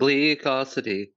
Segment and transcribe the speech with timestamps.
[0.00, 1.10] Bleakosity.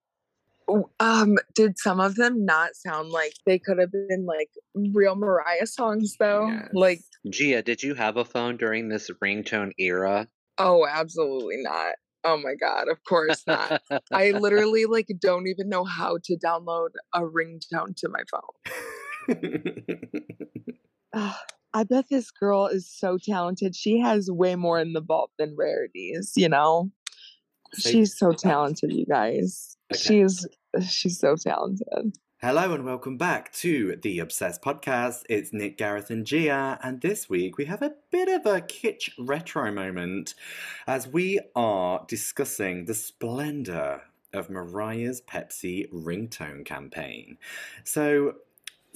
[0.69, 5.15] Oh, Um, did some of them not sound like they could have been like real
[5.15, 6.59] Mariah songs though?
[6.73, 6.99] Like,
[7.29, 10.27] Gia, did you have a phone during this ringtone era?
[10.59, 11.95] oh, absolutely not.
[12.23, 13.81] Oh my god, of course not.
[14.11, 18.41] I literally like don't even know how to download a ringtone to my phone.
[21.13, 21.35] Ugh,
[21.73, 23.75] I bet this girl is so talented.
[23.75, 26.91] She has way more in the vault than rarities, you know?
[27.77, 29.77] She's so talented, you guys.
[29.91, 29.99] Okay.
[29.99, 30.47] She's
[30.87, 32.17] she's so talented.
[32.39, 35.23] Hello and welcome back to the Obsessed Podcast.
[35.27, 39.09] It's Nick, Gareth, and Gia, and this week we have a bit of a kitsch
[39.17, 40.35] retro moment
[40.85, 47.37] as we are discussing the splendor of Mariah's Pepsi ringtone campaign.
[47.83, 48.35] So,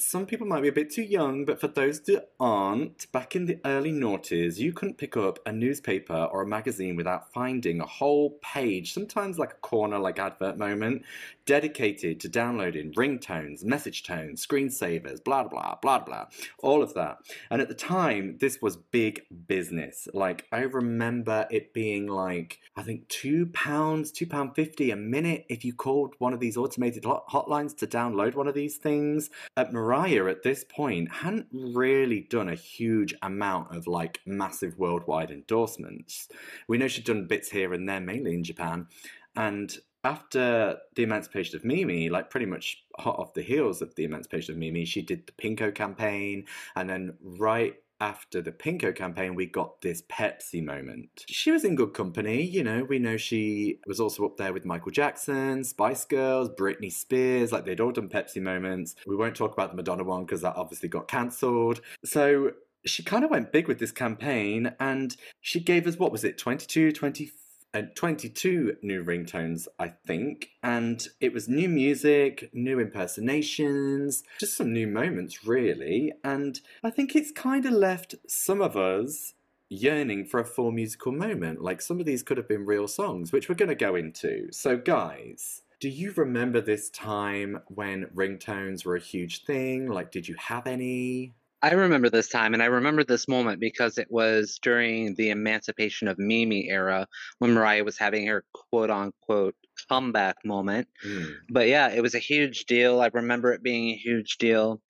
[0.01, 3.45] some people might be a bit too young, but for those that aren't, back in
[3.45, 7.85] the early noughties, you couldn't pick up a newspaper or a magazine without finding a
[7.85, 11.03] whole page, sometimes like a corner, like advert moment,
[11.51, 16.25] dedicated to downloading ringtones, message tones, screensavers, blah, blah, blah, blah,
[16.63, 17.17] all of that.
[17.49, 20.07] And at the time, this was big business.
[20.13, 25.45] Like, I remember it being like, I think two pounds, two pound fifty a minute
[25.49, 29.29] if you called one of these automated hot- hotlines to download one of these things.
[29.57, 35.31] At Mariah, at this point, hadn't really done a huge amount of like massive worldwide
[35.31, 36.29] endorsements.
[36.69, 38.87] We know she'd done bits here and there, mainly in Japan.
[39.35, 44.03] And after the emancipation of Mimi, like pretty much hot off the heels of the
[44.03, 49.35] emancipation of Mimi, she did the Pinko campaign, and then right after the Pinko campaign,
[49.35, 51.23] we got this Pepsi moment.
[51.27, 52.83] She was in good company, you know.
[52.83, 57.65] We know she was also up there with Michael Jackson, Spice Girls, Britney Spears, like
[57.65, 58.95] they'd all done Pepsi moments.
[59.05, 61.81] We won't talk about the Madonna one because that obviously got cancelled.
[62.03, 62.53] So
[62.85, 66.39] she kind of went big with this campaign and she gave us, what was it,
[66.39, 67.37] 22, 24?
[67.73, 74.73] Uh, 22 new ringtones, I think, and it was new music, new impersonations, just some
[74.73, 76.11] new moments, really.
[76.23, 79.33] And I think it's kind of left some of us
[79.69, 81.61] yearning for a full musical moment.
[81.61, 84.51] Like some of these could have been real songs, which we're going to go into.
[84.51, 85.61] So, guys.
[85.79, 89.87] Do you remember this time when ringtones were a huge thing?
[89.87, 91.33] Like, did you have any?
[91.63, 96.07] I remember this time, and I remember this moment because it was during the emancipation
[96.07, 97.07] of Mimi era
[97.37, 99.55] when Mariah was having her quote unquote
[99.87, 100.87] comeback moment.
[101.03, 101.25] Hmm.
[101.49, 102.99] But yeah, it was a huge deal.
[102.99, 104.81] I remember it being a huge deal.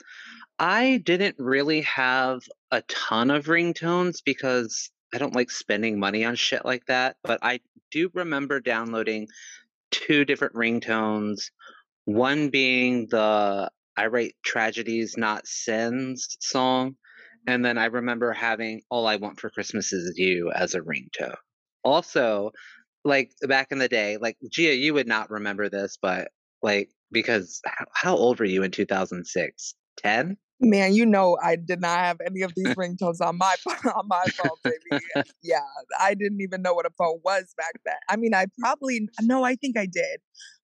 [0.60, 6.36] I didn't really have a ton of ringtones because I don't like spending money on
[6.36, 7.18] shit like that.
[7.24, 7.60] But I
[7.92, 9.28] do remember downloading
[9.92, 11.52] two different ringtones.
[12.06, 16.96] One being the I Write Tragedies, Not Sins song.
[17.48, 21.36] And then I remember having All I Want for Christmas Is You as a ringtone.
[21.84, 22.52] Also,
[23.04, 26.30] like back in the day, like Gia, you would not remember this, but
[26.62, 29.76] like because how, how old were you in 2006?
[29.98, 30.38] 10?
[30.64, 33.56] Man, you know I did not have any of these ringtones on my
[33.96, 35.04] on my phone, baby.
[35.42, 35.62] yeah,
[36.00, 37.96] I didn't even know what a phone was back then.
[38.08, 40.22] I mean, I probably no, I think I did.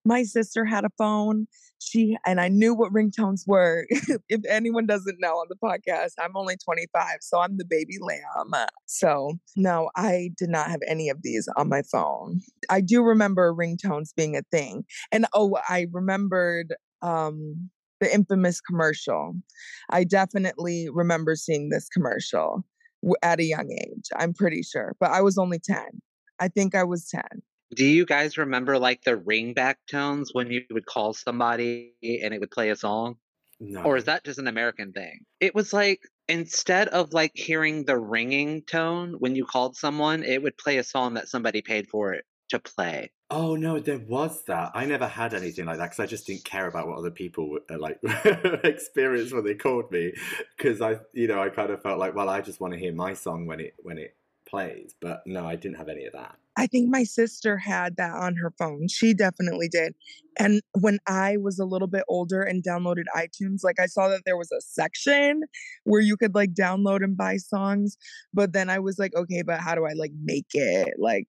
[0.08, 1.48] My sister had a phone.
[1.80, 3.86] She and I knew what ringtones were.
[3.90, 8.54] if anyone doesn't know on the podcast, I'm only 25, so I'm the baby lamb.
[8.86, 12.40] So no, I did not have any of these on my phone.
[12.70, 17.68] I do remember ringtones being a thing, and oh, I remembered um
[18.00, 19.34] the infamous commercial.
[19.90, 22.64] I definitely remember seeing this commercial
[23.22, 24.08] at a young age.
[24.16, 25.84] I'm pretty sure, but I was only 10.
[26.40, 27.22] I think I was 10.
[27.74, 32.40] Do you guys remember like the ringback tones when you would call somebody and it
[32.40, 33.16] would play a song?
[33.60, 33.82] No.
[33.82, 35.20] Or is that just an American thing?
[35.40, 40.42] It was like instead of like hearing the ringing tone when you called someone, it
[40.42, 43.10] would play a song that somebody paid for it to play.
[43.30, 44.72] Oh no, there was that.
[44.74, 47.58] I never had anything like that because I just didn't care about what other people
[47.70, 47.98] uh, like
[48.64, 50.14] experienced when they called me.
[50.56, 52.94] Because I, you know, I kind of felt like, well, I just want to hear
[52.94, 54.16] my song when it when it
[54.48, 54.94] plays.
[55.00, 56.36] But no, I didn't have any of that.
[56.56, 58.88] I think my sister had that on her phone.
[58.88, 59.94] She definitely did.
[60.40, 64.22] And when I was a little bit older and downloaded iTunes, like I saw that
[64.26, 65.42] there was a section
[65.84, 67.96] where you could like download and buy songs.
[68.34, 71.28] But then I was like, okay, but how do I like make it like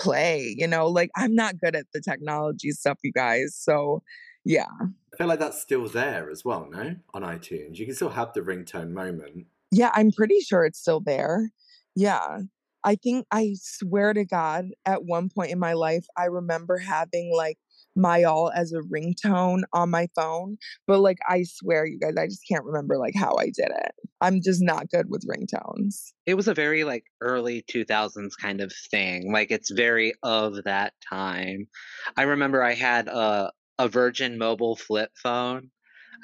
[0.00, 0.54] play?
[0.56, 3.54] You know, like I'm not good at the technology stuff, you guys.
[3.54, 4.02] So
[4.44, 4.68] yeah.
[4.80, 6.66] I feel like that's still there as well.
[6.70, 9.46] No, on iTunes, you can still have the ringtone moment.
[9.70, 11.50] Yeah, I'm pretty sure it's still there.
[11.94, 12.40] Yeah.
[12.84, 17.32] I think I swear to God, at one point in my life, I remember having
[17.34, 17.58] like
[17.94, 20.56] my all as a ringtone on my phone.
[20.86, 23.92] But like I swear you guys, I just can't remember like how I did it.
[24.20, 26.12] I'm just not good with ringtones.
[26.26, 29.32] It was a very like early 2000s kind of thing.
[29.32, 31.68] Like it's very of that time.
[32.16, 35.70] I remember I had a a Virgin mobile flip phone.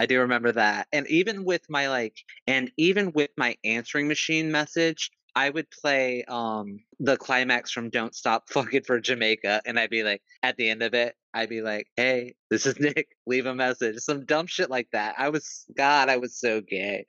[0.00, 0.86] I do remember that.
[0.92, 2.16] And even with my like
[2.46, 8.14] and even with my answering machine message, I would play um the climax from Don't
[8.14, 11.62] Stop Funkin' for Jamaica and I'd be like at the end of it, I'd be
[11.62, 13.98] like, Hey, this is Nick, leave a message.
[13.98, 15.14] Some dumb shit like that.
[15.16, 17.06] I was God, I was so gay.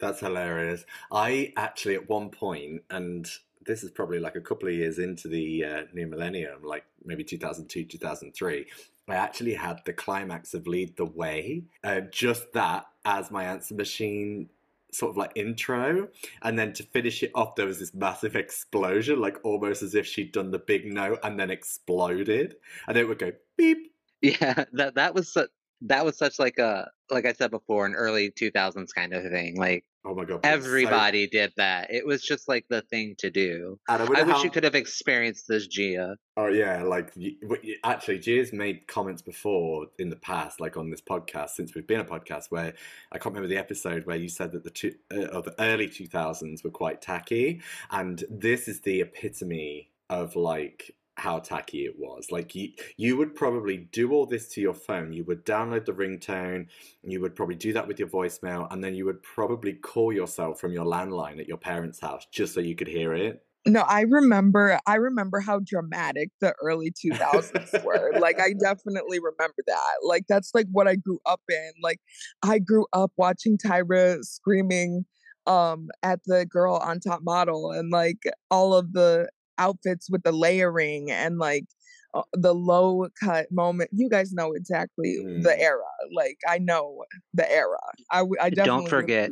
[0.00, 0.84] That's hilarious.
[1.12, 3.30] I actually, at one point, and
[3.66, 7.22] this is probably like a couple of years into the uh, new millennium, like maybe
[7.22, 8.66] 2002, 2003,
[9.08, 13.74] I actually had the climax of Lead the Way, uh, just that as my answer
[13.74, 14.48] machine
[14.94, 16.08] sort of like intro.
[16.42, 20.06] And then to finish it off, there was this massive explosion, like almost as if
[20.06, 22.56] she'd done the big note and then exploded.
[22.88, 23.92] And it would go beep.
[24.22, 25.50] Yeah, that that was such
[25.82, 29.56] that was such like a like I said before, an early 2000s kind of thing.
[29.56, 30.40] Like Oh my god!
[30.44, 31.30] Everybody so...
[31.30, 31.92] did that.
[31.92, 33.78] It was just like the thing to do.
[33.86, 34.42] I, I wish how...
[34.42, 36.16] you could have experienced this, Gia.
[36.38, 37.12] Oh yeah, like
[37.84, 42.00] actually, Gia's made comments before in the past, like on this podcast, since we've been
[42.00, 42.72] a podcast, where
[43.12, 46.06] I can't remember the episode where you said that the two, uh, the early two
[46.06, 47.60] thousands were quite tacky,
[47.90, 52.30] and this is the epitome of like how tacky it was.
[52.30, 55.12] Like you, you would probably do all this to your phone.
[55.12, 56.66] You would download the ringtone.
[57.02, 60.58] You would probably do that with your voicemail, and then you would probably call yourself
[60.58, 63.44] from your landline at your parents' house just so you could hear it.
[63.66, 64.80] No, I remember.
[64.86, 68.12] I remember how dramatic the early 2000s were.
[68.18, 69.98] like, I definitely remember that.
[70.02, 71.72] Like, that's like what I grew up in.
[71.82, 72.00] Like,
[72.42, 75.04] I grew up watching Tyra screaming
[75.46, 78.18] um at the girl on top model and like
[78.50, 79.26] all of the
[79.60, 81.66] outfits with the layering and like
[82.14, 83.90] uh, the low cut moment.
[83.92, 85.42] You guys know exactly mm.
[85.42, 85.82] the era.
[86.12, 87.04] Like I know
[87.34, 87.78] the era.
[88.10, 89.30] I, I definitely don't forget.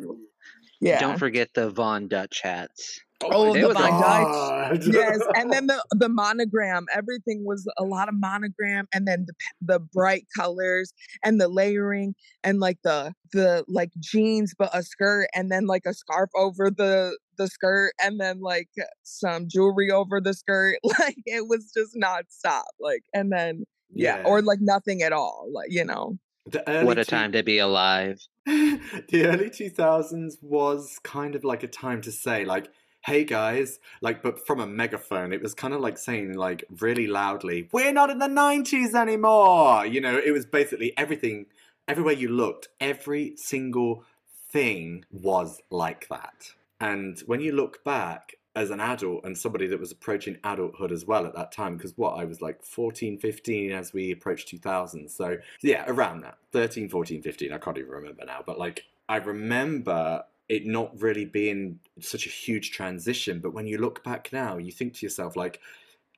[0.80, 3.00] Yeah, don't forget the Von Dutch hats.
[3.25, 4.86] Oh, the Von Dutch.
[4.86, 6.86] yes, and then the the monogram.
[6.94, 10.92] Everything was a lot of monogram, and then the the bright colors
[11.24, 12.14] and the layering,
[12.44, 16.70] and like the the like jeans, but a skirt, and then like a scarf over
[16.70, 18.69] the the skirt, and then like
[19.02, 20.76] some jewelry over the skirt.
[20.99, 22.64] Like it was just nonstop.
[22.81, 24.25] Like, and then yeah, yeah.
[24.25, 25.49] or like nothing at all.
[25.52, 26.19] Like you know.
[26.67, 28.26] What a two- time to be alive.
[28.46, 32.70] the early 2000s was kind of like a time to say, like,
[33.02, 37.06] hey guys, like, but from a megaphone, it was kind of like saying, like, really
[37.06, 39.87] loudly, we're not in the 90s anymore.
[39.87, 41.46] You know, it was basically everything,
[41.87, 44.05] everywhere you looked, every single
[44.50, 46.52] thing was like that.
[46.80, 51.04] And when you look back as an adult and somebody that was approaching adulthood as
[51.04, 55.08] well at that time, because what, I was like 14, 15 as we approached 2000.
[55.08, 57.52] So, yeah, around that 13, 14, 15.
[57.52, 58.42] I can't even remember now.
[58.44, 63.40] But like, I remember it not really being such a huge transition.
[63.40, 65.60] But when you look back now, you think to yourself, like,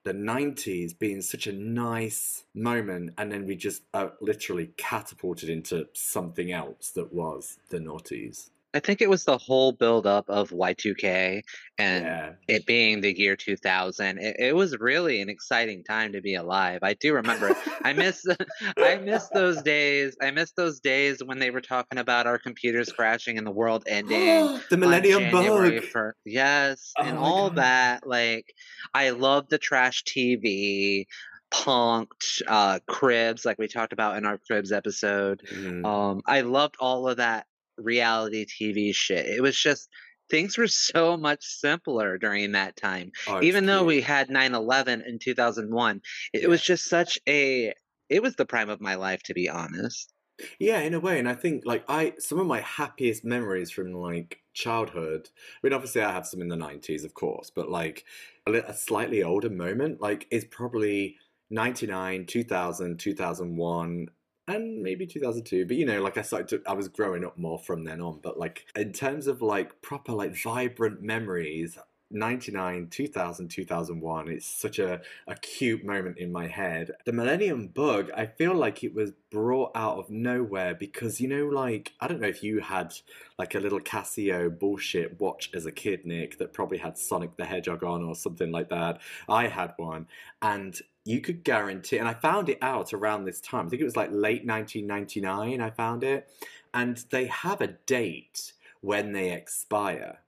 [0.02, 5.88] the 90s being such a nice moment, and then we just uh, literally catapulted into
[5.92, 8.50] something else that was the noughties.
[8.72, 11.43] I think it was the whole build up of Y2K
[11.78, 12.32] and yeah.
[12.46, 14.19] it being the year 2000.
[14.19, 16.81] It, it, was really an exciting time to be alive.
[16.82, 17.56] I do remember.
[17.84, 18.25] I miss
[18.78, 20.17] I miss those days.
[20.22, 23.84] I miss those days when they were talking about our computers crashing and the world
[23.88, 24.61] ending.
[24.70, 25.82] the Millennium Bug.
[25.84, 27.59] For, yes, oh and all God.
[27.59, 28.06] that.
[28.06, 28.54] Like
[28.94, 31.06] I love the trash TV
[31.52, 35.85] punked uh cribs like we talked about in our cribs episode mm.
[35.85, 37.44] um i loved all of that
[37.80, 39.26] reality TV shit.
[39.26, 39.88] It was just
[40.30, 43.12] things were so much simpler during that time.
[43.26, 46.00] Oh, Even though we had 9/11 in 2001,
[46.32, 46.49] it yeah.
[46.49, 47.75] was just such a
[48.08, 50.12] it was the prime of my life to be honest.
[50.58, 53.92] Yeah, in a way, and I think like I some of my happiest memories from
[53.92, 55.28] like childhood.
[55.37, 58.04] I mean, obviously, I have some in the '90s, of course, but like
[58.46, 61.16] a, a slightly older moment, like is probably
[61.50, 64.08] 99, 2000, 2001,
[64.50, 67.59] and maybe 2002 but you know like i started to i was growing up more
[67.59, 71.78] from then on but like in terms of like proper like vibrant memories
[72.11, 76.90] 99 2000 2001 it's such a, a cute moment in my head.
[77.07, 81.47] The millennium bug i feel like it was brought out of nowhere because you know
[81.47, 82.95] like i don't know if you had
[83.38, 87.45] like a little casio bullshit watch as a kid nick that probably had sonic the
[87.45, 89.00] hedgehog on or something like that.
[89.28, 90.09] I had one
[90.42, 90.80] and
[91.11, 93.67] you could guarantee, and I found it out around this time.
[93.67, 95.61] I think it was like late 1999.
[95.61, 96.29] I found it,
[96.73, 100.21] and they have a date when they expire,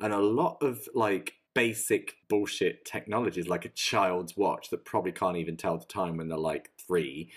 [0.00, 5.36] and a lot of like basic bullshit technologies, like a child's watch that probably can't
[5.36, 7.30] even tell the time when they're like three,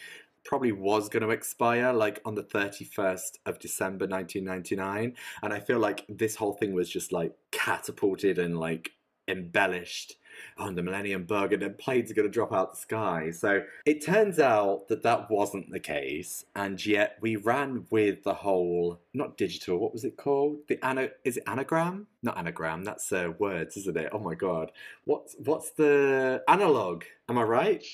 [0.44, 5.14] probably was going to expire like on the 31st of December 1999
[5.44, 8.92] and I feel like this whole thing was just like catapulted and like
[9.28, 10.16] embellished
[10.58, 13.32] on the Millennium Bug and then planes are going to drop out the sky.
[13.32, 18.34] So it turns out that that wasn't the case, and yet we ran with the
[18.34, 19.78] whole not digital.
[19.78, 20.58] What was it called?
[20.68, 22.08] The ana is it anagram?
[22.24, 22.84] Not anagram.
[22.84, 24.10] That's uh, words, isn't it?
[24.12, 24.72] Oh my god.
[25.06, 27.04] What's what's the analog?
[27.30, 27.86] Am I right?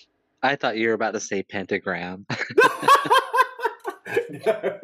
[0.42, 2.26] I thought you were about to say pentagram.
[4.46, 4.80] no.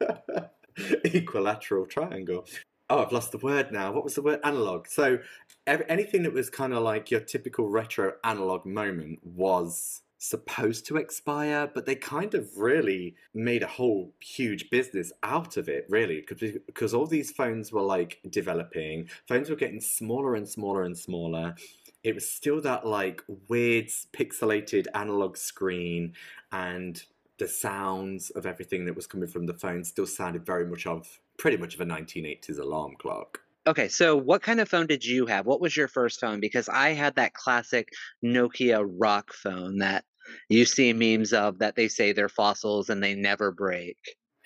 [1.04, 2.46] Equilateral triangle.
[2.88, 3.92] Oh, I've lost the word now.
[3.92, 4.40] What was the word?
[4.44, 4.86] Analog.
[4.86, 5.18] So
[5.66, 11.70] anything that was kind of like your typical retro analog moment was supposed to expire,
[11.72, 16.24] but they kind of really made a whole huge business out of it, really,
[16.66, 21.54] because all these phones were like developing, phones were getting smaller and smaller and smaller.
[22.02, 26.14] It was still that like weird pixelated analog screen,
[26.52, 27.02] and
[27.38, 31.20] the sounds of everything that was coming from the phone still sounded very much of
[31.36, 33.42] pretty much of a 1980s alarm clock.
[33.66, 35.44] Okay, so what kind of phone did you have?
[35.44, 36.38] What was your first phone?
[36.38, 37.88] Because I had that classic
[38.24, 40.04] Nokia rock phone that
[40.48, 43.98] you see memes of that they say they're fossils and they never break.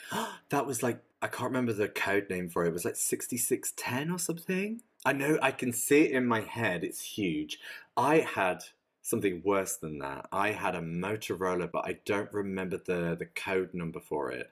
[0.51, 2.69] that was like I can't remember the code name for it.
[2.69, 4.81] It was like 6610 or something.
[5.05, 6.83] I know I can see it in my head.
[6.83, 7.59] It's huge.
[7.97, 8.65] I had
[9.03, 10.29] something worse than that.
[10.33, 14.51] I had a Motorola, but I don't remember the the code number for it.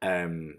[0.00, 0.58] Um,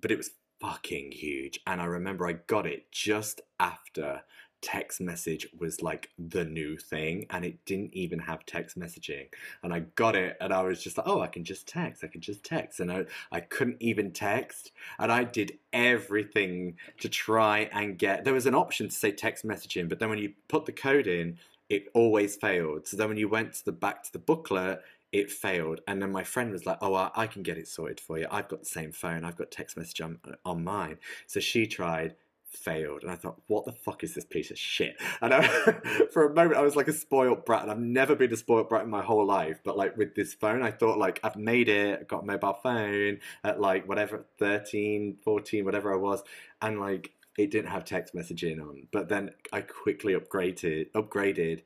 [0.00, 1.60] but it was fucking huge.
[1.66, 4.22] And I remember I got it just after
[4.62, 9.24] text message was like the new thing and it didn't even have text messaging.
[9.62, 12.08] And i got it and i was just like oh i can just text i
[12.08, 12.78] can just text.
[12.78, 18.34] And i, I couldn't even text and i did everything to try and get there
[18.34, 21.38] was an option to say text messaging but then when you put the code in
[21.70, 22.86] it always failed.
[22.86, 25.80] So then when you went to the back to the booklet it failed.
[25.86, 28.26] And then my friend was like, "Oh, I, can get it sorted for you.
[28.30, 29.24] I've got the same phone.
[29.24, 32.14] I've got text message on, on mine." So she tried,
[32.44, 35.46] failed, and I thought, "What the fuck is this piece of shit?" And I,
[36.12, 38.68] for a moment, I was like a spoiled brat, and I've never been a spoiled
[38.68, 39.60] brat in my whole life.
[39.64, 42.00] But like with this phone, I thought like I've made it.
[42.00, 46.22] I got a mobile phone at like whatever 13, 14, whatever I was,
[46.62, 48.86] and like it didn't have text messaging on.
[48.92, 51.62] But then I quickly upgraded upgraded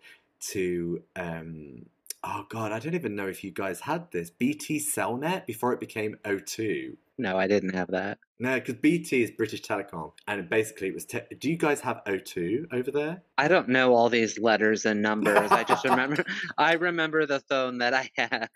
[0.52, 1.86] to um
[2.24, 5.80] oh god, I don't even know if you guys had this BT Cellnet before it
[5.80, 6.96] became O2.
[7.16, 8.18] No, I didn't have that.
[8.40, 11.04] No, because BT is British Telecom, and basically it was.
[11.04, 13.22] Te- Do you guys have O2 over there?
[13.38, 15.52] I don't know all these letters and numbers.
[15.52, 16.24] I just remember.
[16.58, 18.48] I remember the phone that I had.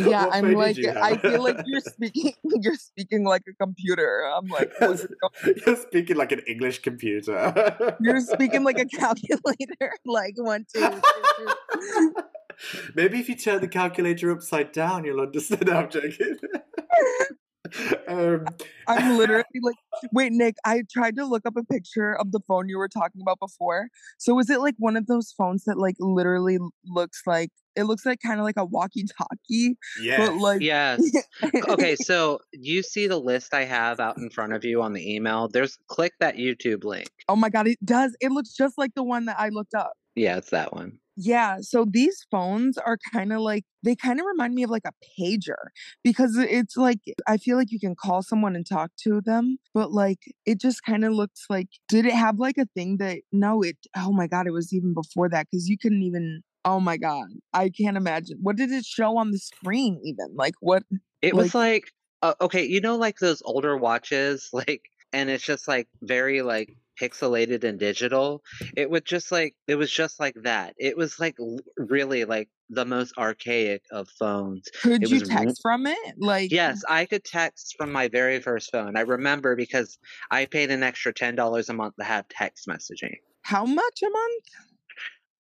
[0.00, 2.32] Yeah, what I'm like, I feel like you're speaking.
[2.62, 4.22] You're speaking like a computer.
[4.34, 4.96] I'm like, oh,
[5.66, 7.96] you're speaking like an English computer.
[8.00, 9.92] you're speaking like a calculator.
[10.06, 11.00] Like one, two, two,
[11.82, 12.14] two.
[12.94, 15.68] Maybe if you turn the calculator upside down, you'll understand.
[15.70, 16.38] I'm joking.
[18.08, 18.44] um,
[18.86, 19.76] I'm literally like,
[20.12, 23.20] wait, Nick, I tried to look up a picture of the phone you were talking
[23.20, 23.88] about before.
[24.18, 28.06] So is it like one of those phones that like literally looks like it looks
[28.06, 29.76] like kind of like a walkie-talkie?
[30.00, 30.18] Yeah.
[30.18, 31.02] But like Yes.
[31.68, 35.14] okay, so you see the list I have out in front of you on the
[35.14, 35.48] email.
[35.48, 37.08] There's click that YouTube link.
[37.28, 38.16] Oh my god, it does.
[38.20, 39.92] It looks just like the one that I looked up.
[40.14, 40.98] Yeah, it's that one.
[41.16, 44.82] Yeah, so these phones are kind of like they kind of remind me of like
[44.84, 45.54] a pager
[46.02, 49.92] because it's like I feel like you can call someone and talk to them, but
[49.92, 53.62] like it just kind of looks like did it have like a thing that no
[53.62, 56.96] it oh my god, it was even before that cuz you couldn't even oh my
[56.96, 57.26] god.
[57.52, 58.38] I can't imagine.
[58.42, 60.34] What did it show on the screen even?
[60.34, 60.82] Like what
[61.22, 61.92] It like, was like
[62.22, 66.74] uh, okay, you know like those older watches like and it's just like very like
[67.00, 68.42] pixelated and digital
[68.76, 71.36] it would just like it was just like that it was like
[71.76, 76.82] really like the most archaic of phones could it you text from it like yes
[76.88, 79.98] i could text from my very first phone i remember because
[80.30, 84.44] i paid an extra $10 a month to have text messaging how much a month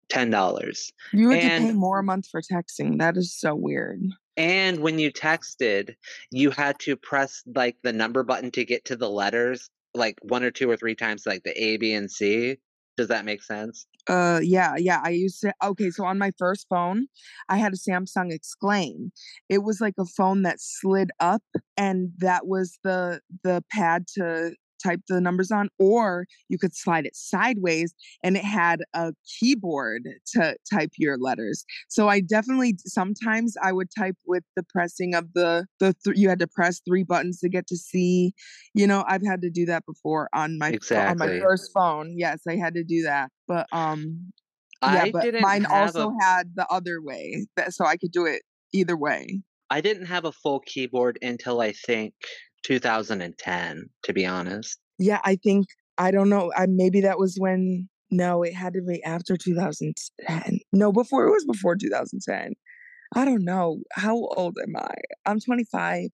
[0.09, 0.91] ten dollars.
[1.13, 2.99] You and, to pay more a month for texting.
[2.99, 4.01] That is so weird.
[4.37, 5.95] And when you texted,
[6.31, 10.43] you had to press like the number button to get to the letters like one
[10.43, 12.57] or two or three times like the A, B, and C.
[12.97, 13.87] Does that make sense?
[14.07, 15.01] Uh yeah, yeah.
[15.03, 17.07] I used to okay, so on my first phone,
[17.49, 19.11] I had a Samsung Exclaim.
[19.49, 21.43] It was like a phone that slid up
[21.75, 24.53] and that was the the pad to
[24.85, 30.03] type the numbers on, or you could slide it sideways and it had a keyboard
[30.33, 31.65] to type your letters.
[31.87, 36.29] So I definitely sometimes I would type with the pressing of the the th- you
[36.29, 38.33] had to press three buttons to get to see.
[38.73, 41.11] You know, I've had to do that before on my exactly.
[41.11, 42.13] on my first phone.
[42.17, 43.31] Yes, I had to do that.
[43.47, 44.31] But um
[44.83, 46.23] yeah, I but mine also a...
[46.23, 49.41] had the other way, that, so I could do it either way.
[49.69, 52.13] I didn't have a full keyboard until I think
[52.65, 54.79] 2010, to be honest.
[54.97, 55.67] Yeah, I think
[55.97, 56.51] I don't know.
[56.55, 60.59] I maybe that was when no, it had to be after 2010.
[60.73, 62.53] No, before it was before 2010.
[63.15, 63.81] I don't know.
[63.93, 64.93] How old am I?
[65.25, 66.09] I'm 25.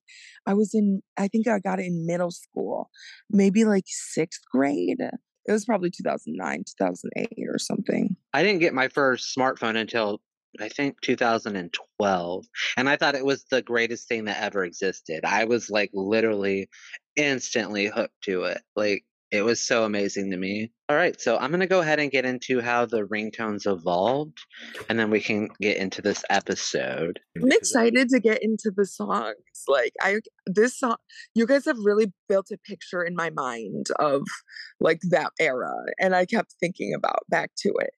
[0.45, 2.89] I was in I think I got it in middle school.
[3.29, 4.99] Maybe like 6th grade.
[4.99, 8.15] It was probably 2009, 2008 or something.
[8.33, 10.21] I didn't get my first smartphone until
[10.59, 12.45] I think 2012.
[12.77, 15.25] And I thought it was the greatest thing that ever existed.
[15.25, 16.69] I was like literally
[17.15, 18.61] instantly hooked to it.
[18.75, 20.71] Like it was so amazing to me.
[20.89, 24.37] All right, so I'm going to go ahead and get into how the ringtones evolved,
[24.89, 27.19] and then we can get into this episode.
[27.41, 29.35] I'm excited to get into the songs.
[29.67, 30.97] Like I this song
[31.33, 34.23] you guys have really built a picture in my mind of
[34.79, 37.91] like that era and I kept thinking about back to it.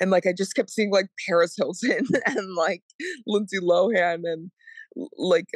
[0.00, 2.82] And like I just kept seeing like Paris Hilton and like
[3.26, 4.50] Lindsay Lohan and
[5.16, 5.48] like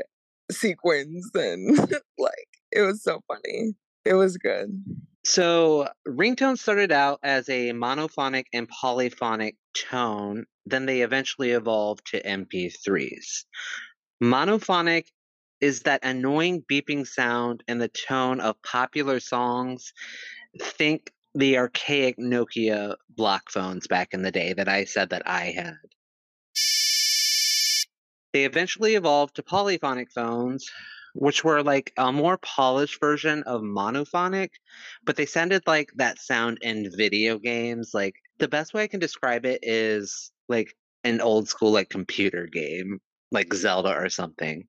[0.51, 1.79] sequins and
[2.19, 3.75] like it was so funny.
[4.05, 4.83] It was good.
[5.27, 12.23] So, ringtone started out as a monophonic and polyphonic tone, then they eventually evolved to
[12.23, 13.45] MP3s.
[14.23, 15.07] Monophonic
[15.63, 19.95] is that annoying beeping sound and the tone of popular songs.
[20.61, 25.47] Think the archaic Nokia block phones back in the day that I said that I
[25.47, 25.77] had.
[28.35, 30.71] They eventually evolved to polyphonic phones,
[31.15, 34.51] which were like a more polished version of monophonic,
[35.05, 37.93] but they sounded like that sound in video games.
[37.95, 42.47] Like the best way I can describe it is like an old school like computer
[42.47, 44.67] game, like Zelda or something.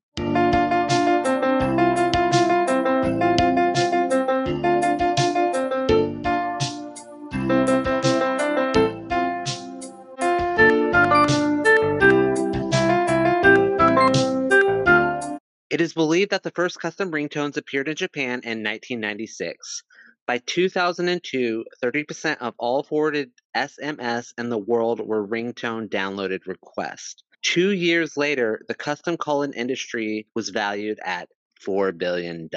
[15.76, 19.82] It is believed that the first custom ringtones appeared in Japan in 1996.
[20.26, 27.22] By 2002, 30% of all forwarded SMS in the world were ringtone downloaded requests.
[27.42, 31.28] Two years later, the custom call-in industry was valued at
[31.62, 32.48] $4 billion,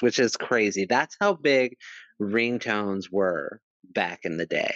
[0.00, 0.86] which is crazy.
[0.86, 1.76] That's how big
[2.20, 4.74] ringtones were back in the day.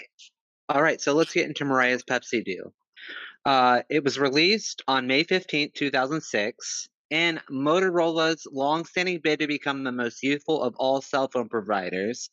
[0.68, 2.72] All right, so let's get into Mariah's Pepsi deal.
[3.44, 9.92] Uh, it was released on May 15, 2006 in Motorola's long-standing bid to become the
[9.92, 12.30] most youthful of all cell phone providers,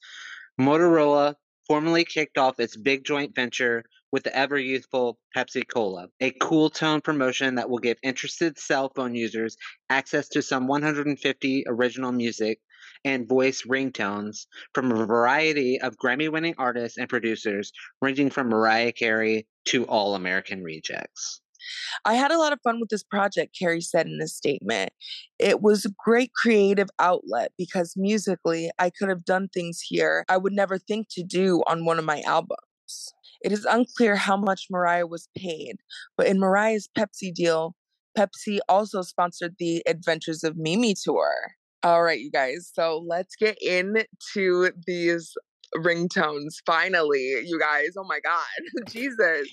[0.60, 1.36] Motorola
[1.68, 6.70] formally kicked off its big joint venture with the ever youthful Pepsi Cola, a cool
[6.70, 9.58] tone promotion that will give interested cell phone users
[9.90, 12.60] access to some 150 original music
[13.04, 18.94] and voice ringtones from a variety of Grammy winning artists and producers, ranging from Mariah
[18.94, 21.42] Carey to All American Rejects.
[22.06, 24.92] I had a lot of fun with this project, Carey said in a statement.
[25.40, 30.38] It was a great creative outlet because musically, I could have done things here I
[30.38, 33.14] would never think to do on one of my albums.
[33.42, 35.78] It is unclear how much Mariah was paid,
[36.18, 37.76] but in Mariah's Pepsi deal,
[38.18, 41.34] Pepsi also sponsored the Adventures of Mimi tour.
[41.84, 45.34] All right, you guys, so let's get into these
[45.76, 47.90] ringtones finally, you guys.
[47.98, 49.48] Oh my God, Jesus.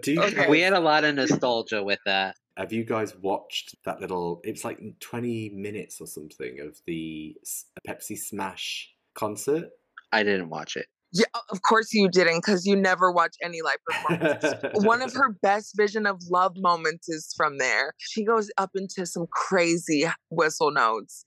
[0.00, 0.48] Do you Okay.
[0.48, 2.36] We had a lot of nostalgia with that.
[2.56, 4.40] Have you guys watched that little?
[4.44, 9.70] It's like twenty minutes or something of the S- Pepsi Smash concert.
[10.12, 10.86] I didn't watch it.
[11.14, 14.44] Yeah, of course you didn't, because you never watch any live performance.
[14.86, 17.92] One of her best vision of love moments is from there.
[17.98, 21.24] She goes up into some crazy whistle notes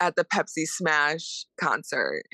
[0.00, 2.24] at the Pepsi Smash concert.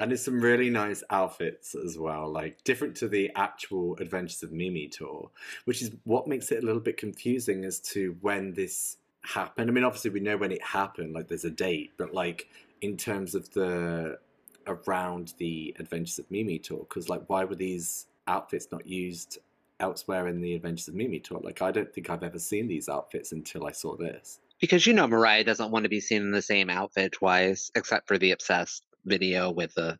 [0.00, 4.50] And it's some really nice outfits as well, like different to the actual Adventures of
[4.50, 5.30] Mimi tour,
[5.66, 9.68] which is what makes it a little bit confusing as to when this happened.
[9.68, 12.48] I mean, obviously we know when it happened, like there's a date, but like
[12.80, 14.18] in terms of the
[14.66, 19.38] around the Adventures of Mimi tour, because like why were these outfits not used
[19.80, 21.40] elsewhere in the Adventures of Mimi tour?
[21.42, 24.38] Like I don't think I've ever seen these outfits until I saw this.
[24.60, 28.08] Because you know Mariah doesn't want to be seen in the same outfit twice, except
[28.08, 29.98] for the obsessed video with the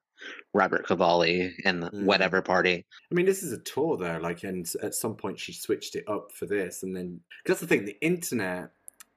[0.52, 2.04] Robert Cavalli and the Mm.
[2.04, 2.84] whatever party.
[3.10, 6.04] I mean, this is a tour though, like, and at some point she switched it
[6.08, 8.70] up for this, and then because that's the thing, the internet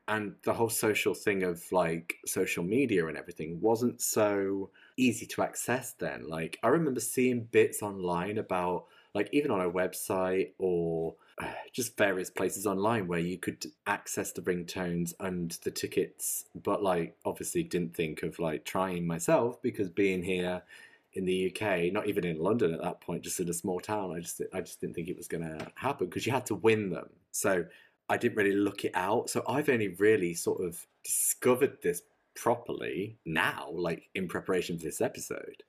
[0.08, 5.42] and the whole social thing of like social media and everything wasn't so easy to
[5.42, 6.28] access then.
[6.28, 11.23] Like, I remember seeing bits online about like even on a website or uh,
[11.72, 16.46] just various places online where you could access the ringtones and the tickets.
[16.56, 20.62] But like, obviously, didn't think of like trying myself because being here
[21.14, 24.16] in the UK, not even in London at that point, just in a small town,
[24.16, 26.56] I just I just didn't think it was going to happen because you had to
[26.56, 27.10] win them.
[27.32, 27.66] So
[28.10, 29.30] I didn't really look it out.
[29.30, 32.02] So I've only really sort of discovered this
[32.36, 35.64] properly now, like in preparation for this episode.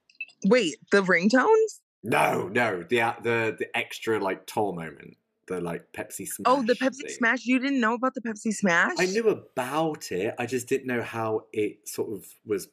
[0.45, 1.81] Wait, the ringtones?
[2.03, 5.17] No, no, the the the extra like tour moment,
[5.47, 6.45] the like Pepsi Smash.
[6.47, 7.17] Oh, the Pepsi thing.
[7.17, 7.45] Smash.
[7.45, 8.93] You didn't know about the Pepsi Smash?
[8.99, 10.35] I knew about it.
[10.39, 12.69] I just didn't know how it sort of was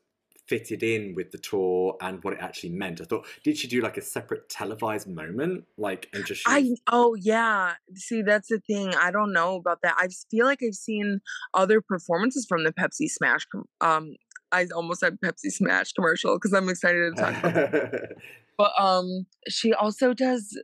[0.48, 3.00] fitted in with the tour and what it actually meant.
[3.00, 6.44] I thought, did she do like a separate televised moment, like and just?
[6.46, 7.76] I oh yeah.
[7.96, 8.94] See, that's the thing.
[8.96, 9.96] I don't know about that.
[9.98, 11.22] I feel like I've seen
[11.54, 13.48] other performances from the Pepsi Smash.
[13.80, 14.16] Um,
[14.52, 17.74] I almost said Pepsi Smash commercial because I'm excited to talk about.
[17.74, 18.18] it.
[18.58, 20.56] But um, she also does.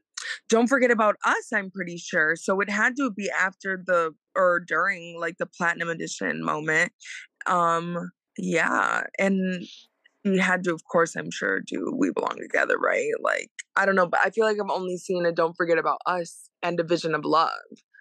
[0.50, 1.52] Don't forget about us.
[1.54, 2.36] I'm pretty sure.
[2.36, 6.92] So it had to be after the or during like the platinum edition moment.
[7.46, 9.66] Um, yeah, and
[10.24, 13.12] you had to, of course, I'm sure, do "We Belong Together," right?
[13.22, 16.00] Like I don't know, but I feel like I've only seen a "Don't Forget About
[16.06, 17.52] Us" and "A Vision of Love."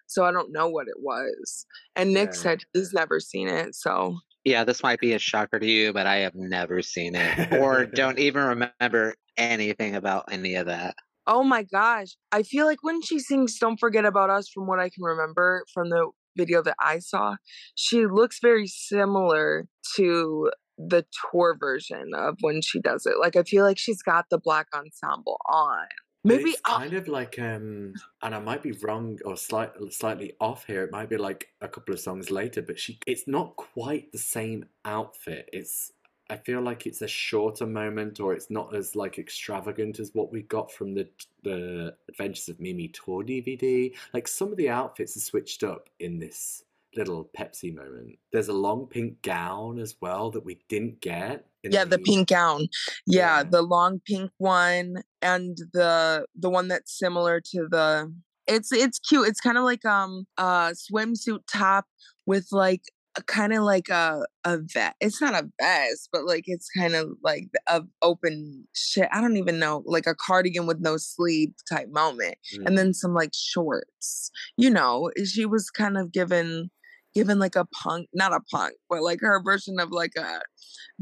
[0.08, 1.66] So I don't know what it was.
[1.96, 2.34] And Nick Yeah.
[2.34, 3.74] said he's never seen it.
[3.74, 7.38] So Yeah, this might be a shocker to you, but I have never seen it
[7.50, 10.94] or don't even remember anything about any of that.
[11.26, 12.16] Oh my gosh.
[12.32, 15.64] I feel like when she sings Don't Forget About Us, from what I can remember
[15.72, 17.36] from the video that I saw,
[17.74, 23.14] she looks very similar to the tour version of when she does it.
[23.18, 25.86] Like, I feel like she's got the black ensemble on.
[26.22, 30.32] Maybe it's I'll- kind of like um and I might be wrong or slight, slightly
[30.40, 30.82] off here.
[30.82, 34.18] It might be like a couple of songs later, but she it's not quite the
[34.18, 35.48] same outfit.
[35.52, 35.92] It's
[36.28, 40.32] I feel like it's a shorter moment or it's not as like extravagant as what
[40.32, 41.08] we got from the
[41.44, 43.94] the Adventures of Mimi tour DVD.
[44.12, 46.64] Like some of the outfits are switched up in this
[46.96, 48.18] little Pepsi moment.
[48.32, 51.46] There's a long pink gown as well that we didn't get.
[51.62, 52.68] yeah, the pink gown.
[53.06, 53.42] Yeah, Yeah.
[53.44, 58.12] the long pink one and the the one that's similar to the
[58.48, 59.28] it's it's cute.
[59.28, 61.84] It's kind of like um a swimsuit top
[62.26, 62.82] with like
[63.22, 64.94] kind of like a a vest.
[65.00, 69.08] It's not a vest, but like it's kind of like a open shit.
[69.12, 72.66] I don't even know, like a cardigan with no sleeve type moment, Mm.
[72.66, 74.30] and then some like shorts.
[74.56, 76.70] You know, she was kind of given
[77.14, 80.40] given like a punk, not a punk, but like her version of like a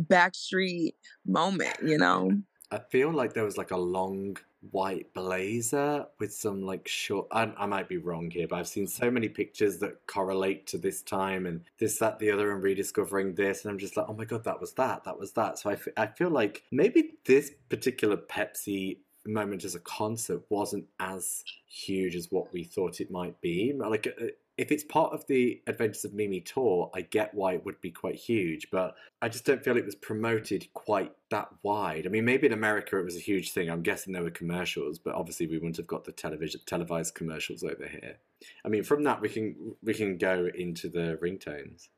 [0.00, 0.92] backstreet
[1.27, 1.77] moment.
[1.85, 2.31] You know.
[2.70, 4.37] I feel like there was like a long
[4.70, 7.27] white blazer with some like short.
[7.31, 10.79] I, I might be wrong here, but I've seen so many pictures that correlate to
[10.79, 13.64] this time and this, that, the other, and rediscovering this.
[13.64, 15.05] And I'm just like, oh my God, that was that.
[15.05, 15.59] That was that.
[15.59, 20.85] So I, f- I feel like maybe this particular Pepsi moment as a concert wasn't
[21.00, 23.72] as huge as what we thought it might be.
[23.74, 27.64] Like, uh, if it's part of the Adventures of Mimi tour, I get why it
[27.64, 32.07] would be quite huge, but I just don't feel it was promoted quite that wide.
[32.07, 33.69] I mean, maybe in America it was a huge thing.
[33.69, 37.64] I'm guessing there were commercials, but obviously we wouldn't have got the television televised commercials
[37.64, 38.19] over here.
[38.64, 41.88] I mean, from that we can we can go into the ringtones.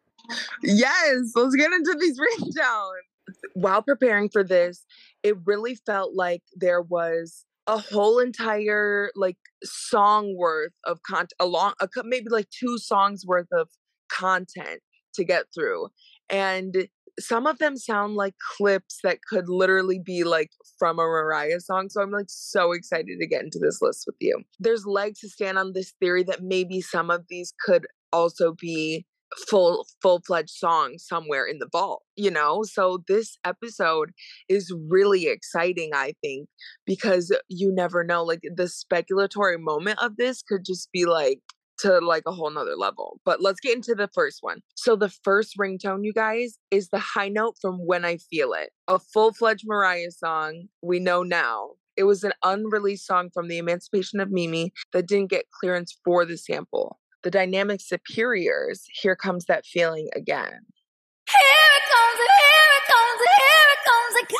[0.62, 3.34] Yes, let's get into these ringtones.
[3.54, 4.86] While preparing for this,
[5.22, 11.74] it really felt like there was a whole entire like song worth of content, along
[11.80, 13.68] a, maybe like two songs worth of
[14.10, 14.80] content
[15.14, 15.88] to get through,
[16.28, 21.60] and some of them sound like clips that could literally be like from a Mariah
[21.60, 21.88] song.
[21.88, 24.42] So I'm like so excited to get into this list with you.
[24.58, 29.06] There's legs to stand on this theory that maybe some of these could also be
[29.48, 32.62] full full-fledged song somewhere in the vault you know?
[32.62, 34.12] So this episode
[34.48, 36.48] is really exciting i think
[36.86, 41.40] because you never know like the speculatory moment of this could just be like
[41.78, 44.60] to like a whole nother level but let's get into the first one.
[44.76, 48.70] So the first ringtone you guys is the high note from when i feel it
[48.88, 51.70] a full-fledged mariah song we know now.
[51.96, 56.26] It was an unreleased song from the emancipation of mimi that didn't get clearance for
[56.26, 60.46] the sample the dynamic superiors, here comes that feeling again.
[60.46, 64.38] Here it comes, here it comes, here it comes again.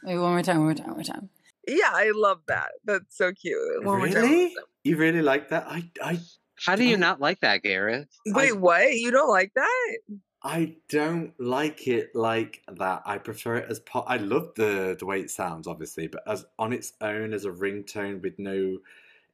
[0.04, 1.30] Wait, one more time, one more time, one more time.
[1.66, 2.68] Yeah, I love that.
[2.84, 3.56] That's so cute.
[3.76, 4.48] One more more really?
[4.54, 4.64] time.
[4.84, 5.64] You really like that?
[5.66, 6.18] I I
[6.66, 8.08] How do you don't- not like that, Gareth?
[8.26, 8.92] Wait, what?
[8.92, 9.96] You don't like that?
[10.44, 13.02] I don't like it like that.
[13.06, 14.06] I prefer it as part.
[14.08, 17.50] I love the the way it sounds, obviously, but as on its own as a
[17.50, 18.78] ringtone with no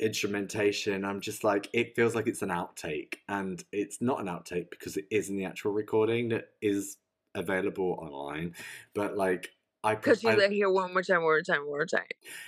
[0.01, 1.05] instrumentation.
[1.05, 4.97] I'm just like, it feels like it's an outtake, and it's not an outtake because
[4.97, 6.99] it is in the actual recording that is
[7.35, 8.55] available online.
[8.95, 11.69] But like, I, Because you I like hear one more time, one more time, one
[11.69, 12.07] more time.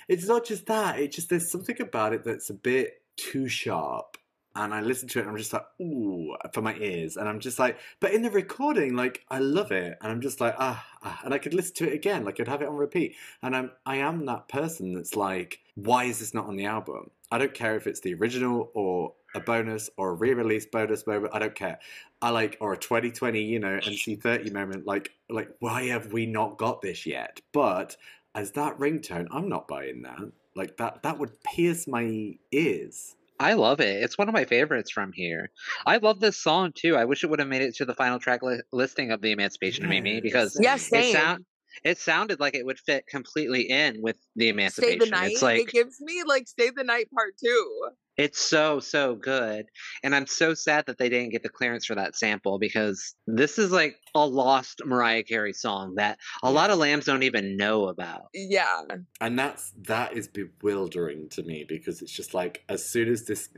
[0.08, 0.98] it's not just that.
[0.98, 4.16] It just there's something about it that's a bit too sharp.
[4.56, 7.16] And I listen to it and I'm just like, ooh, for my ears.
[7.16, 9.96] And I'm just like, but in the recording, like I love it.
[10.00, 11.20] And I'm just like, ah, ah.
[11.24, 12.24] and I could listen to it again.
[12.24, 13.14] Like I'd have it on repeat.
[13.42, 17.10] And I'm I am that person that's like, why is this not on the album?
[17.30, 21.32] I don't care if it's the original or a bonus or a re-release bonus moment.
[21.32, 21.78] I don't care.
[22.20, 24.86] I like or a 2020, you know, MC30 moment.
[24.86, 27.40] Like like why have we not got this yet?
[27.52, 27.96] But
[28.34, 30.20] as that ringtone, I'm not buying that.
[30.56, 33.14] Like that that would pierce my ears.
[33.40, 34.02] I love it.
[34.02, 35.50] It's one of my favorites from here.
[35.86, 36.94] I love this song too.
[36.94, 39.32] I wish it would have made it to the final track li- listing of the
[39.32, 40.64] Emancipation of Mimi Yeah, because same.
[40.74, 41.12] It same.
[41.14, 41.44] sound
[41.84, 44.98] it sounded like it would fit completely in with the Stay Emancipation.
[44.98, 45.32] the night.
[45.32, 47.88] It's like it gives me like Stay the Night Part Two.
[48.20, 49.66] It's so so good,
[50.02, 53.58] and I'm so sad that they didn't get the clearance for that sample because this
[53.58, 57.88] is like a lost Mariah Carey song that a lot of lambs don't even know
[57.88, 58.24] about.
[58.34, 58.82] Yeah.
[59.22, 63.48] And that's that is bewildering to me because it's just like as soon as this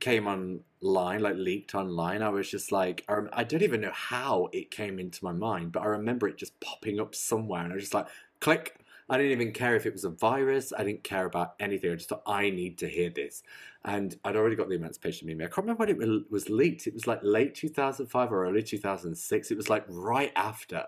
[0.00, 3.92] came online, like leaked online, I was just like, I, rem- I don't even know
[3.94, 7.72] how it came into my mind, but I remember it just popping up somewhere, and
[7.72, 8.08] I was just like,
[8.40, 8.76] click.
[9.10, 10.72] I didn't even care if it was a virus.
[10.72, 11.90] I didn't care about anything.
[11.90, 13.42] I just thought I need to hear this,
[13.84, 15.44] and I'd already got the Emancipation Mimi.
[15.44, 16.86] I can't remember when it was leaked.
[16.86, 19.50] It was like late 2005 or early 2006.
[19.50, 20.86] It was like right after,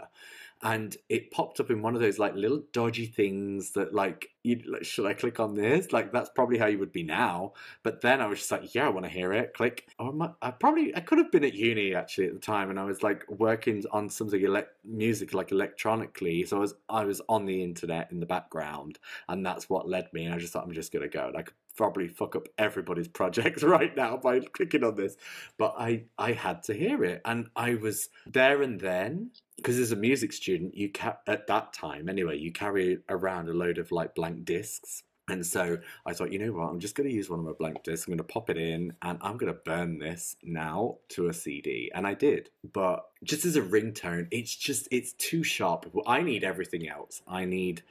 [0.63, 4.85] and it popped up in one of those like little dodgy things that like like,
[4.85, 5.93] should I click on this?
[5.93, 7.53] Like that's probably how you would be now.
[7.83, 9.55] But then I was just like, yeah, I want to hear it.
[9.55, 9.89] Click.
[10.01, 12.85] Am I, probably I could have been at uni actually at the time, and I
[12.85, 16.45] was like working on something elec music like electronically.
[16.45, 18.99] So I was I was on the internet in the background,
[19.29, 20.25] and that's what led me.
[20.25, 21.29] And I just thought I'm just gonna go.
[21.29, 25.17] And I could probably fuck up everybody's projects right now by clicking on this,
[25.59, 29.93] but I I had to hear it, and I was there and then because as
[29.93, 33.93] a music student, you ca- at that time anyway, you carry around a load of
[33.93, 35.05] like blank discs.
[35.29, 37.53] And so I thought, you know what, I'm just going to use one of my
[37.53, 38.07] blank discs.
[38.07, 41.33] I'm going to pop it in and I'm going to burn this now to a
[41.33, 41.93] CD.
[41.95, 42.51] And I did.
[42.73, 45.87] But just as a ringtone, it's just, it's too sharp.
[46.09, 47.23] I need everything else.
[47.29, 47.83] I need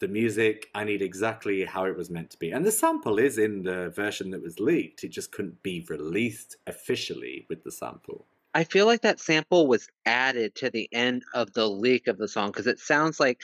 [0.00, 0.68] the music.
[0.74, 2.50] I need exactly how it was meant to be.
[2.50, 5.04] And the sample is in the version that was leaked.
[5.04, 8.26] It just couldn't be released officially with the sample.
[8.54, 12.28] I feel like that sample was added to the end of the leak of the
[12.28, 13.40] song because it sounds like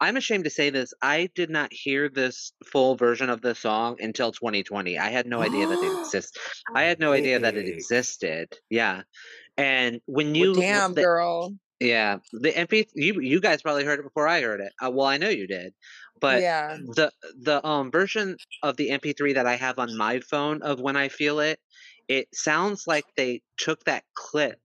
[0.00, 0.92] I'm ashamed to say this.
[1.00, 4.98] I did not hear this full version of the song until 2020.
[4.98, 6.36] I had no idea that it exists.
[6.74, 8.58] I had no idea that it existed.
[8.68, 9.02] Yeah,
[9.56, 11.54] and when Well, you damn, the- girl.
[11.82, 14.72] Yeah, the MP you you guys probably heard it before I heard it.
[14.80, 15.74] Uh, well, I know you did,
[16.20, 16.76] but yeah.
[16.76, 20.96] the the um version of the MP3 that I have on my phone of when
[20.96, 21.58] I feel it,
[22.08, 24.60] it sounds like they took that clip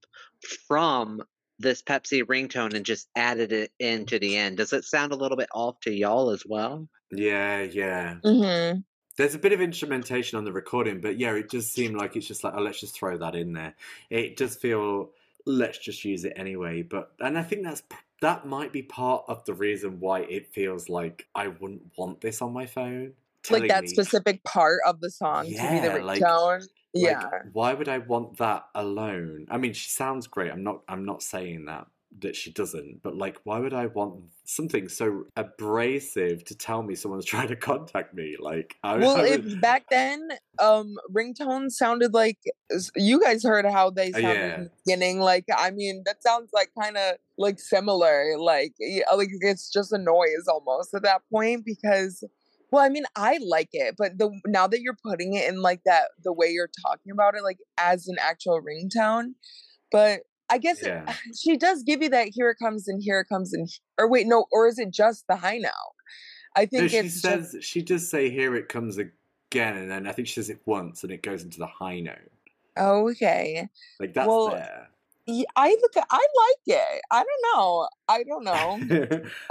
[0.67, 1.21] from
[1.59, 4.57] this Pepsi ringtone and just added it into the end.
[4.57, 6.87] Does it sound a little bit off to y'all as well?
[7.11, 8.17] Yeah, yeah.
[8.23, 8.79] Mm-hmm.
[9.17, 12.27] There's a bit of instrumentation on the recording, but yeah, it does seem like it's
[12.27, 13.73] just like, oh, let's just throw that in there.
[14.11, 15.09] It does feel,
[15.47, 16.81] let's just use it anyway.
[16.83, 17.83] But and I think that's
[18.21, 22.41] that might be part of the reason why it feels like I wouldn't want this
[22.41, 23.13] on my phone.
[23.49, 26.59] Like that me- specific part of the song to be the Yeah, like- ringtone.
[26.59, 27.29] like, yeah.
[27.53, 29.45] why would I want that alone?
[29.49, 30.51] I mean, she sounds great.
[30.51, 30.81] I'm not.
[30.89, 31.87] I'm not saying that
[32.21, 33.01] that she doesn't.
[33.03, 37.55] But like, why would I want something so abrasive to tell me someone's trying to
[37.55, 38.35] contact me?
[38.39, 42.37] Like, I, well, I if back then, um, ringtones sounded like
[42.95, 44.55] you guys heard how they Uh, sounded yeah.
[44.55, 45.19] in the beginning.
[45.19, 48.37] Like, I mean, that sounds like kind of like similar.
[48.37, 48.73] Like,
[49.15, 52.23] like it's just a noise almost at that point because.
[52.69, 55.83] Well, I mean, I like it, but the now that you're putting it in like
[55.85, 59.35] that, the way you're talking about it, like as an actual ringtone,
[59.89, 61.03] but I guess it-
[61.37, 62.29] she does give you that.
[62.31, 65.25] Here it comes, and here it comes, and or wait, no, or is it just
[65.27, 65.71] the high note?
[66.55, 69.91] I think No, she it's just says she does say here it comes again, and
[69.91, 72.31] then I think she says it once, and it goes into the high note.
[72.77, 73.67] okay.
[73.99, 74.89] Like that's Well, there.
[75.29, 75.91] Yeah, I look.
[76.09, 77.01] I like it.
[77.11, 77.87] I don't know.
[78.07, 78.79] I don't know.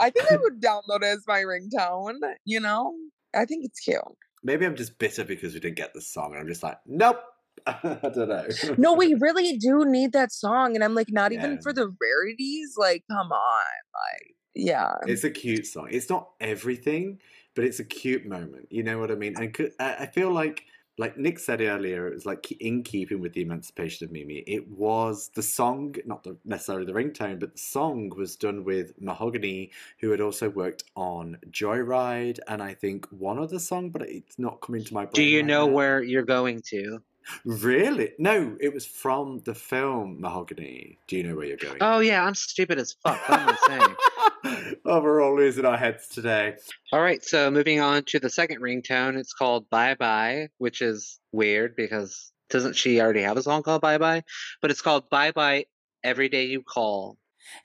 [0.00, 2.14] I think I would download it as my ringtone.
[2.46, 2.94] You know,
[3.34, 4.00] I think it's cute.
[4.42, 7.20] Maybe I'm just bitter because we didn't get the song, and I'm just like, nope.
[7.66, 8.46] I don't know.
[8.76, 12.74] No, we really do need that song, and I'm like, not even for the rarities.
[12.76, 13.64] Like, come on,
[13.94, 15.88] like, yeah, It's a cute song.
[15.90, 17.20] It's not everything,
[17.54, 18.68] but it's a cute moment.
[18.70, 19.34] You know what I mean?
[19.36, 20.64] And I I feel like
[20.98, 24.36] like Nick said earlier, it was like in keeping with the emancipation of Mimi.
[24.46, 28.94] It was the song, not the, necessarily the ringtone, but the song was done with
[29.00, 34.38] Mahogany, who had also worked on Joyride, and I think one other song, but it's
[34.38, 35.12] not coming to my brain.
[35.12, 35.72] Do you right know now.
[35.72, 37.02] where you're going to?
[37.44, 38.12] Really?
[38.18, 40.98] No, it was from the film Mahogany.
[41.06, 41.78] Do you know where you're going?
[41.80, 43.28] Oh yeah, I'm stupid as fuck.
[43.28, 44.76] What am I saying?
[44.84, 46.56] oh, we're all losing our heads today.
[46.92, 51.18] All right, so moving on to the second ringtone, it's called Bye Bye, which is
[51.32, 54.22] weird because doesn't she already have a song called Bye Bye?
[54.62, 55.66] But it's called Bye Bye
[56.04, 57.18] Every Day You Call.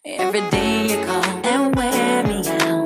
[0.05, 2.81] Every day you call and wear me out.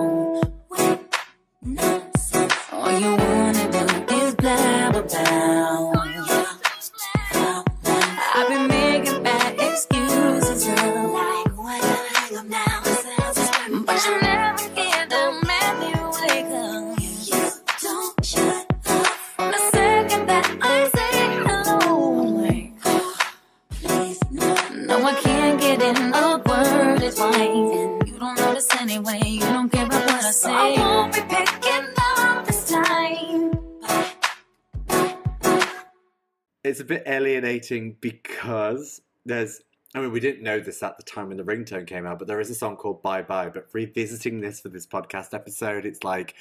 [36.65, 39.62] It's a bit alienating because there's.
[39.95, 42.27] I mean, we didn't know this at the time when the ringtone came out, but
[42.27, 43.47] there is a song called Bye Bye.
[43.47, 46.36] But revisiting this for this podcast episode, it's like,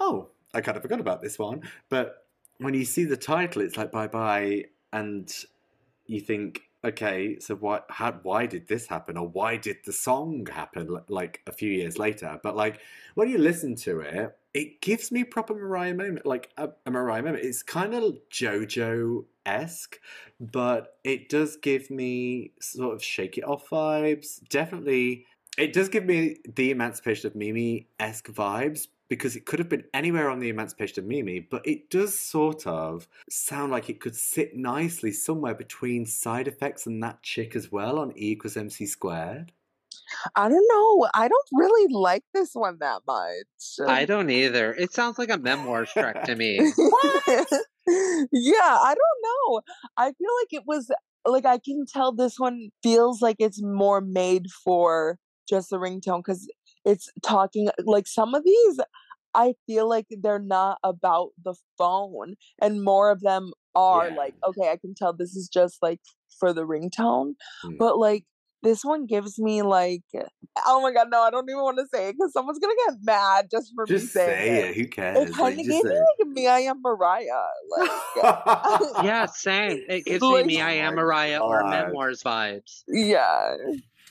[0.00, 1.62] oh, I kind of forgot about this one.
[1.90, 2.26] But
[2.58, 5.32] when you see the title, it's like Bye Bye, and
[6.06, 10.46] you think, okay, so why, how, why did this happen, or why did the song
[10.46, 10.98] happen?
[11.08, 12.80] Like a few years later, but like
[13.14, 17.22] when you listen to it, it gives me proper Mariah moment, like a, a Mariah
[17.22, 17.44] moment.
[17.44, 20.00] It's kind of JoJo esque,
[20.40, 24.40] but it does give me sort of Shake It Off vibes.
[24.48, 29.68] Definitely, it does give me the Emancipation of Mimi esque vibes because it could have
[29.68, 34.00] been anywhere on the Emancipation of Mimi, but it does sort of sound like it
[34.00, 38.56] could sit nicely somewhere between side effects and that chick as well on E equals
[38.56, 39.52] MC squared.
[40.34, 41.08] I don't know.
[41.14, 43.88] I don't really like this one that much.
[43.88, 44.72] I don't either.
[44.72, 46.58] It sounds like a memoirs track to me.
[46.76, 47.48] What?
[48.32, 49.60] Yeah, I don't know.
[49.96, 50.90] I feel like it was
[51.24, 55.18] like I can tell this one feels like it's more made for
[55.48, 56.46] just the ringtone because
[56.90, 58.80] it's talking like some of these
[59.34, 64.14] I feel like they're not about the phone and more of them are Yeah.
[64.16, 66.00] like, okay, I can tell this is just like
[66.40, 67.34] for the ringtone.
[67.62, 67.76] Hmm.
[67.78, 68.24] But like
[68.62, 70.02] this one gives me like
[70.66, 72.96] oh my god, no, I don't even want to say it because someone's gonna get
[73.02, 74.70] mad just for me saying say it.
[74.70, 74.76] it.
[74.76, 75.16] Who cares?
[75.16, 77.46] It Like, kind of just gave me say like me, I am Mariah.
[77.76, 78.90] Like, it.
[79.04, 79.84] yeah, same.
[79.88, 82.82] It gives Like- me Me I Am my Mariah or memoirs vibes.
[82.88, 83.54] yeah.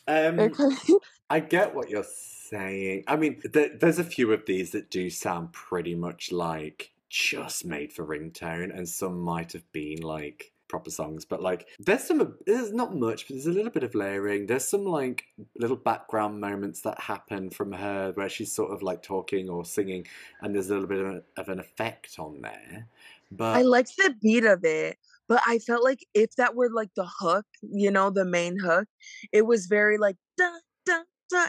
[0.07, 0.51] um,
[1.29, 2.33] I get what you're saying.
[2.53, 7.65] I mean, th- there's a few of these that do sound pretty much like just
[7.65, 11.25] made for ringtone, and some might have been like proper songs.
[11.25, 14.47] But like, there's some, there's not much, but there's a little bit of layering.
[14.47, 15.25] There's some like
[15.57, 20.07] little background moments that happen from her where she's sort of like talking or singing,
[20.41, 22.87] and there's a little bit of, a, of an effect on there.
[23.31, 26.93] But I liked the beat of it, but I felt like if that were like
[26.95, 28.87] the hook, you know, the main hook,
[29.31, 30.49] it was very like da,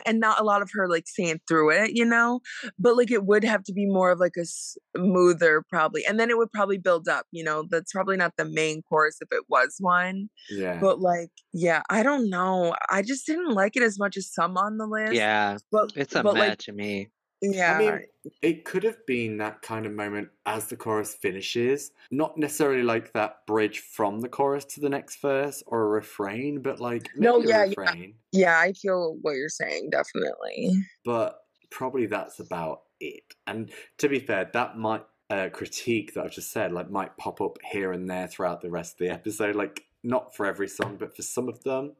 [0.06, 2.40] and not a lot of her like saying through it, you know.
[2.78, 6.30] But like it would have to be more of like a smoother, probably, and then
[6.30, 7.26] it would probably build up.
[7.30, 10.28] You know, that's probably not the main course if it was one.
[10.50, 12.74] yeah, But like, yeah, I don't know.
[12.90, 15.14] I just didn't like it as much as some on the list.
[15.14, 17.08] Yeah, but it's a but meh like, to me.
[17.40, 18.06] Yeah, I mean,
[18.42, 21.92] it could have been that kind of moment as the chorus finishes.
[22.10, 26.60] Not necessarily like that bridge from the chorus to the next verse or a refrain,
[26.60, 27.94] but like maybe No, a yeah, yeah.
[28.32, 30.72] yeah, I feel what you're saying definitely.
[31.04, 31.38] But
[31.70, 33.22] probably that's about it.
[33.46, 37.40] And to be fair, that might uh, critique that I've just said like might pop
[37.40, 39.56] up here and there throughout the rest of the episode.
[39.56, 41.92] Like not for every song, but for some of them,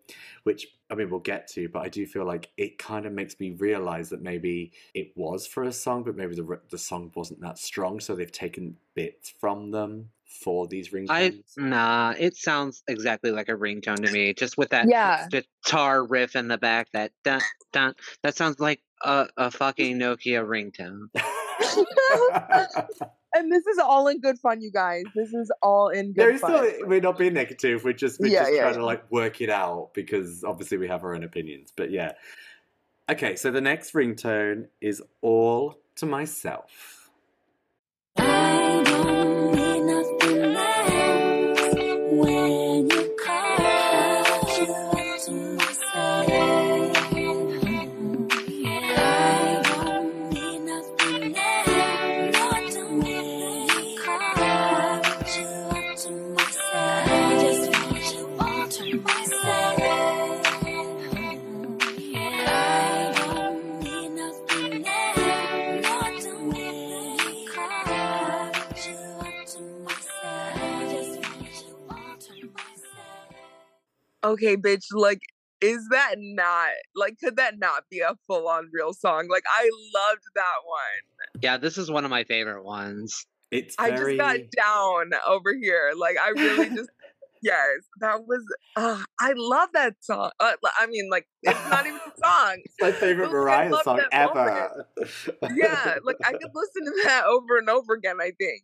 [0.44, 1.68] which I mean we'll get to.
[1.68, 5.46] But I do feel like it kind of makes me realize that maybe it was
[5.46, 9.32] for a song, but maybe the the song wasn't that strong, so they've taken bits
[9.38, 11.10] from them for these ringtones.
[11.10, 14.32] I nah, it sounds exactly like a ringtone to me.
[14.34, 15.28] just with that Yeah.
[15.30, 17.42] guitar riff in the back, that dun
[17.72, 17.94] dun.
[18.22, 21.08] That sounds like a, a fucking Nokia ringtone.
[23.34, 25.04] and this is all in good fun, you guys.
[25.14, 26.68] This is all in good is fun.
[26.70, 27.84] still we're not being negative.
[27.84, 30.88] We're just we're Yeah, just yeah, trying to like work it out because obviously we
[30.88, 31.72] have our own opinions.
[31.74, 32.12] But yeah.
[33.10, 36.97] Okay, so the next ringtone is all to myself.
[74.28, 75.20] Okay, bitch, like,
[75.60, 79.28] is that not like could that not be a full on real song?
[79.28, 81.42] Like I loved that one.
[81.42, 83.26] Yeah, this is one of my favorite ones.
[83.50, 85.92] It's I just got down over here.
[85.96, 86.90] Like I really just
[87.42, 87.66] yes,
[88.00, 88.44] that was
[88.76, 90.30] uh, I love that song.
[90.38, 92.56] Uh, I mean like it's not even a song.
[92.64, 94.86] It's my favorite But, Mariah song ever.
[95.54, 98.62] Yeah, like I could listen to that over and over again, I think.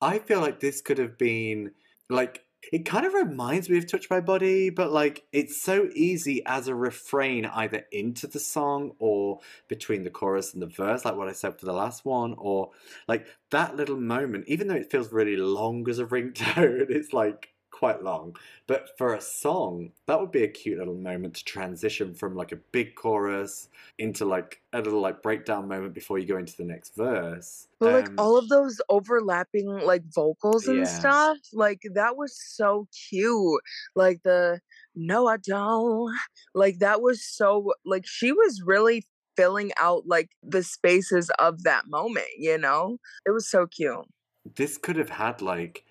[0.00, 1.72] I feel like this could have been
[2.10, 6.42] like it kind of reminds me of Touch My Body, but like it's so easy
[6.46, 11.16] as a refrain either into the song or between the chorus and the verse, like
[11.16, 12.70] what I said for the last one, or
[13.08, 17.51] like that little moment, even though it feels really long as a ringtone, it's like
[17.82, 18.36] quite long.
[18.66, 22.52] But for a song, that would be a cute little moment to transition from like
[22.52, 23.68] a big chorus
[23.98, 27.68] into like a little like breakdown moment before you go into the next verse.
[27.80, 30.88] But like Um, all of those overlapping like vocals and Yeah.
[30.88, 33.60] stuff, like that was so cute.
[33.96, 34.60] Like the
[34.94, 36.14] no, I don't.
[36.54, 39.04] Like that was so like she was really
[39.36, 42.98] filling out like the spaces of that moment, you know?
[43.26, 44.04] It was so cute.
[44.44, 45.84] this could have had like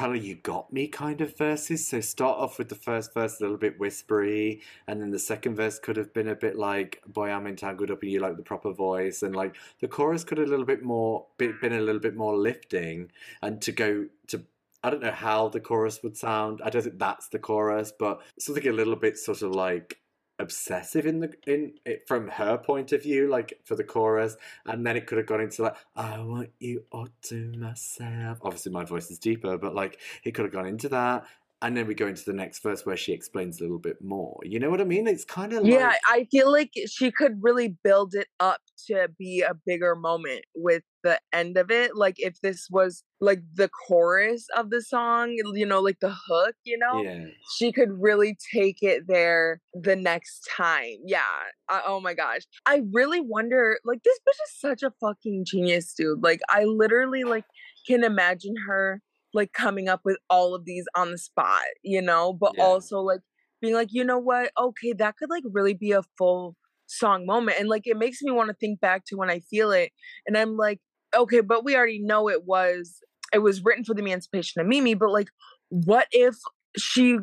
[0.00, 1.86] of you got me kind of verses.
[1.86, 5.56] So start off with the first verse a little bit whispery and then the second
[5.56, 8.42] verse could have been a bit like boy i'm entangled up in you like the
[8.42, 12.00] proper voice and like the chorus could have a little bit more been a little
[12.00, 13.10] bit more lifting
[13.42, 14.42] and to go to
[14.82, 16.60] i don't know how the chorus would sound.
[16.64, 19.98] I don't think that's the chorus but something a little bit sort of like
[20.38, 24.86] obsessive in the in it from her point of view like for the chorus and
[24.86, 28.38] then it could have gone into like i want you all to myself.
[28.42, 31.24] Obviously my voice is deeper but like it could have gone into that
[31.62, 34.38] and then we go into the next verse where she explains a little bit more
[34.44, 37.76] you know what i mean it's kind of Yeah, I feel like she could really
[37.82, 41.96] build it up to be a bigger moment with the end of it.
[41.96, 46.54] Like if this was like the chorus of the song, you know, like the hook,
[46.64, 47.02] you know?
[47.02, 47.24] yeah
[47.56, 50.96] she could really take it there the next time.
[51.04, 51.22] Yeah.
[51.68, 52.42] I, oh my gosh.
[52.66, 56.22] I really wonder like this bitch is such a fucking genius, dude.
[56.22, 57.44] Like I literally like
[57.86, 59.00] can imagine her
[59.36, 62.64] like coming up with all of these on the spot, you know, but Yeah.
[62.64, 63.20] also like
[63.62, 64.52] being like, you know what?
[64.58, 66.56] Okay, that could like really be a full
[66.86, 67.58] song moment.
[67.60, 69.92] And like it makes me want to think back to when I feel it.
[70.26, 70.80] And I'm like,
[71.16, 73.00] okay, but we already know it was
[73.32, 75.28] it was written for the emancipation of Mimi, but like
[75.70, 76.36] what if
[76.76, 77.18] she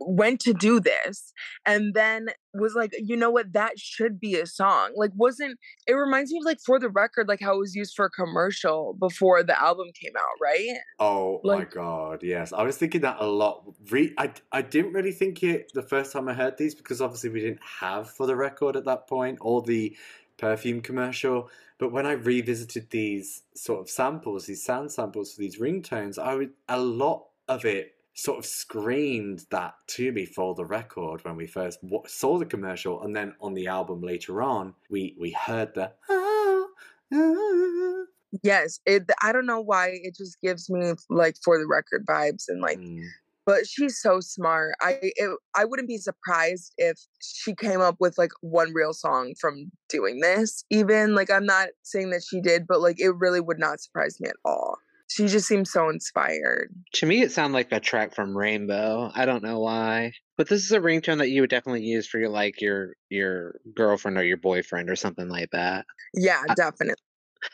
[0.00, 1.32] went to do this
[1.64, 5.94] and then was like you know what that should be a song like wasn't it
[5.94, 8.94] reminds me of like for the record like how it was used for a commercial
[8.98, 12.52] before the album came out right Oh my god, yes.
[12.52, 13.64] I was thinking that a lot.
[13.90, 17.30] Re- I, I didn't really think it the first time I heard these because obviously
[17.30, 19.96] we didn't have for the record at that point or the
[20.36, 21.48] perfume commercial.
[21.78, 26.34] But when I revisited these sort of samples, these sound samples for these ringtones, I
[26.34, 31.36] would a lot of it sort of screamed that to me for the record when
[31.36, 35.30] we first wa saw the commercial, and then on the album later on, we we
[35.32, 35.92] heard the.
[36.10, 36.66] "Ah,
[37.14, 38.04] ah."
[38.42, 42.44] yes it i don't know why it just gives me like for the record vibes
[42.48, 43.02] and like Mm.
[43.44, 48.16] but she's so smart i it, i wouldn't be surprised if she came up with
[48.18, 52.66] like one real song from doing this even like i'm not saying that she did
[52.68, 54.78] but like it really would not surprise me at all
[55.10, 59.10] she just seems so inspired To me, it sounded like a track from Rainbow.
[59.14, 62.18] I don't know why, but this is a ringtone that you would definitely use for
[62.18, 65.84] your like your your girlfriend or your boyfriend or something like that.
[66.14, 66.94] yeah definitely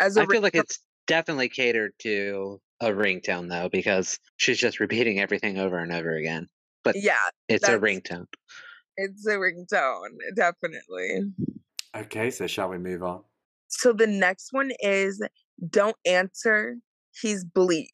[0.01, 4.81] as a I feel like it's definitely catered to a ringtone though, because she's just
[4.81, 6.49] repeating everything over and over again.
[6.85, 7.15] But yeah
[7.49, 8.27] it's a that's- ringtone.
[8.97, 11.33] it's a ringtone definitely
[11.97, 13.23] Okay, so shall we move on?
[13.69, 15.21] so the next one is
[15.71, 16.77] don't answer
[17.21, 17.93] he's bleak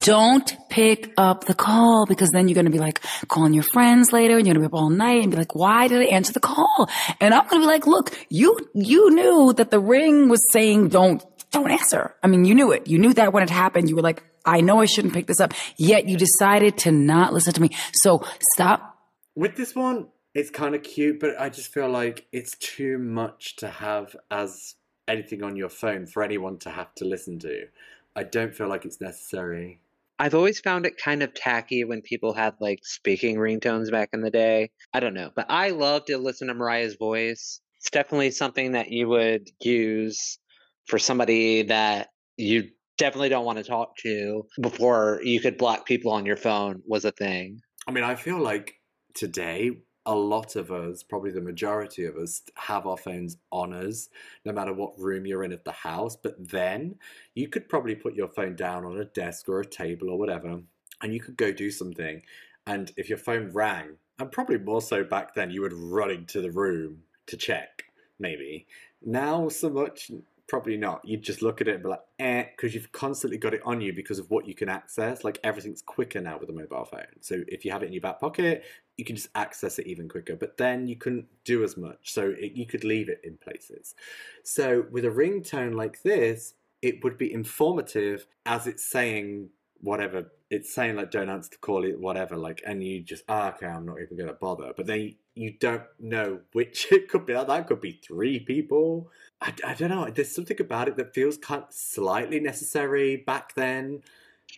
[0.00, 4.12] Don't pick up the call because then you're going to be like calling your friends
[4.12, 6.04] later and you're going to be up all night and be like, why did I
[6.06, 6.88] answer the call?
[7.20, 10.88] And I'm going to be like, look, you, you knew that the ring was saying
[10.88, 12.14] don't, don't answer.
[12.22, 12.86] I mean, you knew it.
[12.86, 13.88] You knew that when it happened.
[13.88, 15.54] You were like, I know I shouldn't pick this up.
[15.78, 17.70] Yet you decided to not listen to me.
[17.94, 18.22] So
[18.52, 18.98] stop.
[19.34, 23.56] With this one, it's kind of cute, but I just feel like it's too much
[23.56, 24.74] to have as
[25.08, 27.68] anything on your phone for anyone to have to listen to.
[28.16, 29.80] I don't feel like it's necessary.
[30.18, 34.20] I've always found it kind of tacky when people had like speaking ringtones back in
[34.20, 34.70] the day.
[34.92, 37.60] I don't know, but I love to listen to Mariah's voice.
[37.78, 40.38] It's definitely something that you would use
[40.86, 46.12] for somebody that you definitely don't want to talk to before you could block people
[46.12, 47.60] on your phone was a thing.
[47.88, 48.74] I mean, I feel like
[49.14, 49.72] today,
[50.06, 54.08] a lot of us, probably the majority of us, have our phones on us,
[54.44, 56.16] no matter what room you're in of the house.
[56.16, 56.96] But then
[57.34, 60.60] you could probably put your phone down on a desk or a table or whatever,
[61.02, 62.22] and you could go do something.
[62.66, 66.40] and if your phone rang, and probably more so back then, you would run into
[66.40, 67.84] the room to check,
[68.18, 68.66] maybe.
[69.02, 70.10] Now, so much,
[70.46, 71.04] probably not.
[71.04, 73.80] You'd just look at it and be like, eh, because you've constantly got it on
[73.80, 75.24] you because of what you can access.
[75.24, 77.06] Like everything's quicker now with a mobile phone.
[77.20, 78.64] So if you have it in your back pocket,
[78.96, 80.36] you can just access it even quicker.
[80.36, 82.12] But then you couldn't do as much.
[82.12, 83.94] So it, you could leave it in places.
[84.42, 89.48] So with a ringtone like this, it would be informative as it's saying
[89.80, 93.52] whatever it's saying like don't answer the call it whatever like and you just ah,
[93.52, 97.34] okay i'm not even gonna bother but then you don't know which it could be
[97.34, 101.36] that could be three people I, I don't know there's something about it that feels
[101.36, 104.02] kind of slightly necessary back then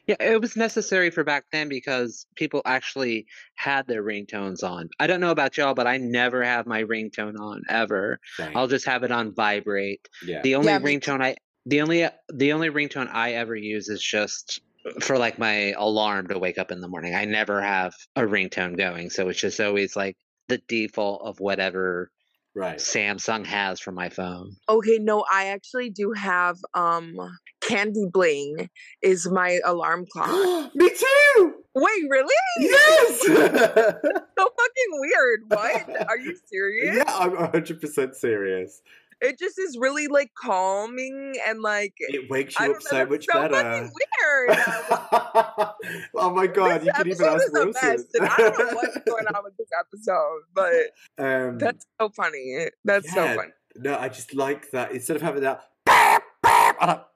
[0.07, 4.89] Yeah, it was necessary for back then because people actually had their ringtones on.
[5.01, 8.21] I don't know about y'all, but I never have my ringtone on ever.
[8.37, 8.57] Same.
[8.57, 10.09] I'll just have it on vibrate.
[10.23, 13.89] yeah The only Yeah, me ringtone I the only the only ringtone I ever use
[13.89, 14.61] is just
[15.01, 17.15] for like my alarm to wake up in the morning.
[17.15, 20.17] I never have a ringtone going, so it's just always like
[20.49, 22.11] the default of whatever
[22.57, 24.57] right Samsung has for my phone.
[24.69, 27.17] Okay, no, I actually do have um
[27.61, 28.69] Candy Bling
[29.03, 30.75] is my alarm clock.
[30.75, 32.35] me too Wait, really?
[32.59, 35.41] yes So fucking weird.
[35.49, 36.07] What?
[36.09, 36.97] Are you serious?
[36.97, 38.81] yeah i'm 100% serious
[39.21, 43.25] It just is really like calming and like it wakes you up know, so much
[43.31, 44.59] so better weird.
[46.15, 47.73] oh my god this you can even ask Wilson.
[47.83, 52.67] mess, I don't know what's going on with this episode, but um, that's so funny.
[52.85, 53.53] That's so funny.
[53.77, 55.63] No, I just like that instead of having that.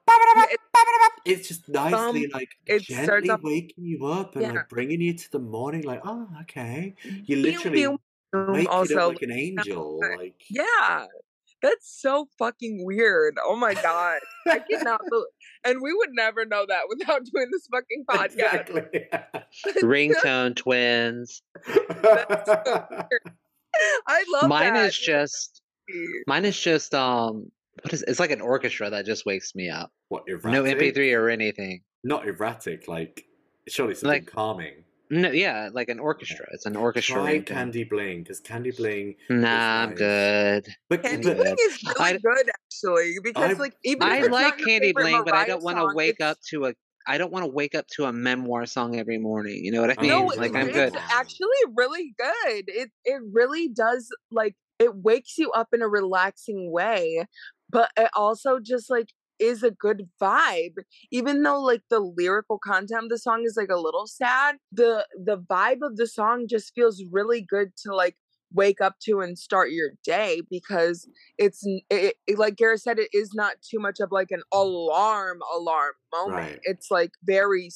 [1.23, 4.51] It's just nicely Um, like it gently off- waking you up and Yeah.
[4.53, 5.83] like bringing you to the morning.
[5.83, 6.95] Like, oh, okay.
[7.25, 7.99] You literally pew.
[8.33, 9.99] Um, wake also, up like an angel.
[10.17, 11.05] Like, yeah,
[11.61, 13.35] that's so fucking weird.
[13.45, 15.25] Oh my god, I cannot believe.
[15.63, 18.25] And we would never know that without doing this fucking podcast.
[18.69, 19.81] exactly.
[19.83, 21.41] Ringtone twins.
[24.07, 24.87] I love Mine that.
[24.87, 25.61] is just
[26.27, 27.51] mine is just um
[27.83, 29.91] what is it's like an orchestra that just wakes me up.
[30.09, 30.51] what erratic?
[30.51, 31.81] No MP3 or anything.
[32.03, 32.87] Not erratic.
[32.87, 33.25] Like,
[33.67, 34.83] surely something Like, calming.
[35.11, 36.45] No, yeah, like an orchestra.
[36.53, 37.15] It's an orchestra.
[37.15, 37.45] Try ringtone.
[37.47, 39.15] Candy Bling because Candy Bling.
[39.29, 40.65] Nah, I'm good.
[40.89, 44.57] But, Candy but Bling is really I- good actually because I- like even I like
[44.57, 46.73] Candy Bling, but I don't want to wake it's- up to a.
[47.07, 49.65] I don't want to wake up to a memoir song every morning.
[49.65, 50.11] You know what I mean?
[50.11, 50.95] No, like it's, I'm it's good.
[50.95, 52.63] actually really good.
[52.67, 57.25] It it really does like it wakes you up in a relaxing way,
[57.69, 59.07] but it also just like
[59.41, 60.75] is a good vibe.
[61.11, 65.05] Even though like the lyrical content of the song is like a little sad, the
[65.25, 68.15] the vibe of the song just feels really good to like
[68.53, 73.09] wake up to and start your day because it's it, it- like Gareth said it
[73.13, 76.35] is not too much of like an alarm alarm moment.
[76.51, 76.59] Right.
[76.63, 77.69] It's like very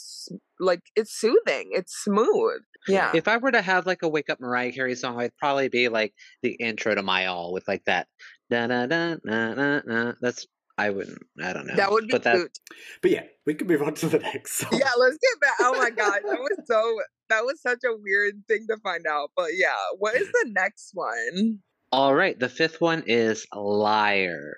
[0.59, 1.69] like it's soothing.
[1.71, 2.61] It's smooth.
[2.87, 3.11] Yeah.
[3.15, 5.87] If I were to have like a wake up Mariah Carey song, I'd probably be
[5.89, 6.13] like
[6.43, 8.07] the intro to My All with like that.
[8.51, 10.13] Da da da na na na.
[10.21, 10.45] That's
[10.77, 11.19] I wouldn't.
[11.41, 11.75] I don't know.
[11.75, 12.59] That would be but that, cute.
[13.01, 14.71] but yeah, we can move on to the next song.
[14.73, 15.55] Yeah, let's get back.
[15.61, 16.99] Oh my god, that was so
[17.29, 19.31] that was such a weird thing to find out.
[19.35, 21.59] But yeah, what is the next one?
[21.91, 24.57] All right, the fifth one is Liar.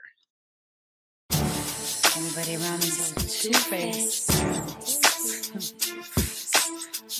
[1.31, 4.27] Everybody around me says, Two Face.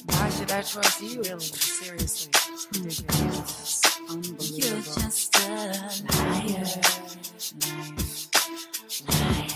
[0.05, 1.21] Why should I trust you?
[1.21, 2.31] Really, seriously.
[2.73, 3.83] Ridiculous.
[4.57, 5.47] You're just a
[6.17, 6.65] liar.
[7.61, 8.16] Liar.
[9.05, 9.47] Lie,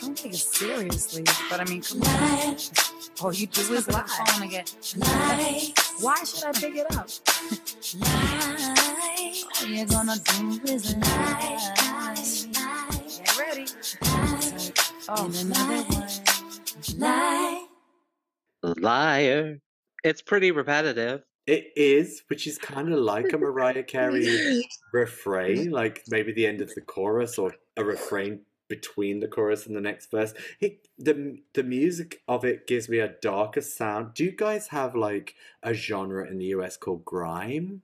[0.00, 1.24] Don't take it seriously.
[1.50, 2.06] But I mean, come on.
[2.08, 2.56] lie,
[3.20, 4.04] All oh, you do is lie.
[4.06, 4.64] Phone again.
[4.98, 7.08] lie, Why should I pick it up?
[8.00, 9.42] lie.
[9.60, 11.72] All you're gonna do is Lie,
[13.18, 13.66] Get ready.
[14.02, 14.72] lie,
[15.08, 16.08] Oh, And another another one.
[16.98, 17.66] lie.
[18.62, 19.58] Liar.
[20.04, 21.22] It's pretty repetitive.
[21.46, 26.60] It is, which is kind of like a Mariah Carey refrain, like maybe the end
[26.60, 30.32] of the chorus or a refrain between the chorus and the next verse.
[30.60, 34.14] It, the the music of it gives me a darker sound.
[34.14, 37.82] Do you guys have like a genre in the US called grime?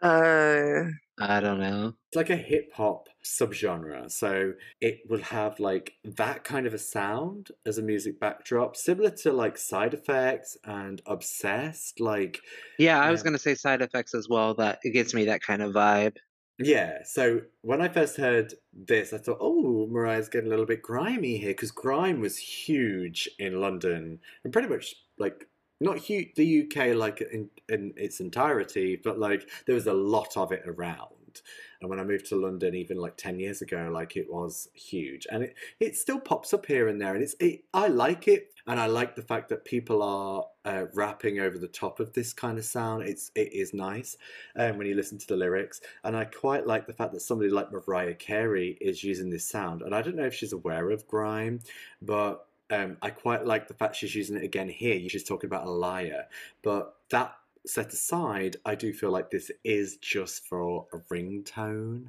[0.00, 0.84] Uh,
[1.18, 1.94] I don't know.
[2.08, 6.78] It's like a hip hop subgenre, so it will have like that kind of a
[6.78, 12.00] sound as a music backdrop, similar to like Side Effects and Obsessed.
[12.00, 12.40] Like,
[12.78, 13.24] Yeah, I was Yeah.
[13.24, 14.54] gonna say side effects as well.
[14.54, 16.16] That it gives me that kind of vibe.
[16.58, 20.82] Yeah, so when I first heard this, I thought, oh, Mariah's getting a little bit
[20.82, 25.48] grimy here because grime was huge in London and pretty much like
[25.80, 30.36] not huge the UK like in, in its entirety, but like there was a lot
[30.36, 31.42] of it around.
[31.80, 35.26] And when I moved to London, even like ten years ago, like it was huge,
[35.30, 38.52] and it it still pops up here and there, and it's it, I like it,
[38.66, 42.32] and I like the fact that people are uh, rapping over the top of this
[42.32, 43.02] kind of sound.
[43.02, 44.16] It's it is nice
[44.56, 47.50] um, when you listen to the lyrics, and I quite like the fact that somebody
[47.50, 49.82] like Mariah Carey is using this sound.
[49.82, 51.60] And I don't know if she's aware of grime,
[52.00, 55.08] but um, I quite like the fact she's using it again here.
[55.08, 56.26] She's talking about a liar,
[56.62, 57.36] but that
[57.66, 62.06] set aside, I do feel like this is just for a ringtone.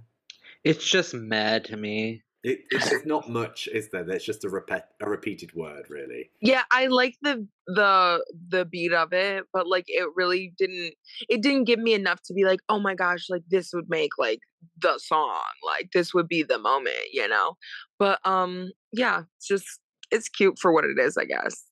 [0.63, 2.23] It's just mad to me.
[2.43, 4.03] It, it's just not much, is there?
[4.03, 6.29] There's just a repeat, a repeated word, really.
[6.41, 10.93] Yeah, I like the the the beat of it, but like it really didn't
[11.27, 14.11] it didn't give me enough to be like, "Oh my gosh, like this would make
[14.19, 14.39] like
[14.79, 15.41] the song.
[15.65, 17.57] Like this would be the moment," you know?
[17.97, 19.65] But um yeah, it's just
[20.11, 21.63] it's cute for what it is, I guess.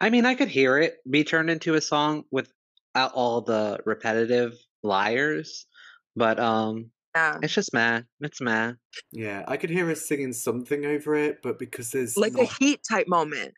[0.00, 2.24] I mean, I could hear it be turned into a song
[2.96, 5.66] without all the repetitive liars,
[6.14, 7.38] but um, Yeah.
[7.42, 8.06] it's just mad.
[8.20, 8.76] It's mad.
[9.12, 12.80] Yeah, I could hear her singing something over it, but because there's Like a heat
[12.88, 13.54] type moment.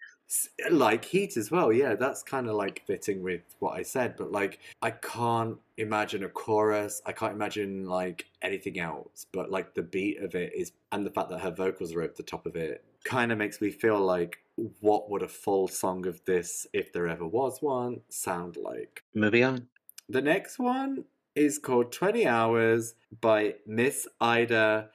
[0.71, 4.31] Like heat as well yeah that's kind of like fitting with what i said but
[4.31, 9.83] like i can't imagine a chorus i can't imagine like anything else but like the
[9.83, 12.57] beat of it is and the fact that her vocals are over the top of
[12.57, 14.39] it kind of makes me feel like
[14.81, 19.45] what would a full song of this if there ever was one sound like Moving
[19.45, 19.69] on.
[20.09, 24.91] the next one is called 20 hours by miss ida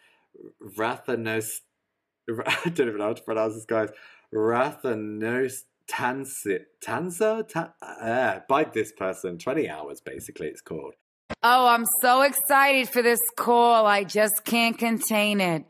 [0.77, 1.61] rathanos
[2.29, 3.89] i don't even know how to pronounce this guys
[4.33, 7.47] Rathanos Tansa, Tanza?
[7.47, 9.37] Ta- uh, by this person.
[9.37, 10.93] 20 hours, basically, it's called.
[11.43, 13.85] Oh, I'm so excited for this call.
[13.85, 15.65] I just can't contain it.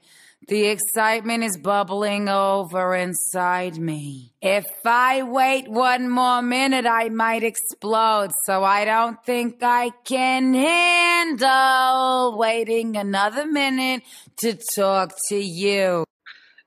[0.47, 4.33] The excitement is bubbling over inside me.
[4.41, 8.31] If I wait one more minute, I might explode.
[8.45, 14.03] So I don't think I can handle waiting another minute
[14.37, 16.03] to talk to you.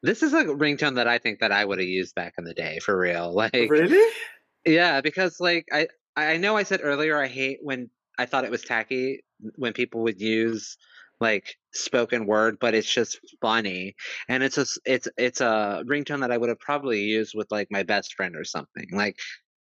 [0.03, 2.55] This is a ringtone that I think that I would have used back in the
[2.55, 3.33] day for real.
[3.35, 4.13] Like, Really?
[4.65, 8.51] yeah, because like I I know I said earlier I hate when I thought it
[8.51, 9.21] was tacky
[9.57, 10.79] when people would use
[11.21, 13.95] like spoken word, but it's just funny,
[14.29, 17.69] and it's a it's it's a ringtone that I would have probably used with like
[17.71, 19.17] my best friend or something, like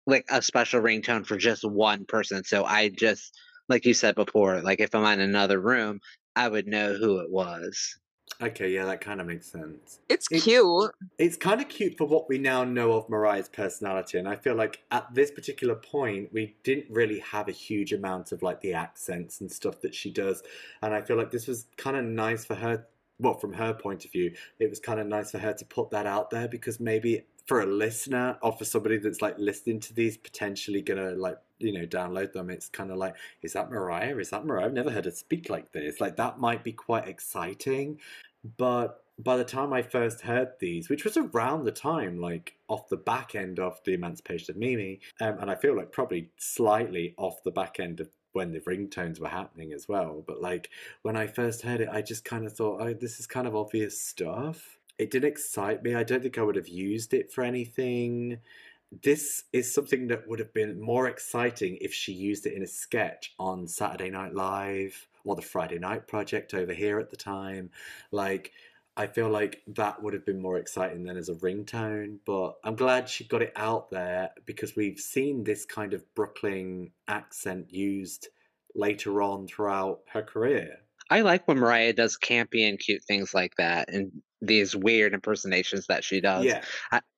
[0.07, 2.45] like a special ringtone for just one person.
[2.45, 3.37] So I just
[3.69, 6.01] like you said before, like if I'm in another room,
[6.37, 8.00] I would know who it was.
[8.43, 10.01] Okay, yeah, that kind of makes sense.
[10.09, 10.91] It's It- cute.
[11.19, 14.55] It's kind of cute for what we now know of Mariah's personality, and I feel
[14.55, 18.73] like at this particular point, we didn't really have a huge amount of like the
[18.73, 20.43] accents and stuff that she does,
[20.83, 22.87] and I feel like this was kind of nice for her.
[23.21, 25.91] Well, from her point of view, it was kind of nice for her to put
[25.91, 29.95] that out there because maybe for a listener or for somebody that's like listening to
[29.95, 34.17] these, potentially gonna like you know download them, it's kind of like, is that Mariah?
[34.17, 34.67] Is that Mariah?
[34.67, 36.01] I've never heard her speak like this.
[36.01, 37.99] Like that might be quite exciting,
[38.57, 42.89] but by the time I first heard these, which was around the time, like off
[42.89, 47.15] the back end of the Emancipation of Mimi, um, and I feel like probably slightly
[47.19, 50.23] off the back end of when the ringtones were happening as well.
[50.27, 50.71] But like
[51.03, 53.57] when I first heard it, I just kind of thought, oh, this is kind of
[53.57, 54.79] obvious stuff.
[54.99, 55.95] It didn't excite me.
[55.95, 58.39] I don't think I would have used it for anything.
[59.03, 62.67] This is something that would have been more exciting if she used it in a
[62.67, 67.71] sketch on Saturday Night Live or the Friday Night Project over here at the time.
[68.11, 68.53] Like,
[68.97, 72.75] I feel like that would have been more exciting than as a ringtone, but I'm
[72.75, 78.29] glad she got it out there because we've seen this kind of Brooklyn accent used
[78.75, 80.79] later on throughout her career.
[81.09, 85.87] I like when Mariah does campy and cute things like that, and these weird impersonations
[85.89, 86.45] that she does.
[86.45, 86.63] Yeah,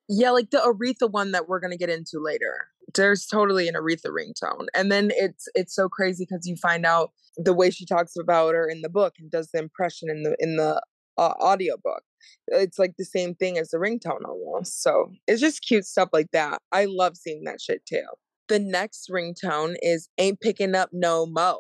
[0.08, 2.68] Yeah, like the Aretha one that we're gonna get into later.
[2.94, 7.12] There's totally an Aretha ringtone, and then it's it's so crazy because you find out
[7.36, 10.36] the way she talks about her in the book and does the impression in the
[10.38, 10.82] in the
[11.18, 12.02] uh, audiobook.
[12.48, 14.82] It's like the same thing as the ringtone almost.
[14.82, 16.60] So it's just cute stuff like that.
[16.70, 18.04] I love seeing that shit too.
[18.48, 21.58] The next ringtone is "Ain't Picking Up No Mo."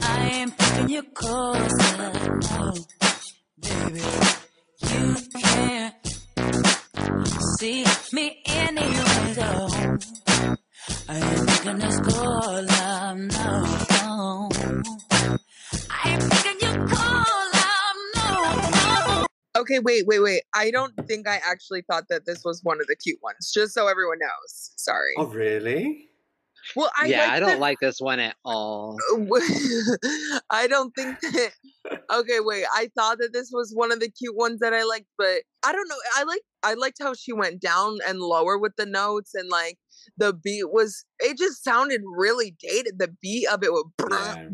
[0.00, 2.76] I ain't picking your calls up,
[3.60, 4.02] baby.
[4.80, 5.94] You can't
[7.58, 9.68] see me anywhere, though.
[11.08, 14.48] I ain't picking this call up, no, no.
[15.90, 17.33] I ain't picking your call.
[19.64, 20.42] Okay, wait, wait, wait.
[20.54, 23.50] I don't think I actually thought that this was one of the cute ones.
[23.50, 24.72] Just so everyone knows.
[24.76, 25.12] Sorry.
[25.16, 26.10] Oh, really?
[26.76, 28.96] Well, I yeah, like I don't that- like this one at all.
[29.12, 29.18] Uh,
[30.50, 31.52] I don't think that
[32.10, 32.64] Okay, wait.
[32.74, 35.72] I thought that this was one of the cute ones that I liked, but I
[35.72, 35.96] don't know.
[36.16, 39.76] I like I liked how she went down and lower with the notes and like
[40.16, 42.98] the beat was it just sounded really dated.
[42.98, 44.48] The beat of it was Yeah.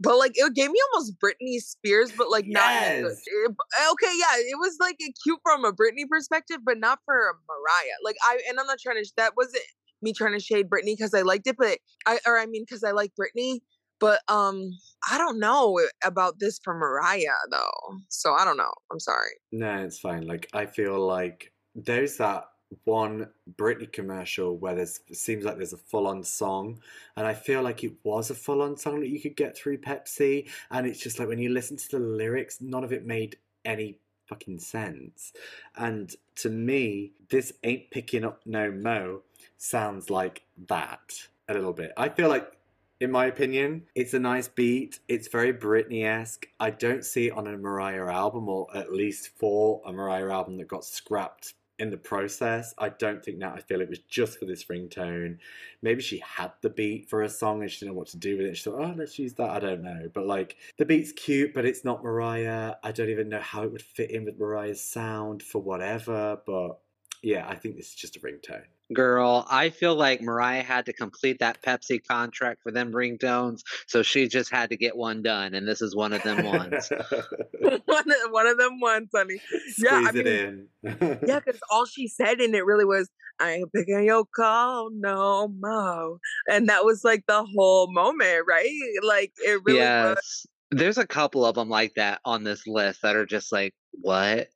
[0.00, 3.16] but like it gave me almost Britney Spears, but like not in a good- Yes.
[3.16, 6.78] Eh, it- eh, okay, yeah, it was like a cute from a Britney perspective, but
[6.78, 7.16] not for
[7.48, 7.96] Mariah.
[8.04, 9.64] Like I and I'm not trying to that wasn't
[10.02, 12.84] me trying to shade Britney because I liked it, but I or I mean because
[12.84, 13.60] I like Britney,
[14.00, 14.70] but um
[15.10, 17.98] I don't know about this for Mariah though.
[18.08, 18.72] So I don't know.
[18.90, 19.32] I'm sorry.
[19.52, 20.26] No, it's fine.
[20.26, 22.44] Like I feel like there's that
[22.84, 26.80] one Britney commercial where there's seems like there's a full-on song,
[27.16, 30.48] and I feel like it was a full-on song that you could get through Pepsi,
[30.70, 33.98] and it's just like when you listen to the lyrics, none of it made any
[34.28, 35.32] fucking sense.
[35.76, 39.22] And to me, this ain't picking up no mo
[39.58, 41.12] sounds like that
[41.48, 41.92] a little bit.
[41.96, 42.52] I feel like
[43.00, 43.84] in my opinion.
[43.94, 45.00] It's a nice beat.
[45.08, 46.46] It's very Britney esque.
[46.58, 50.56] I don't see it on a Mariah album, or at least for a Mariah album
[50.58, 52.74] that got scrapped in the process.
[52.76, 53.54] I don't think that.
[53.54, 55.38] I feel it was just for this ringtone.
[55.80, 58.36] Maybe she had the beat for a song and she didn't know what to do
[58.36, 58.56] with it.
[58.56, 59.50] She thought, oh, let's use that.
[59.50, 60.10] I don't know.
[60.12, 62.74] But like, the beat's cute, but it's not Mariah.
[62.82, 66.40] I don't even know how it would fit in with Mariah's sound for whatever.
[66.44, 66.80] But
[67.22, 68.62] yeah, I think this is just a ringtone.
[68.94, 74.02] Girl, I feel like Mariah had to complete that Pepsi contract for them ringtones, so
[74.02, 76.90] she just had to get one done, and this is one of them ones.
[77.60, 79.40] one, of, one of them ones, honey.
[79.78, 80.66] Yeah, I Squeeze it in.
[80.82, 83.10] Yeah, because all she said in it really was,
[83.40, 86.18] I ain't picking your call no more.
[86.48, 88.70] And that was like the whole moment, right?
[89.02, 90.16] Like it really was.
[90.18, 90.46] yes.
[90.70, 94.48] There's a couple of them like that on this list that are just like, what?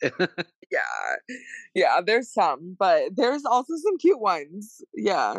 [0.73, 1.37] Yeah.
[1.75, 4.83] Yeah, there's some, but there's also some cute ones.
[4.95, 5.37] Yeah.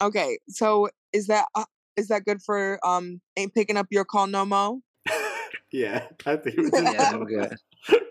[0.00, 0.38] Okay.
[0.48, 1.64] So is that uh,
[1.96, 4.80] is that good for um ain't picking up your call no mo?
[5.72, 7.56] yeah, I think it was Yeah, I'm good.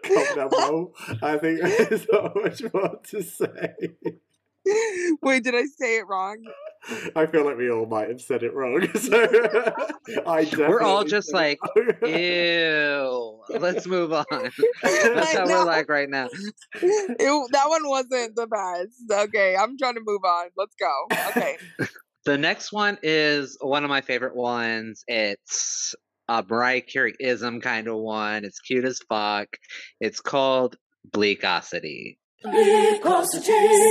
[0.04, 0.94] Come down low.
[1.22, 3.76] I think there's not much more to say.
[5.22, 6.38] Wait, did I say it wrong?
[7.16, 8.88] I feel like we all might have said it wrong.
[9.02, 9.18] So
[10.28, 11.60] I We're all just like,
[12.04, 13.40] ew.
[13.50, 14.26] Let's move on.
[14.84, 16.28] That's how we're like right now.
[16.74, 19.28] It, that one wasn't the best.
[19.28, 20.50] Okay, I'm trying to move on.
[20.58, 21.08] Let's go.
[21.30, 21.58] Okay.
[22.26, 25.04] The next one is one of my favorite ones.
[25.08, 25.96] It's
[26.28, 28.46] a Mariah Carey ism kind of one.
[28.46, 29.48] It's cute as fuck.
[30.00, 30.76] It's called
[31.10, 32.18] Bleakosity.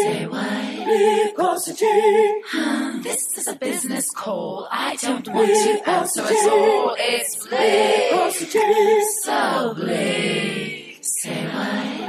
[0.02, 0.42] Say what?
[2.46, 4.66] Hmm, this is a business call.
[4.72, 6.96] I don't want to answer at all.
[6.98, 8.10] It's Blake.
[9.24, 10.98] So Blake.
[11.00, 12.08] Say what?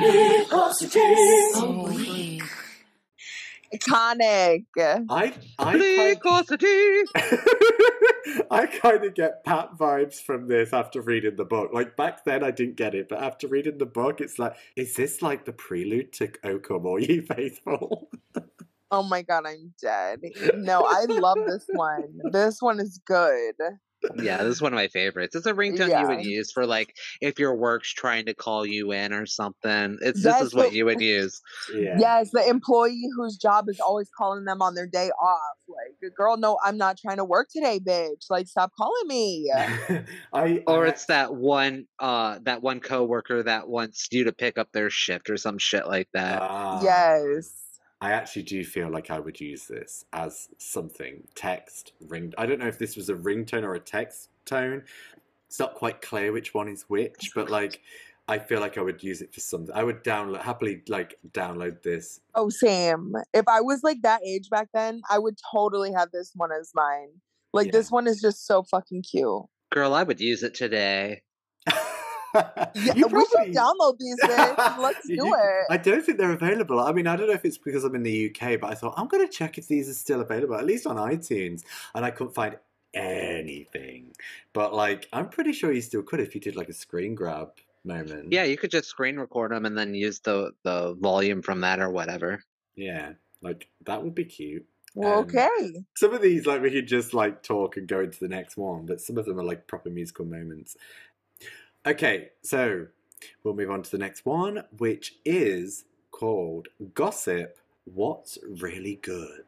[0.00, 1.54] Bleakosity.
[1.54, 2.42] So bleak.
[3.74, 4.64] Iconic.
[4.76, 6.18] I I kind,
[8.50, 11.70] I kind of get Pat vibes from this after reading the book.
[11.72, 14.94] Like back then, I didn't get it, but after reading the book, it's like, is
[14.94, 18.10] this like the prelude to "O Come All Ye Faithful"?
[18.90, 20.20] Oh my god, I'm dead.
[20.54, 22.20] No, I love this one.
[22.32, 23.54] This one is good.
[24.16, 25.34] Yeah, this is one of my favorites.
[25.34, 28.92] It's a ringtone you would use for like if your work's trying to call you
[28.92, 29.98] in or something.
[30.00, 31.40] It's this That's is what the- you would use.
[31.74, 31.96] Yeah.
[31.98, 35.56] Yes, the employee whose job is always calling them on their day off.
[35.68, 38.26] Like, girl, no, I'm not trying to work today, bitch.
[38.30, 39.52] Like, stop calling me.
[40.32, 44.58] I Or I it's that one uh that one coworker that wants you to pick
[44.58, 46.40] up their shift or some shit like that.
[46.42, 46.80] Ah.
[46.82, 47.52] yes.
[48.00, 52.32] I actually do feel like I would use this as something text ring.
[52.38, 54.84] I don't know if this was a ringtone or a text tone.
[55.48, 57.80] It's not quite clear which one is which, but like
[58.28, 59.74] I feel like I would use it for something.
[59.74, 62.20] I would download happily like download this.
[62.34, 63.14] Oh, Sam.
[63.34, 66.70] If I was like that age back then, I would totally have this one as
[66.74, 67.08] mine.
[67.54, 67.72] Like, Yeah.
[67.72, 69.44] this one is just so fucking cute.
[69.70, 71.22] Girl, I would use it today.
[72.34, 74.78] Yeah, You we should probably- download these, bitch.
[74.78, 75.64] Let's do You- it.
[75.70, 76.78] I don't think they're available.
[76.80, 78.94] I mean, I don't know if it's because I'm in the UK, but I thought
[78.96, 81.62] I'm going to check if these are still available, at least on iTunes,
[81.94, 82.56] and I couldn't find
[82.94, 84.12] anything.
[84.52, 87.50] But like, I'm pretty sure you still could if you did like a screen grab
[87.84, 88.32] moment.
[88.32, 91.80] Yeah, you could just screen record them and then use the the volume from that
[91.80, 92.42] or whatever.
[92.76, 93.12] yeah,
[93.42, 94.66] like that would be cute.
[94.94, 95.84] Well, Um, okay.
[95.96, 98.84] Some of these, like, we could just like talk and go into the next one,
[98.86, 100.76] but some of them are like proper musical moments.
[101.86, 102.86] Okay, so
[103.42, 109.44] we'll move on to the next one, which is called Gossip What's Really Good.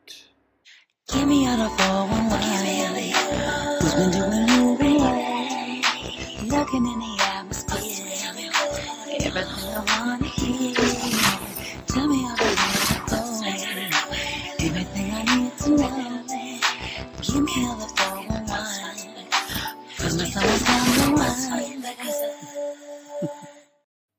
[1.13, 3.81] Give me all the 411.
[3.81, 4.47] Who's been doing?
[6.49, 8.07] Looking in the atmosphere.
[9.21, 9.77] Everything I
[10.07, 10.75] wanna hear.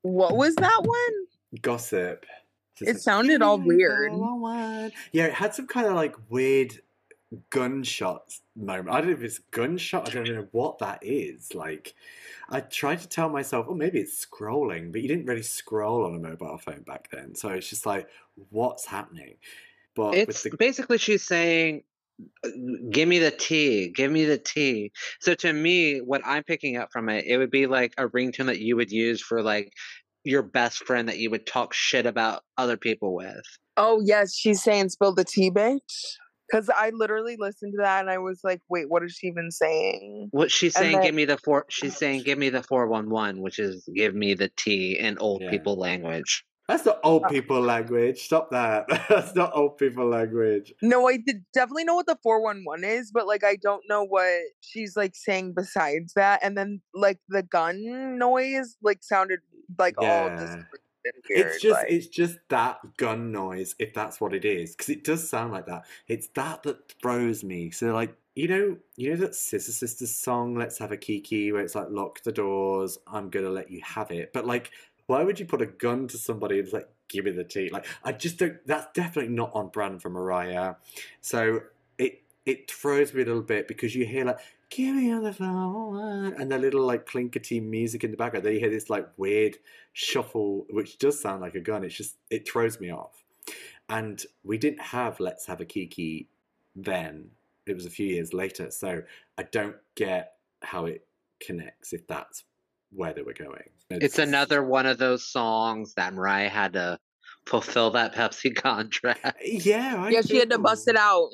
[0.02, 1.60] What was that one?
[1.60, 2.26] Gossip.
[2.76, 4.12] Just It like, sounded all weird.
[5.12, 6.80] Yeah, it had some kind of like weird
[7.50, 8.90] gunshot moment.
[8.90, 10.08] I don't know if it's gunshot.
[10.08, 11.54] I don't know what that is.
[11.54, 11.94] Like,
[12.48, 16.14] I tried to tell myself, oh, maybe it's scrolling, but you didn't really scroll on
[16.14, 17.34] a mobile phone back then.
[17.34, 18.08] So it's just like,
[18.50, 19.36] what's happening?
[19.94, 21.84] But It's the basically she's saying,
[22.90, 26.88] "Give me the tea, give me the tea." So to me, what I'm picking up
[26.92, 29.72] from it, it would be like a ringtone that you would use for like
[30.24, 33.42] your best friend that you would talk shit about other people with.
[33.76, 35.80] Oh yes, she's saying spill the tea, bitch.
[36.50, 39.50] Because I literally listened to that and I was like, wait, what is she even
[39.50, 40.28] saying?
[40.32, 43.08] What she's saying, then- "Give me the four She's saying, "Give me the four one
[43.08, 45.50] one," which is "Give me the tea" in old Yeah.
[45.50, 46.44] people language.
[46.68, 48.22] Uh, that's the old people language.
[48.22, 48.86] Stop that.
[49.08, 50.72] That's not old people language.
[50.82, 54.28] No, I did definitely know what the 411 is, but like I don't know what
[54.60, 56.40] she's like saying besides that.
[56.42, 59.40] And then like the gun noise like sounded
[59.78, 60.36] like all Yeah.
[60.36, 60.66] distorted
[61.04, 61.46] and weird.
[61.48, 65.04] It's just like- it's just that gun noise, if that's what it is, because it
[65.04, 65.84] does sound like that.
[66.06, 67.70] It's that that throws me.
[67.70, 71.60] So like you know, you know that Scissor Sisters song, "Let's Have a Kiki," where
[71.60, 74.32] it's like lock the doors, I'm gonna let you have it.
[74.32, 74.70] But like,
[75.12, 77.68] why would you put a gun to somebody and like give me the tea?
[77.70, 78.56] Like, I just don't.
[78.66, 80.76] That's definitely not on brand for Mariah.
[81.20, 81.60] So
[81.98, 84.38] it it throws me a little bit because you hear like
[84.70, 88.58] give me the phone and the little like clinkety music in the background then you
[88.58, 89.58] hear this like weird
[89.92, 93.22] shuffle which does sound like a gun it's just it throws me off
[93.90, 96.26] and we didn't have let's have a kiki
[96.74, 97.26] then
[97.66, 99.02] it was a few years later so
[99.36, 101.06] i don't get how it
[101.38, 102.44] connects if that's
[102.94, 103.68] where they were going
[104.00, 106.98] It's another one of those songs that Mariah had to
[107.46, 109.38] fulfill that Pepsi contract.
[109.44, 111.30] yeah I yeah, she had to bust it out.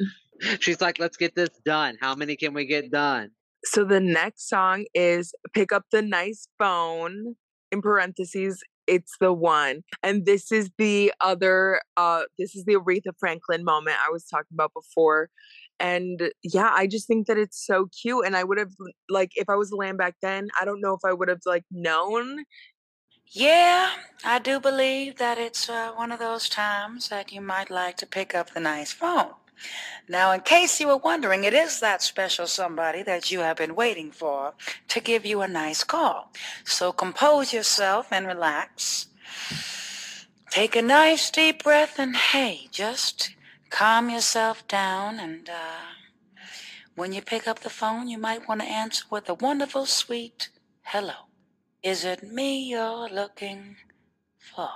[0.61, 1.96] She's like, "Let's get this done.
[2.00, 3.30] How many can we get done?"
[3.64, 7.34] So the next song is Pick Up the Nice Phone.
[7.70, 9.82] In parentheses, it's the one.
[10.02, 14.54] And this is the other uh this is the Aretha Franklin moment I was talking
[14.54, 15.30] about before.
[15.81, 18.26] And yeah, I just think that it's so cute.
[18.26, 18.72] And I would have
[19.09, 21.43] like if I was a lamb back then, I don't know if I would have
[21.47, 22.45] like known.
[23.31, 23.91] Yeah,
[24.24, 28.07] I do believe that it's uh, one of those times that you might like to
[28.07, 29.33] pick up the nice phone.
[30.09, 33.74] Now, in case you were wondering, it is that special somebody that you have been
[33.74, 34.55] waiting for
[34.89, 36.33] to give you a nice call.
[36.64, 39.09] So compose yourself and relax.
[40.51, 43.35] Take a nice deep breath and hey, just
[43.71, 45.19] calm yourself down.
[45.19, 45.87] And uh,
[46.95, 50.51] when you pick up the phone, you might want to answer with a wonderful, sweet
[50.83, 51.14] hello.
[51.83, 53.77] Is it me you're looking
[54.39, 54.69] for?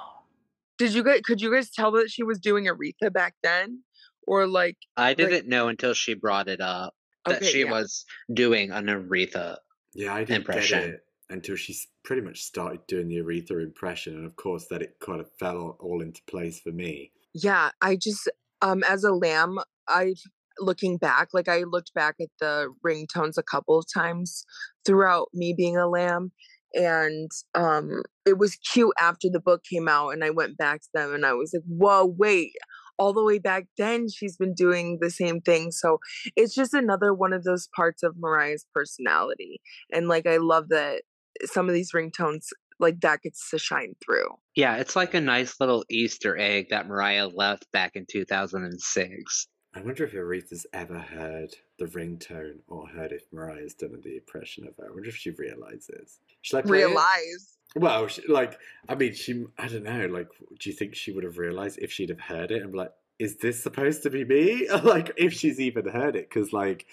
[0.78, 3.82] Did you guys could you guys tell that she was doing Aretha back then?
[4.26, 6.94] Or like I didn't know until she brought it up
[7.26, 7.70] that Okay, she yeah.
[7.70, 9.56] was doing an Aretha.
[9.94, 10.80] Yeah, I didn't impression.
[10.80, 11.74] get it until she
[12.04, 15.56] pretty much started doing the Aretha impression, and of course, that it kind of fell
[15.56, 17.10] all, all into place for me.
[17.34, 18.28] yeah i just
[18.62, 19.58] um as a lamb
[19.88, 20.14] i
[20.58, 24.44] looking back like i looked back at the ringtones a couple of times
[24.86, 26.32] throughout me being a lamb
[26.74, 30.88] and um it was cute after the book came out and i went back to
[30.94, 32.52] them and i was like whoa wait
[32.98, 35.72] all the way back then she's been doing the same thing.
[35.72, 35.98] So
[36.36, 39.60] it's just another one of those parts of mariah's personality
[39.90, 41.02] and like i love that
[41.44, 42.46] some of these ringtones
[42.82, 46.86] like that gets to shine through Yeah, it's like a nice little Easter egg that
[46.86, 49.48] Mariah left back in 2006.
[49.74, 54.66] I wonder if Aretha's ever heard the ringtone or heard if Mariah's done the impression
[54.68, 54.86] of her.
[54.86, 56.20] I wonder if she realizes.
[56.42, 56.86] Should I play it?
[56.86, 58.58] realize Well, she, like,
[58.88, 60.28] I mean, she, I don't know, like,
[60.60, 62.92] do you think she would have realized if she'd have heard it and be like,
[63.18, 64.68] is this supposed to be me?
[64.84, 66.86] like, if she's even heard it, because, like,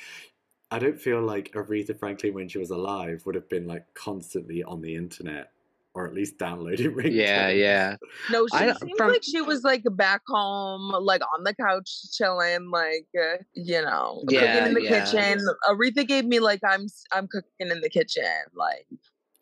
[0.71, 4.63] I don't feel like Aretha Franklin, when she was alive, would have been, like, constantly
[4.63, 5.51] on the internet
[5.99, 7.13] or at least downloading ringtones.
[7.13, 7.95] Yeah, yeah.
[8.31, 11.53] No, she I don't- seems from- like she was like back home, like on the
[11.53, 15.03] couch chilling, like uh, you know, Yeah, cooking in the yeah.
[15.05, 15.45] kitchen.
[15.67, 18.23] Aretha gave me like I'm s- I'm cooking in the kitchen,
[18.55, 18.87] like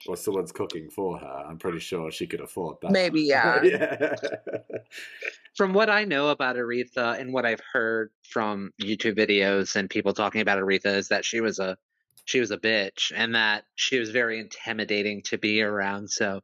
[0.07, 1.43] Or someone's cooking for her.
[1.47, 2.91] I'm pretty sure she could afford that.
[2.91, 3.61] Maybe, yeah.
[3.63, 4.15] yeah.
[5.55, 10.13] From what I know about Aretha and what I've heard from YouTube videos and people
[10.13, 11.77] talking about Aretha is that she was a
[12.27, 16.09] she was a bitch and that she was very intimidating to be around.
[16.09, 16.41] So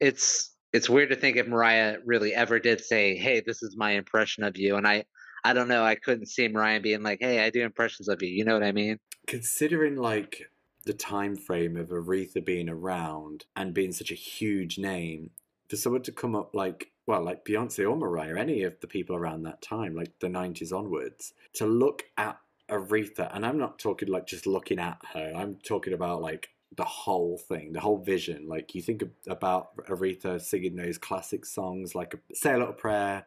[0.00, 3.92] it's it's weird to think if Mariah really ever did say, "Hey, this is my
[3.92, 5.04] impression of you," and I
[5.44, 8.30] I don't know, I couldn't see Mariah being like, "Hey, I do impressions of you."
[8.30, 8.98] You know what I mean?
[9.26, 10.50] Considering, like,
[10.84, 15.30] the time frame of Aretha being around and being such a huge name,
[15.68, 19.16] for someone to come up like, well, like Beyonce or Mariah, any of the people
[19.16, 22.38] around that time, like the 90s onwards, to look at
[22.68, 26.84] Aretha, and I'm not talking like just looking at her, I'm talking about like the
[26.84, 28.46] whole thing, the whole vision.
[28.48, 33.26] Like you think about Aretha singing those classic songs, like "Say a Little Prayer,"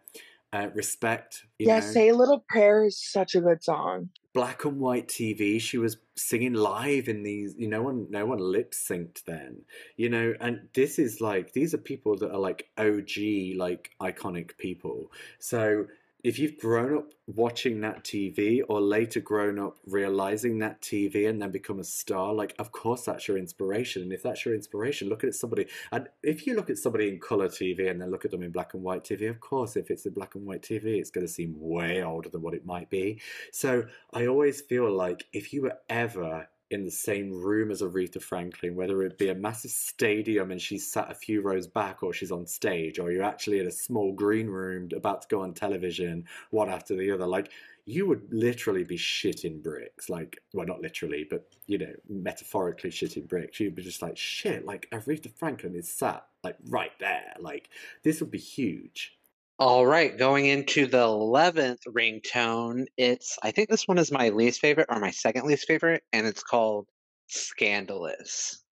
[0.53, 1.85] uh, "Respect." You yeah, know?
[1.85, 4.09] Say a Little Prayer is such a good song.
[4.33, 5.59] black and white TV.
[5.59, 7.55] She was singing live in these.
[7.57, 9.61] You know, no one, no one lip synced then.
[9.95, 14.57] You know, and this is like these are people that are like OG, like iconic
[14.57, 15.11] people.
[15.39, 15.85] So
[16.23, 21.41] if you've grown up watching that TV, or later grown up realizing that TV and
[21.41, 24.01] then become a star, like of course that's your inspiration.
[24.01, 25.67] And if that's your inspiration, look at somebody.
[25.91, 28.51] And if you look at somebody in color TV and then look at them in
[28.51, 31.25] black and white TV, of course, if it's in black and white TV, it's going
[31.25, 33.21] to seem way older than what it might be.
[33.51, 38.21] So I always feel like if you were ever in the same room as Aretha
[38.21, 42.13] Franklin, whether it be a massive stadium and she's sat a few rows back or
[42.13, 45.53] she's on stage, or you're actually in a small green room about to go on
[45.53, 47.51] television, one after the other, like
[47.85, 50.09] you would literally be shitting bricks.
[50.09, 53.59] Like, well, not literally, but you know, metaphorically shitting bricks.
[53.59, 57.33] You'd be just like, shit, like Aretha Franklin is sat like right there.
[57.39, 57.69] Like,
[58.03, 59.18] this would be huge.
[59.61, 64.61] All right, going into the 11th ringtone, it's I think this one is my least
[64.61, 66.87] favorite or my second least favorite and it's called
[67.27, 68.63] Scandalous.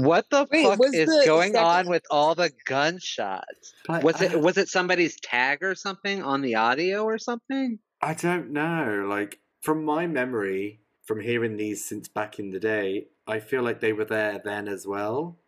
[0.00, 3.72] What the Wait, fuck is the going on with all the gunshots?
[3.88, 7.78] Like, Was I- it was it somebody's tag or something on the audio or something?
[8.00, 9.06] I don't know.
[9.08, 13.80] Like from my memory, from hearing these since back in the day, I feel like
[13.80, 15.38] they were there then as well.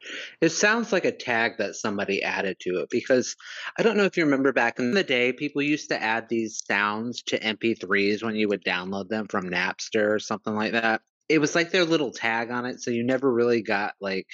[0.41, 3.37] It sounds like a tag that somebody added to it because
[3.79, 6.63] I don't know if you remember back in the day, people used to add these
[6.67, 11.03] sounds to MP3s when you would download them from Napster or something like that.
[11.31, 14.27] It was like their little tag on it, so you never really got like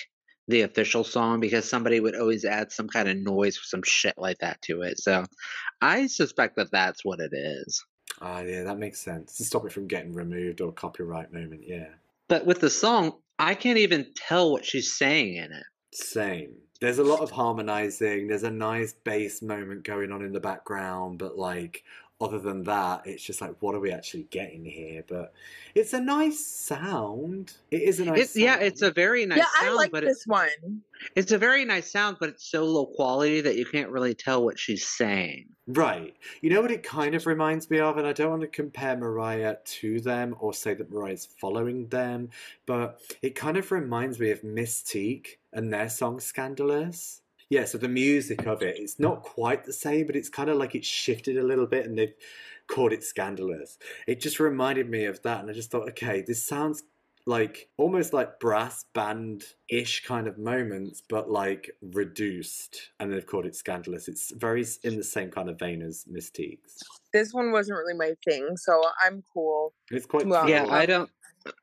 [0.49, 4.15] the official song because somebody would always add some kind of noise or some shit
[4.17, 4.99] like that to it.
[4.99, 5.25] So
[5.83, 7.85] I suspect that that's what it is.
[8.21, 9.37] Ah, yeah, that makes sense.
[9.37, 11.89] To stop it from getting removed or copyright moment, yeah.
[12.29, 15.65] But with the song, I can't even tell what she's saying in it.
[15.93, 16.55] Same.
[16.81, 18.29] There's a lot of harmonizing.
[18.29, 21.83] There's a nice bass moment going on in the background, but like
[22.21, 25.05] other than that, it's just like what are we actually getting here?
[25.07, 25.33] But
[25.75, 27.53] it's a nice sound.
[27.71, 28.21] It is a nice.
[28.21, 30.49] It's yeah, it's a very nice yeah, sound, I like but it, this one.
[31.15, 34.45] it's a very nice sound, but it's so low quality that you can't really tell
[34.45, 35.47] what she's saying.
[35.69, 36.15] Right.
[36.43, 38.97] You know what it kind of reminds me of, and I don't want to compare
[38.97, 42.31] Mariah to them or say that Mariah's following them,
[42.67, 47.21] but it kind of reminds me of Mis-Teeq and their song Scandalous.
[47.49, 50.57] Yeah, so the music of it, it's not quite the same, but it's kind of
[50.57, 52.15] like it's shifted a little bit and they've
[52.67, 53.79] called it Scandalous.
[54.07, 56.83] It just reminded me of that, and I just thought, okay, this sounds
[57.29, 63.47] like almost like brass band ish kind of moments, but like reduced, and they've called
[63.47, 64.09] it Scandalous.
[64.09, 66.83] It's very in the same kind of vein as Mis-Teeq's.
[67.13, 69.73] This one wasn't really my thing, so I'm cool.
[69.91, 70.73] It's quite Well, yeah, cool.
[70.73, 71.11] I don't.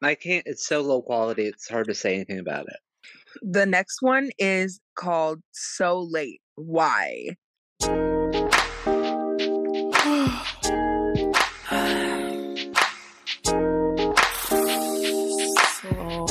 [0.02, 0.46] I can't.
[0.46, 1.46] It's so low quality.
[1.46, 2.78] It's hard to say anything about it.
[3.42, 6.42] The next one is called So Late.
[6.56, 7.36] Why?
[15.82, 16.26] So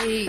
[0.00, 0.28] late.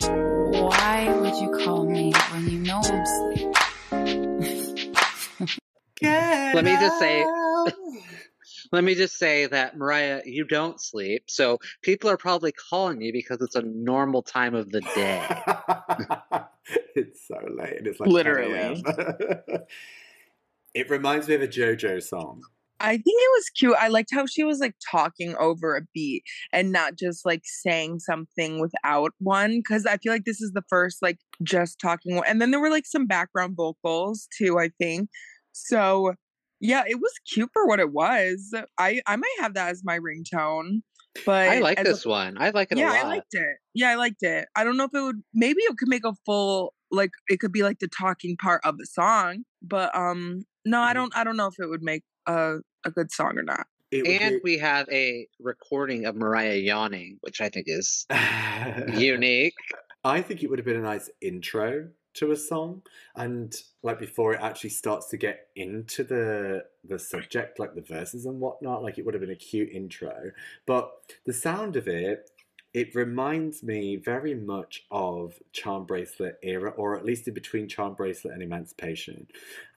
[0.00, 3.54] Why would you call me when you know I'm asleep?
[6.02, 7.24] Let me just say-
[8.74, 13.12] Let me just say that Mariah, you don't sleep, so people are probably calling you
[13.12, 15.24] because it's a normal time of the day.
[16.96, 17.86] it's so late.
[17.86, 18.82] It's like Literally.
[20.74, 22.42] it reminds me of a JoJo song.
[22.80, 23.76] I think it was cute.
[23.78, 28.00] I liked how she was like talking over a beat and not just like saying
[28.00, 29.62] something without one.
[29.62, 32.20] Cause I feel like this is the first like just talking.
[32.26, 35.10] And then there were like some background vocals too, I think.
[35.52, 36.14] So
[36.64, 38.52] yeah, it was cute for what it was.
[38.78, 40.80] I I might have that as my ringtone.
[41.24, 42.36] But I like as a- this one.
[42.40, 43.04] I like it yeah, a lot.
[43.04, 43.56] I liked it.
[43.74, 44.48] Yeah, I liked it.
[44.56, 47.52] I don't know if it would maybe it could make a full like it could
[47.52, 50.94] be like the talking part of the song, but um no, I Mhm.
[50.94, 53.66] don't I don't know if it would make a a good song or not.
[53.92, 54.04] And
[54.36, 58.06] be- we have a recording of Mariah yawning, which I think is
[58.92, 59.54] unique.
[60.02, 62.82] I think it would have been a nice intro to a song,
[63.16, 68.26] and like before it actually starts to get into the the subject, like the verses
[68.26, 68.82] and whatnot.
[68.82, 70.30] Like it would have been a cute intro,
[70.66, 70.90] but
[71.26, 72.30] the sound of it
[72.74, 77.94] it reminds me very much of Charm Bracelet era, or at least in between Charm
[77.94, 79.28] Bracelet and Emancipation.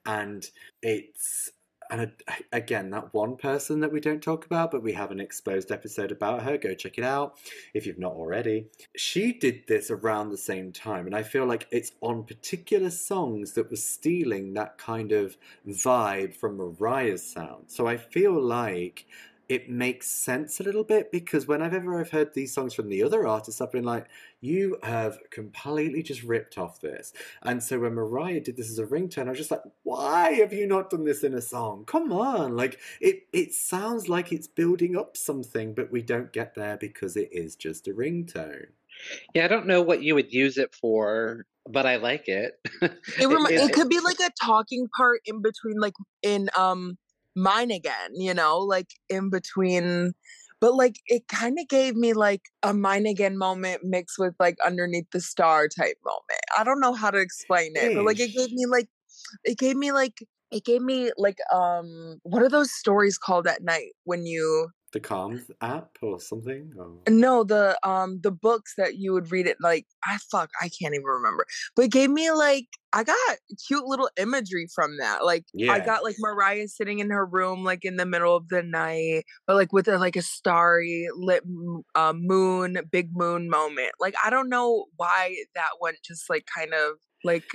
[0.08, 0.50] And
[0.82, 1.52] it's
[1.90, 2.12] and
[2.52, 6.12] again, that one person that we don't talk about, but we have an exposed episode
[6.12, 6.58] about her.
[6.58, 7.38] Go check it out
[7.74, 8.68] if you've not already.
[8.96, 13.54] She did this around the same time, and I feel like it's on particular songs
[13.54, 17.66] that were stealing that kind of vibe from Mariah's sound.
[17.68, 19.06] So I feel like
[19.50, 23.26] it makes sense a little bit because whenever I've heard these songs from the other
[23.26, 24.08] artists, I've been like,
[24.42, 27.14] you have completely just ripped off this.
[27.42, 30.52] And so when Mariah did this as a ringtone, I was just like, why have
[30.52, 31.86] you not done this in a song?
[31.86, 32.58] Come on.
[32.58, 37.16] Like it it sounds like it's building up something, but we don't get there because
[37.16, 38.68] it is just a ringtone.
[39.34, 42.60] Yeah, I don't know what you would use it for, but I like it.
[42.82, 42.92] It,
[43.28, 46.98] remi- it could be like a talking part in between, like in um
[47.38, 50.14] mine again, you know, like in between.
[50.60, 54.58] But like it kind of gave me like a mine again moment mixed with like
[54.66, 56.42] underneath the star type moment.
[56.58, 58.88] I don't know how to explain it, but like it gave me like
[59.44, 63.64] it gave me like it gave me like um what are those stories called at
[63.64, 66.72] night when you the Calms app or something?
[66.78, 66.92] Or...
[67.08, 70.96] No, the um the books that you would read it like I fuck I can't
[70.96, 71.46] even remember.
[71.76, 73.38] But it gave me like I got
[73.68, 75.24] cute little imagery from that.
[75.24, 75.72] Like yeah.
[75.72, 79.26] I got like Mariah sitting in her room like in the middle of the night,
[79.46, 81.44] but like with a like a starry lit
[81.94, 83.92] uh, moon, big moon moment.
[84.00, 87.46] Like I don't know why that went just like kind of like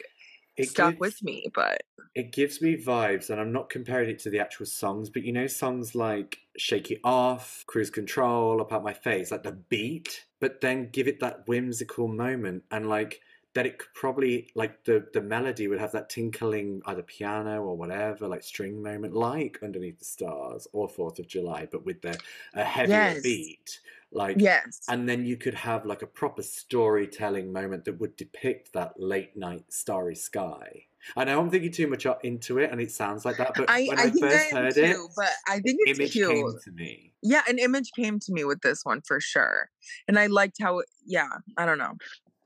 [0.57, 1.83] it stuck gives, with me, but
[2.15, 5.33] it gives me vibes, and I'm not comparing it to the actual songs, but you
[5.33, 10.61] know, songs like Shake It Off, Cruise Control, Up My Face, like the beat, but
[10.61, 13.21] then give it that whimsical moment, and like
[13.55, 17.77] that it could probably like the the melody would have that tinkling either piano or
[17.77, 22.19] whatever like string moment like underneath the stars or fourth of july but with the
[22.55, 23.23] a heavier yes.
[23.23, 23.81] beat
[24.11, 28.73] like yes and then you could have like a proper storytelling moment that would depict
[28.73, 30.85] that late night starry sky
[31.17, 33.55] I know I'm thinking too much into it, and it sounds like that.
[33.57, 36.13] But I, when I, I, first I heard too, it, but I think it's image
[36.13, 36.31] cute.
[36.31, 37.13] came to me.
[37.23, 39.71] Yeah, an image came to me with this one for sure,
[40.07, 40.79] and I liked how.
[40.79, 41.27] It, yeah,
[41.57, 41.97] I don't know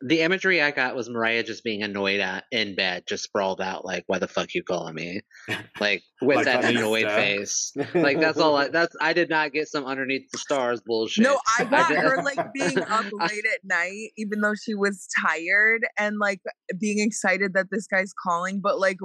[0.02, 3.84] the imagery I got was Mariah just being annoyed at in bed, just sprawled out,
[3.84, 5.22] like, "Why the fuck you calling me?"
[5.80, 7.72] Like with Like that annoyed face.
[7.94, 8.56] Like that's all.
[8.56, 11.24] I, that's I did not get some underneath the stars bullshit.
[11.24, 15.08] No, I got did- her like being up late at night, even though she was
[15.24, 16.40] tired, and like
[16.78, 18.98] being excited that this guy's calling, but like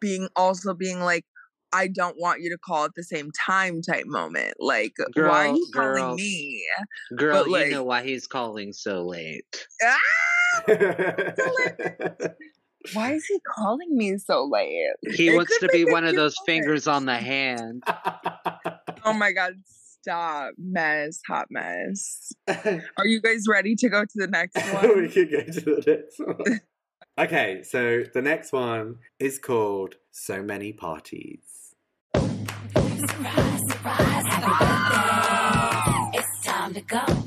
[0.00, 1.24] being also being like,
[1.72, 4.54] I don't want you to call at the same time type moment.
[4.58, 6.64] Like, why are Girl, you calling me?
[7.16, 9.66] Girl, but, you like- know why he's calling so late.
[9.82, 9.98] Ah!
[12.94, 14.90] Why is he calling me so late?
[15.14, 16.46] He It wants to be one of those moment.
[16.64, 17.84] fingers on the hand.
[19.04, 20.54] Oh my god, stop.
[20.58, 22.32] Mess, hot mess.
[22.48, 25.00] Are you guys ready to go to the next one?
[25.00, 26.60] we could go to the next one.
[27.18, 31.40] Okay, so the next one is called So Many Parties.
[33.02, 36.18] Surprise, surprise, happy birthday.
[36.18, 37.21] It's time to go.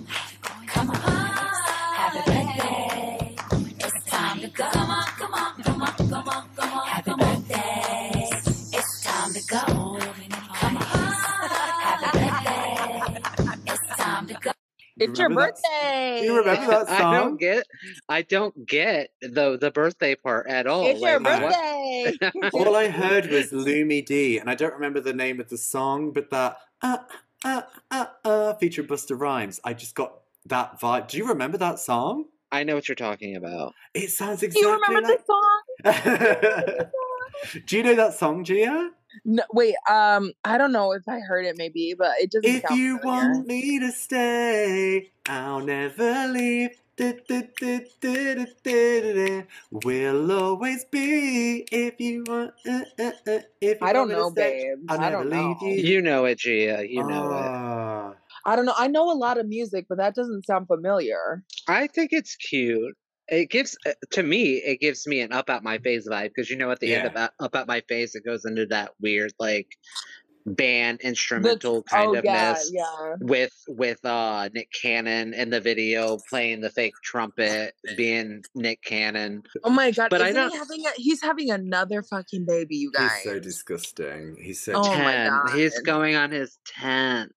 [14.98, 15.06] Go.
[15.06, 16.20] It's your Remember that- birthday.
[16.22, 16.98] Do you remember that song?
[17.16, 17.68] I don't get.
[18.10, 20.86] I don't get the the birthday part at all.
[20.88, 22.50] It's your Like, what- birthday.
[22.54, 26.30] All I heard was Lumidee, and I don't remember the name of the song, but
[26.32, 26.98] that uh
[27.44, 29.60] uh uh uh featured Busta Rhymes.
[29.64, 30.14] I just got
[30.46, 31.08] that vibe.
[31.10, 32.26] Do you remember that song?
[32.52, 33.74] I know what you're talking about.
[33.94, 34.62] It sounds exactly.
[34.62, 35.26] Do you remember like.
[35.26, 37.62] the song?
[37.66, 38.92] Do you know that song, Gia?
[39.24, 39.76] No, wait.
[39.90, 42.50] Um, I don't know if I heard it, maybe, but it doesn't.
[42.50, 43.30] If sound you familiar.
[43.34, 46.72] want me to stay, I'll never leave.
[49.72, 52.52] We'll always be if you want.
[52.68, 54.86] Uh, uh, uh, if you I don't want me to know, stay, babe.
[54.90, 55.56] I'll I never don't know.
[55.62, 55.96] leave you.
[55.96, 56.86] You know it, Gia.
[56.88, 57.46] You know it.
[57.46, 58.14] Ah.
[58.46, 58.76] I don't know.
[58.78, 61.44] I know a lot of music, but that doesn't sound familiar.
[61.68, 62.96] I think it's cute.
[63.28, 64.56] It gives uh, to me.
[64.56, 67.08] It gives me an Up Out My Face vibe because you know at the end
[67.08, 69.68] of that, Up Out My Face, it goes into that weird like
[70.48, 73.16] band instrumental The- kind oh, of yeah, mess yeah.
[73.20, 79.42] with with uh Nick Cannon in the video playing the fake trumpet, being Nick Cannon.
[79.64, 80.10] Oh my god!
[80.12, 83.12] But I isn't he don't- having a, he's having another fucking baby, you guys.
[83.24, 84.38] He's so disgusting.
[84.40, 84.74] He's so.
[84.76, 85.14] Oh my
[85.48, 85.58] Ten.
[85.58, 87.32] He's going on his tenth.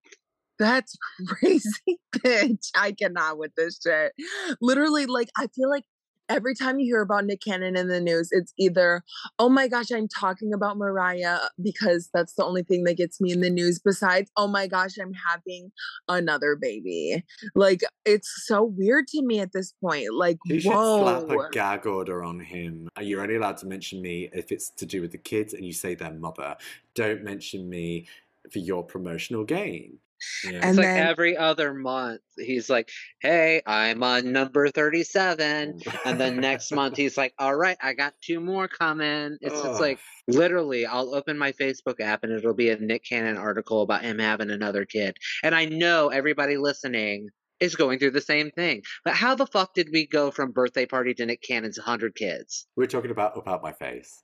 [0.59, 2.71] That's crazy, bitch.
[2.75, 4.13] I cannot with this shit.
[4.61, 5.85] Literally, like I feel like
[6.29, 9.03] every time you hear about Nick Cannon in the news, it's either,
[9.39, 13.33] oh my gosh, I'm talking about Mariah because that's the only thing that gets me
[13.33, 13.79] in the news.
[13.79, 15.73] Besides, oh my gosh, I'm having
[16.09, 17.25] another baby.
[17.55, 20.15] Like, it's so weird to me at this point.
[20.15, 21.25] Like, You should whoa.
[21.27, 22.89] slap a gag order on him.
[23.01, 25.73] You're only allowed to mention me if it's to do with the kids and you
[25.73, 26.57] say their mother.
[26.95, 28.07] Don't mention me
[28.51, 29.99] for your promotional gain.
[30.45, 30.61] Yeah.
[30.63, 32.91] And It's like every other month, he's like,
[33.21, 35.99] "Hey, I'm on number 37," mm.
[36.05, 39.81] and then next month he's like, "All right, I got two more coming." It's just
[39.81, 44.03] like literally, I'll open my Facebook app and it'll be a Nick Cannon article about
[44.03, 47.29] him having another kid, and I know everybody listening
[47.61, 48.83] is going through the same thing.
[49.05, 52.67] But how the fuck did we go from birthday party to Nick Cannon's 100 kids?
[52.77, 54.23] We're talking about Up Out My Face.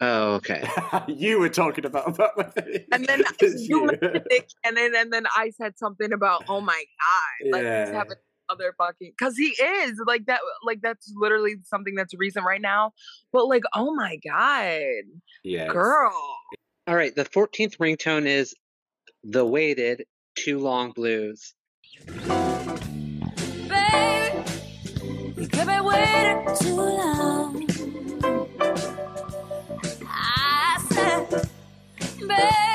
[0.00, 0.66] Oh, okay.
[1.08, 2.86] you were talking about about my face.
[2.92, 6.82] And then It's you mentioned Nick Cannon, and then I said something about, oh my
[7.42, 7.92] God, like he's Yeah.
[7.92, 8.16] having
[8.48, 12.92] other fucking, because he is like that, like that's literally something that's recent right now.
[13.32, 14.82] But like, oh my God,
[15.44, 16.36] yeah, girl.
[16.86, 18.54] All right, the 14th ringtone is
[19.22, 21.54] the Waited Too Long Blues.
[22.06, 22.16] Baby,
[25.36, 27.69] you could be waiting too long.
[32.36, 32.69] Baby,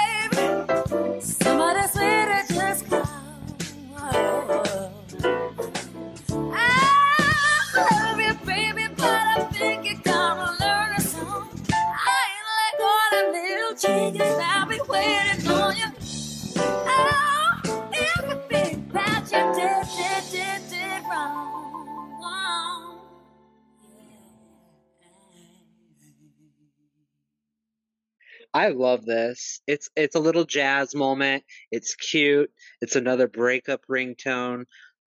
[28.56, 29.60] I love this.
[29.68, 31.44] It's it's a little jazz moment.
[31.72, 32.50] It's cute.
[32.82, 34.64] It's another breakup ringtone.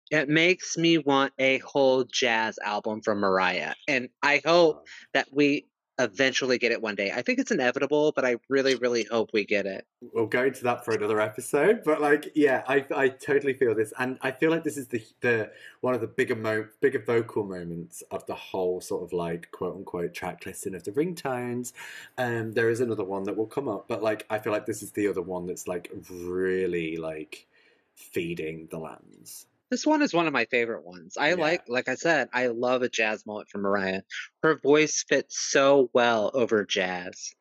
[0.10, 3.76] It makes me want a whole jazz album from Mariah.
[3.88, 5.68] And I hope that we
[6.00, 7.12] eventually get it one day.
[7.12, 9.86] I think it's inevitable, but I really, really hope we get it.
[10.14, 13.94] We'll go into that for another episode, but like, yeah, I I totally feel this,
[13.98, 15.52] and I feel like this is the the
[15.82, 19.76] one of the bigger mo bigger vocal moments of the whole sort of like quote
[19.76, 21.74] unquote track listing of the ringtones.
[22.18, 24.84] Um, there is another one that will come up, but like, I feel like this
[24.84, 27.48] is the other one that's like really like
[27.96, 29.46] feeding the lambs.
[29.72, 31.16] This one is one of my favorite ones.
[31.18, 31.36] I Yeah.
[31.36, 34.02] like, like I said, I love a jazz moment from Mariah.
[34.44, 37.32] Her voice fits so well over jazz.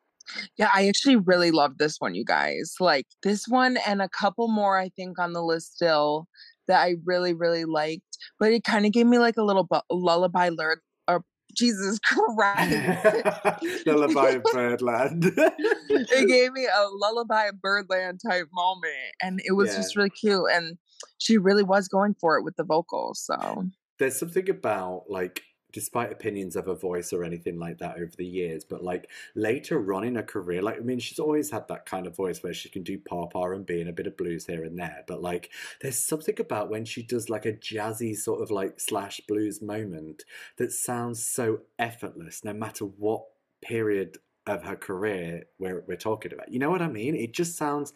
[0.57, 2.73] Yeah, I actually really love this one, you guys.
[2.79, 6.27] Like this one and a couple more, I think, on the list still
[6.67, 8.01] that I really, really liked.
[8.39, 10.79] But it kind of gave me like a little bu- lullaby lyric.
[11.07, 11.23] Or
[11.55, 13.85] Jesus Christ.
[13.85, 15.31] Lullaby of Birdland.
[15.37, 19.77] it gave me a lullaby of birdland type moment and it was Yeah.
[19.77, 20.77] just really cute and
[21.17, 23.65] she really was going for it with the vocals so.
[23.97, 25.41] There's something about like
[25.75, 29.93] despite opinions of her voice or anything like that over the years but like later
[29.93, 32.53] on in her career like i mean she's always had that kind of voice where
[32.53, 35.51] she can do pop r&b and a bit of blues here and there but like
[35.81, 40.23] there's something about when she does like a jazzy sort of like slash blues moment
[40.55, 43.23] that sounds so effortless no matter what
[43.61, 44.17] period
[44.47, 47.15] of her career we're, we're talking about you know what i mean?
[47.15, 47.91] It just sounds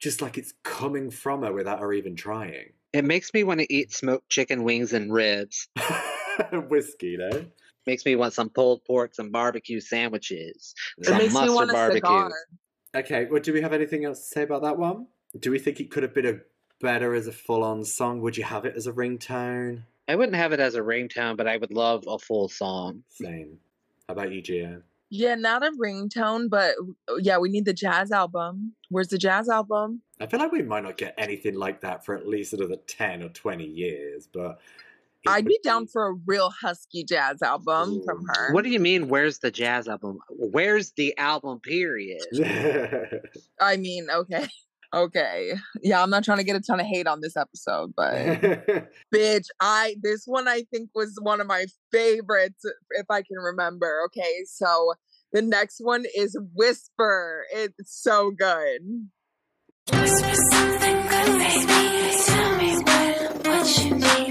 [0.00, 3.72] just like it's coming from her without her even trying It makes me want to
[3.72, 5.68] eat smoked chicken wings and ribs.
[6.68, 7.44] whiskey no
[7.86, 10.74] Makes me want some pulled pork, some barbecue sandwiches.
[10.98, 11.96] it Some makes me mustard want a barbecue.
[12.00, 12.30] cigar
[12.94, 15.06] Okay, well, do we have anything else to say about that one?
[15.38, 16.38] Do we think it could have been a
[16.80, 18.20] better as a full-on song?
[18.20, 19.84] Would you have it as a ringtone?
[20.08, 23.04] I wouldn't have it as a ringtone, but I would love a full song.
[23.08, 23.58] Same.
[24.08, 24.82] How about you, Gia?
[25.10, 26.74] Yeah not a ringtone but
[27.08, 30.62] uh, yeah we need the jazz album where's the jazz album I feel like we
[30.62, 34.58] might not get anything like that for at least another ten or twenty years, but
[35.26, 39.08] i'd be down for a real husky jazz album from her What do you mean?
[39.08, 40.18] Where's the jazz album?
[40.30, 41.60] Where's the album?
[41.60, 42.22] Period.
[43.60, 44.46] i mean okay
[44.92, 45.52] okay
[45.82, 48.12] yeah i'm not trying to get a ton of hate on this episode but
[49.14, 54.00] bitch i this one i think was one of my favorites if i can remember
[54.06, 54.94] okay so
[55.32, 58.80] the next one is whisper it's so good
[59.92, 62.16] Whisper something good, baby.
[62.24, 64.29] Tell me what, what you need.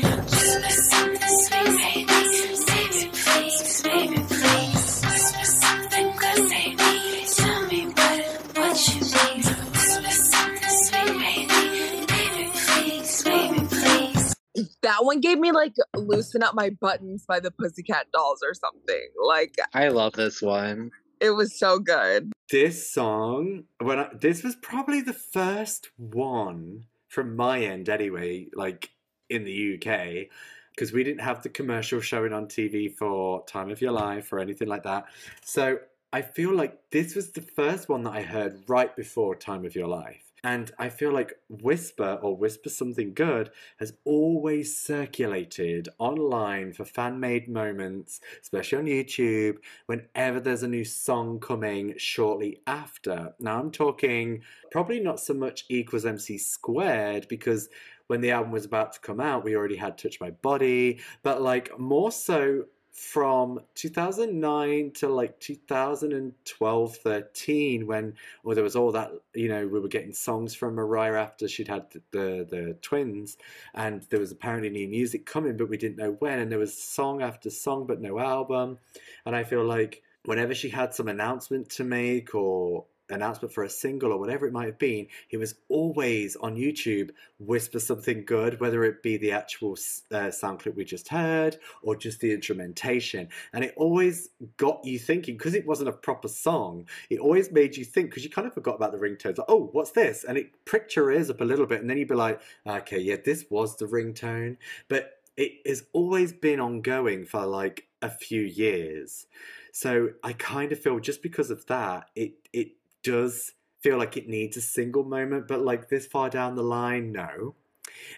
[14.81, 19.09] That one gave me like loosen up my buttons by the pussycat dolls or something
[19.25, 20.91] like I love this one.
[21.19, 27.35] it was so good this song, when I, this was probably the first one from
[27.35, 28.89] my end, anyway, like
[29.29, 30.29] in the UK.
[30.75, 34.39] because we didn't have the commercial showing on TV for Time of Your Life or
[34.39, 35.05] anything like that.
[35.43, 35.79] So
[36.11, 39.75] I feel like this was the first one that I heard right before Time of
[39.75, 40.28] Your Life.
[40.43, 47.19] And I feel like Whisper or Whisper Something Good has always circulated online for fan
[47.19, 53.33] made moments, especially on YouTube, whenever there's a new song coming shortly after.
[53.39, 57.69] Now, I'm talking probably not so much equals MC squared because
[58.07, 61.41] when the album was about to come out, we already had Touch My Body, but
[61.41, 62.65] like more so
[62.99, 68.13] from 2009 to like 2012 13 when
[68.43, 71.69] well there was all that you know we were getting songs from mariah after she'd
[71.69, 73.37] had the, the the twins
[73.73, 76.77] and there was apparently new music coming but we didn't know when and there was
[76.77, 78.77] song after song but no album.
[79.25, 83.69] And i feel like whenever she had some announcement to make or announcement for a
[83.69, 88.59] single or whatever it might have been, he was always on YouTube whisper something good,
[88.59, 89.77] whether it be the actual
[90.11, 93.29] uh, sound clip we just heard or just the instrumentation.
[93.53, 97.77] And it always got you thinking, because it wasn't a proper song, it always made
[97.77, 99.37] you think, because you kind of forgot about the ringtones.
[99.37, 100.23] Like, oh, what's this?
[100.23, 101.81] And it pricked your ears up a little bit.
[101.81, 104.57] And then you'd be like, okay, yeah, this was the ringtone.
[104.87, 109.25] But it has always been ongoing for like a few years.
[109.71, 112.71] So I kind of feel just because of that, it it
[113.03, 117.11] does feel like it needs a single moment, but like this far down the line,
[117.11, 117.55] no.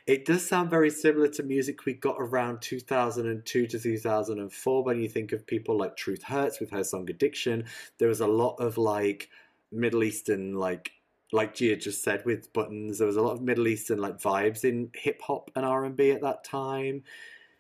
[0.06, 5.10] It does sound very similar to music we got around 2002 to 2004 when you
[5.10, 7.66] think of people like Truth Hurts with her song Addiction.
[7.98, 9.30] There was a lot of like
[9.72, 10.92] Middle Eastern, like
[11.32, 14.66] like Gia just said with Buttons, there was a lot of Middle Eastern like vibes
[14.66, 17.04] in hip hop and R&B at that time.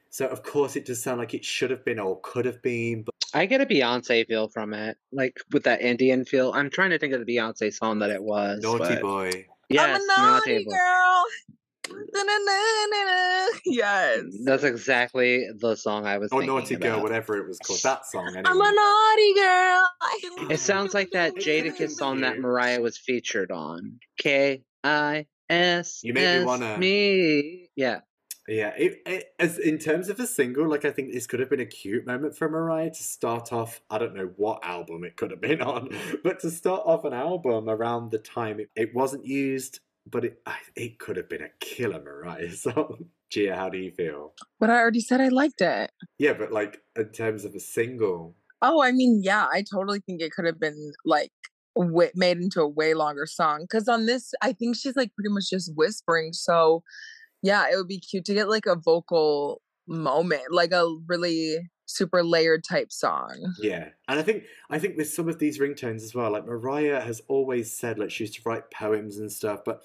[0.09, 3.03] So of course it does sound like it should have been or could have been,
[3.03, 6.51] but I get a Beyonce feel from it, like with that Indian feel.
[6.53, 8.59] I'm trying to think of the Beyonce song that it was.
[8.61, 9.45] Naughty but- Boy.
[9.69, 10.71] Yes, I'm a naughty Boy.
[10.71, 11.23] girl.
[12.13, 13.47] Da-na-na-na-na.
[13.65, 14.23] Yes.
[14.43, 17.79] That's exactly the song I was Or thinking Naughty Girl, whatever it was called.
[17.83, 18.43] That song anyway.
[18.45, 20.49] I'm a naughty girl.
[20.51, 23.99] It sounds like that Jadakiss song that Mariah was featured on.
[24.17, 27.69] K I S You make me wanna- me.
[27.75, 27.99] Yeah.
[28.47, 31.49] Yeah, it, it, as in terms of a single, like I think this could have
[31.49, 33.81] been a cute moment for Mariah to start off.
[33.89, 35.89] I don't know what album it could have been on,
[36.23, 40.41] but to start off an album around the time it, it wasn't used, but it
[40.45, 43.05] I- it could have been a killer Mariah song.
[43.29, 44.33] Gia, how do you feel?
[44.59, 45.91] But I already said I liked it.
[46.17, 50.21] Yeah, but like in terms of a single, Oh, I mean, yeah, I totally think
[50.21, 51.31] it could have been like
[52.15, 53.61] made into a way longer song.
[53.61, 56.33] Because on this, I think she's like pretty much just whispering.
[56.33, 56.83] So,
[57.41, 62.23] yeah, it would be cute to get like a vocal moment, like a really super
[62.23, 63.53] layered type song.
[63.59, 67.01] Yeah, and I think I think with some of these ringtones as well, like Mariah
[67.01, 69.83] has always said, like she used to write poems and stuff, but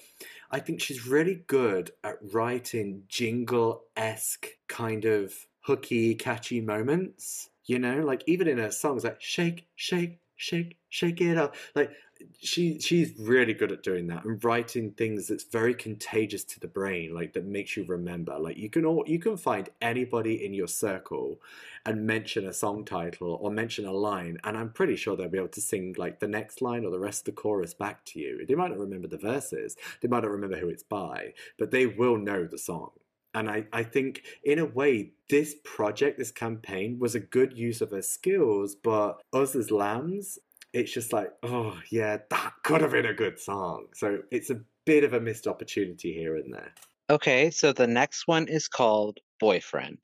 [0.51, 7.49] I think she's really good at writing jingle esque kind of hooky, catchy moments.
[7.65, 11.55] You know, like even in her songs, like shake, shake, shake, shake it up.
[11.75, 11.91] Like
[12.39, 16.67] she she's really good at doing that and writing things that's very contagious to the
[16.67, 18.37] brain, like that makes you remember.
[18.39, 21.41] Like you can all you can find anybody in your circle
[21.85, 25.37] and mention a song title or mention a line, and I'm pretty sure they'll be
[25.37, 28.19] able to sing like the next line or the rest of the chorus back to
[28.19, 28.45] you.
[28.45, 31.85] They might not remember the verses, they might not remember who it's by, but they
[31.85, 32.91] will know the song.
[33.37, 37.81] And I, I think, in a way, this project, this campaign, was a good use
[37.81, 40.39] of her skills, but us as lambs,
[40.73, 43.89] it's just like, oh, yeah, that could have been a good song.
[43.93, 46.73] So it's a bit of a missed opportunity here and there.
[47.11, 49.99] Okay, so the next one is called Boyfriend.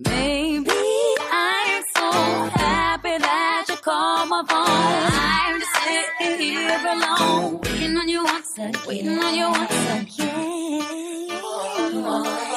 [0.00, 4.64] Baby, I'm so happy that you called my phone.
[4.66, 10.53] I'm just sitting here alone, waiting on your answer, waiting on your answer.
[11.94, 12.54] Yeah.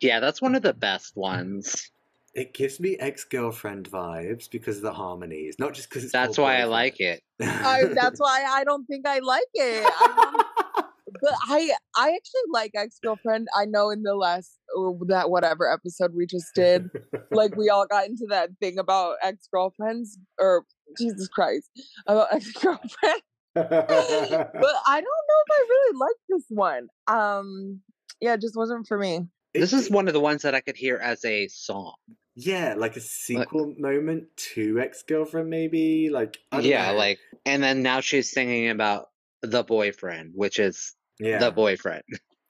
[0.00, 1.90] Yeah, that's one of the best ones.
[2.34, 6.12] It gives me ex girlfriend vibes because of the harmonies, not just because.
[6.12, 7.22] That's why I like it.
[7.40, 9.84] I, that's why I don't think I like it.
[9.86, 10.44] I
[11.20, 13.48] but I I actually like ex girlfriend.
[13.56, 16.90] I know in the last oh, that whatever episode we just did,
[17.30, 20.64] like we all got into that thing about ex girlfriends or
[20.98, 21.70] Jesus Christ
[22.06, 23.22] about ex girlfriend.
[23.56, 23.70] But
[24.86, 26.88] I don't know if I really like this one.
[27.06, 27.80] Um,
[28.20, 29.20] yeah, it just wasn't for me.
[29.54, 31.94] This is one of the ones that I could hear as a song.
[32.34, 34.24] Yeah, like a sequel moment
[34.54, 36.10] to ex girlfriend, maybe.
[36.10, 36.98] Like Yeah, know.
[36.98, 39.08] like, and then now she's singing about
[39.40, 41.38] the boyfriend, which is yeah.
[41.38, 42.02] the boyfriend.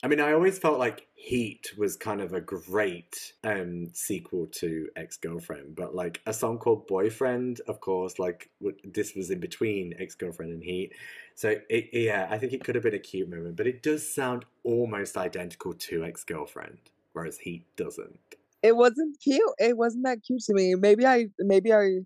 [0.03, 4.89] I mean, I always felt like Heat was kind of a great um, sequel to
[4.97, 9.41] Ex Girlfriend, but like a song called Boyfriend, of course, like w- this was in
[9.41, 10.93] between Ex Girlfriend and Heat.
[11.35, 14.07] So it, yeah, I think it could have been a cute moment, but it does
[14.15, 16.79] sound almost identical to Ex Girlfriend,
[17.15, 18.21] whereas Heat doesn't.
[18.63, 19.41] It wasn't cute.
[19.59, 20.75] It wasn't that cute to me.
[20.75, 22.01] Maybe I maybe I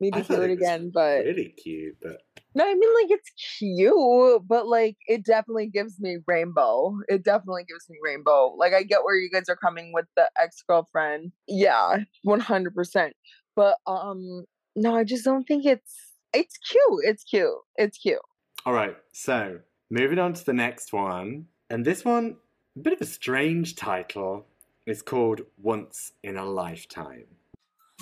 [0.00, 2.22] need to hear it it again, but Really cute, but
[2.54, 6.96] no, I mean like it's cute, but like it definitely gives me rainbow.
[7.08, 8.54] It definitely gives me rainbow.
[8.56, 11.32] Like I get where you guys are coming with the ex girlfriend.
[11.48, 13.14] Yeah, one hundred percent.
[13.56, 14.44] But um,
[14.76, 17.04] no, I just don't think it's it's cute.
[17.04, 17.50] It's cute.
[17.76, 18.18] It's cute.
[18.66, 19.58] All right, so
[19.90, 21.46] moving on to the next one.
[21.70, 22.36] And this one,
[22.76, 24.46] a bit of a strange title.
[24.86, 27.24] It's called Once in a Lifetime.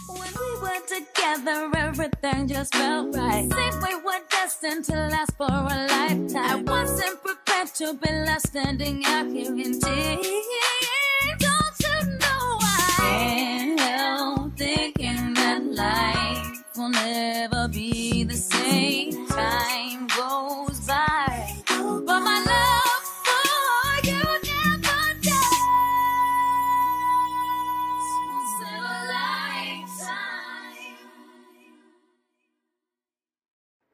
[0.09, 3.49] When we were together, everything just felt right.
[3.51, 6.37] Think we were destined to last for a lifetime.
[6.37, 10.27] I wasn't prepared to be left standing out here in tears.
[11.39, 19.27] Don't you know I can't help thinking that life will never be the same.
[19.29, 19.91] Time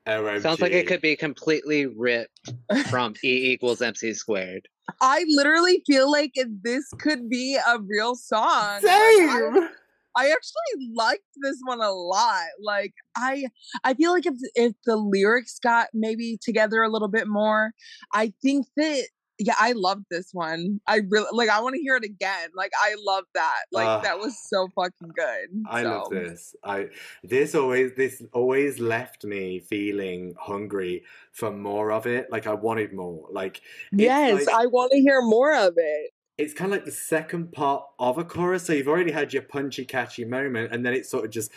[0.09, 0.43] OMG.
[0.43, 2.51] Sounds like it could be completely ripped
[2.89, 4.67] from E equals MC squared.
[5.01, 6.33] I literally feel like
[6.63, 8.81] this could be a real song.
[8.83, 9.69] Like, I- Same!
[10.17, 12.47] I actually liked this one a lot.
[12.61, 13.47] Like I
[13.85, 17.73] I feel like if if the lyrics got maybe together a little bit more,
[18.13, 19.05] I think that
[19.39, 20.81] yeah, I loved this one.
[20.87, 22.51] I really like I want to hear it again.
[22.55, 23.63] Like I love that.
[23.73, 24.01] Like Ah.
[24.01, 25.65] that was so fucking good.
[25.69, 26.55] I love this.
[26.65, 26.89] I
[27.23, 32.31] this always this always left me feeling hungry for more of it.
[32.31, 33.29] Like I wanted more.
[33.31, 33.61] Like
[33.93, 36.11] Yes, like- I want to hear more of it.
[36.37, 38.65] it's kind of like the second part of a chorus.
[38.65, 41.51] So you've already had your punchy, catchy moment, and then it's sort of just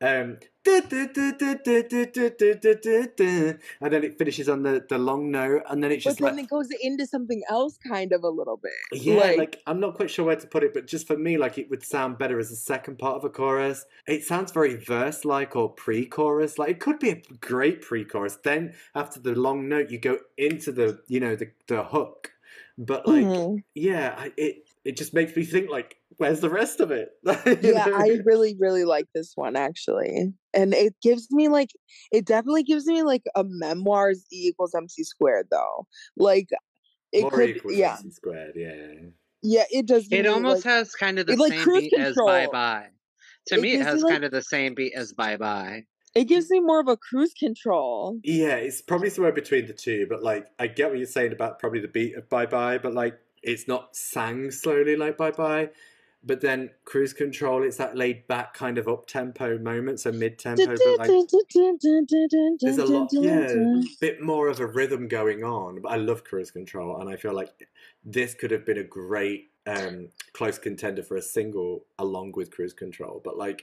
[0.00, 0.38] um,
[3.80, 6.38] and then it finishes on the, the long note, and then it's But then like
[6.38, 8.72] it goes into something else kind of a little bit.
[8.92, 11.58] yeah, like, I'm not quite sure where to put it, but just for me, like
[11.58, 13.84] it would sound better as a second part of a chorus.
[14.06, 16.58] It sounds very verse-like or pre-chorus.
[16.58, 18.38] Like it could be a great pre-chorus.
[18.42, 22.32] Then after the long note, you go into the you know the the hook.
[22.78, 23.62] But like Mhm.
[23.74, 27.10] yeah, it it just makes me think like, where's the rest of it?
[27.62, 27.96] Yeah, know?
[27.96, 30.32] I really, really like this one actually.
[30.54, 31.70] And it gives me like
[32.12, 35.86] it definitely gives me like a memoirs E equals MC squared though.
[36.16, 36.48] Like
[37.12, 37.96] it More could equals yeah.
[37.98, 39.08] MC squared, yeah.
[39.42, 41.80] Yeah, it does It me, almost like, has kind of the it, like, same cruise
[41.90, 42.48] beat as Bye.
[42.52, 42.88] Bye.
[43.46, 45.36] To It me, it gives me, has like- kind of the same beat as Bye
[45.36, 45.84] Bye.
[46.14, 48.18] it gives me more of a cruise control.
[48.24, 51.58] Yeah, it's probably somewhere between the two, but like I get what you're saying about
[51.60, 55.70] probably the beat of Bye Bye, but like it's not sang slowly like Bye Bye.
[56.24, 60.38] But then cruise control, it's that laid back kind of up tempo moment, so mid
[60.38, 61.10] tempo, but like
[62.60, 65.80] there's a lot, yeah, bit more of a rhythm going on.
[65.80, 67.68] But I love cruise control, and I feel like
[68.04, 72.72] this could have been a great um, close contender for a single along with cruise
[72.72, 73.20] control.
[73.24, 73.62] But like,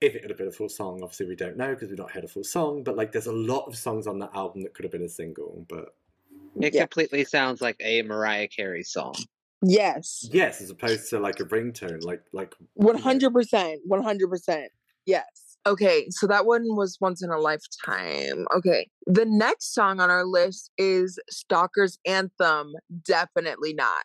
[0.00, 2.24] if it had been a full song, obviously we don't know because we've not heard
[2.24, 2.84] a full song.
[2.84, 5.08] But like, there's a lot of songs on that album that could have been a
[5.08, 5.66] single.
[5.68, 5.94] But
[6.60, 6.82] It Yeah.
[6.82, 9.14] completely sounds like a Mariah Carey song.
[9.62, 10.28] Yes.
[10.32, 13.80] yes, as opposed to like a ringtone, like like One hundred percent.
[13.84, 14.70] One hundred percent.
[15.04, 15.48] Yes.
[15.66, 18.46] Okay, so that one was once in a lifetime.
[18.56, 18.88] Okay.
[19.06, 22.74] The next song on our list is Stalker's Anthem.
[23.04, 24.04] Definitely not.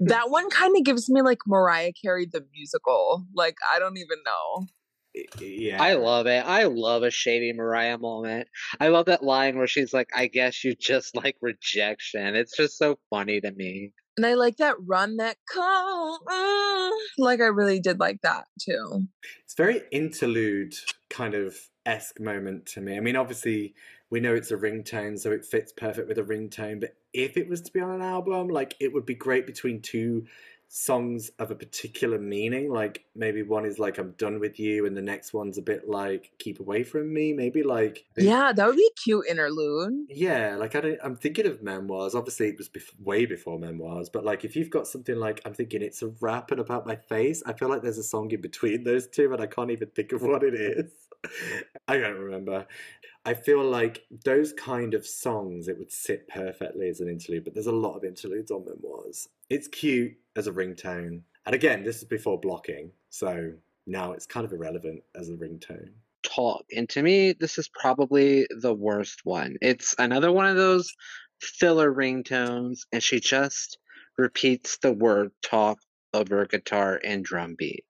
[0.00, 3.24] That one kind of gives me like Mariah Carey the musical.
[3.34, 4.66] Like I don't even know.
[5.40, 6.44] yeah, I love it.
[6.44, 8.48] I love a shady Mariah moment.
[8.80, 12.34] I love that line where she's like, I guess you just like rejection.
[12.34, 13.92] It's just so funny to me.
[14.16, 16.20] And I like that run that call.
[17.18, 19.06] Like I really did like that too.
[19.44, 20.74] It's very interlude
[21.10, 22.96] kind of esque moment to me.
[22.96, 23.74] I mean, obviously
[24.10, 26.80] we know it's a ringtone, so it fits perfect with a ringtone.
[26.80, 29.80] But if it was to be on an album, like it would be great between
[29.80, 30.26] two
[30.68, 32.68] songs of a particular meaning.
[32.72, 35.88] Like maybe one is like I'm done with you, and the next one's a bit
[35.88, 37.32] like keep away from me.
[37.32, 40.06] Maybe like Yeah, that would be a cute interlude.
[40.08, 42.14] yeah, like I don't, I'm thinking of memoirs.
[42.14, 45.54] Obviously, it was bef- way before memoirs, but like if you've got something like I'm
[45.54, 48.30] thinking it's a Wrap and Up Out My Face, I feel like there's a song
[48.32, 50.90] in between those two, and I can't even think of what it is.
[51.88, 52.66] I don't remember.
[53.26, 57.54] I feel like those kind of songs it would sit perfectly as an interlude, but
[57.54, 59.28] there's a lot of interludes on memoirs.
[59.48, 63.52] It's cute as a ringtone, and again, this is before blocking, so
[63.86, 65.90] now it's kind of irrelevant as a ringtone.
[66.22, 66.64] talk.
[66.74, 69.56] And to me, this is probably the worst one.
[69.60, 70.92] It's another one of those
[71.40, 73.78] filler ringtones, and she just
[74.18, 75.78] repeats the word talk
[76.12, 77.84] over a guitar and drum beat.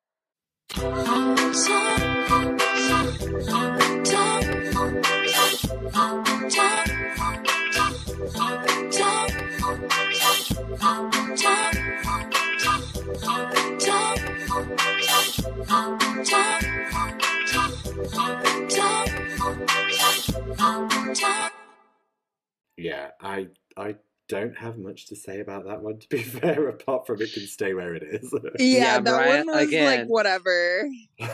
[22.76, 23.96] Yeah, I I
[24.28, 25.98] don't have much to say about that one.
[25.98, 28.32] To be fair, apart from it can stay where it is.
[28.32, 30.88] Yeah, Yeah, that Mariah, one was like whatever.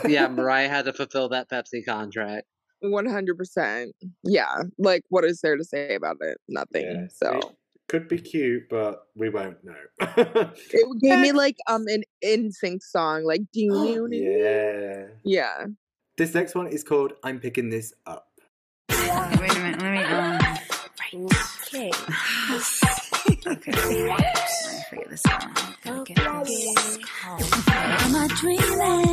[0.07, 2.47] Yeah, Mariah had to fulfill that Pepsi contract.
[2.81, 3.95] One hundred percent.
[4.23, 4.63] Yeah.
[4.77, 6.37] Like what is there to say about it?
[6.49, 6.85] Nothing.
[6.85, 7.45] Yeah, so it
[7.87, 9.75] could be cute, but we won't know.
[10.17, 15.05] it gave me like um an NSYNC song, like do you yeah.
[15.23, 15.65] Yeah.
[16.17, 18.27] This next one is called "I'm Picking This Up."
[18.89, 19.81] Wait a minute.
[19.81, 20.03] Let me.
[20.03, 20.39] Um,
[21.13, 21.91] Okay.
[23.47, 23.71] okay.
[23.71, 25.87] Let me this out.
[25.87, 26.13] Okay.
[26.45, 26.99] this.
[27.25, 27.57] Am I dreaming?
[27.67, 29.10] Am I dreaming?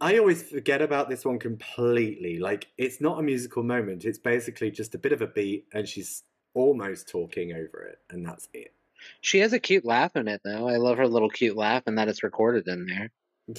[0.00, 2.38] I always forget about this one completely.
[2.38, 4.04] Like, it's not a musical moment.
[4.04, 6.22] It's basically just a bit of a beat, and she's
[6.54, 8.72] almost talking over it, and that's it.
[9.20, 10.68] She has a cute laugh in it, though.
[10.68, 13.10] I love her little cute laugh, and that it's recorded in there.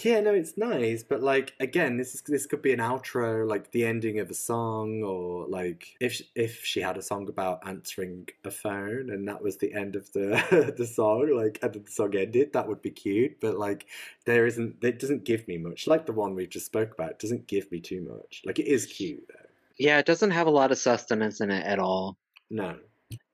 [0.02, 3.72] Yeah, no, it's nice, but like again, this is this could be an outro, like
[3.72, 7.68] the ending of a song, or like if sh- if she had a song about
[7.68, 11.92] answering a phone and that was the end of the the song, like and the
[11.92, 13.40] song ended, that would be cute.
[13.42, 13.88] But like
[14.26, 15.86] there isn't, it doesn't give me much.
[15.86, 18.42] Like the one we just spoke about, it doesn't give me too much.
[18.46, 19.50] Like it is cute though.
[19.78, 22.18] Yeah, it doesn't have a lot of sustenance in it at all.
[22.50, 22.78] No,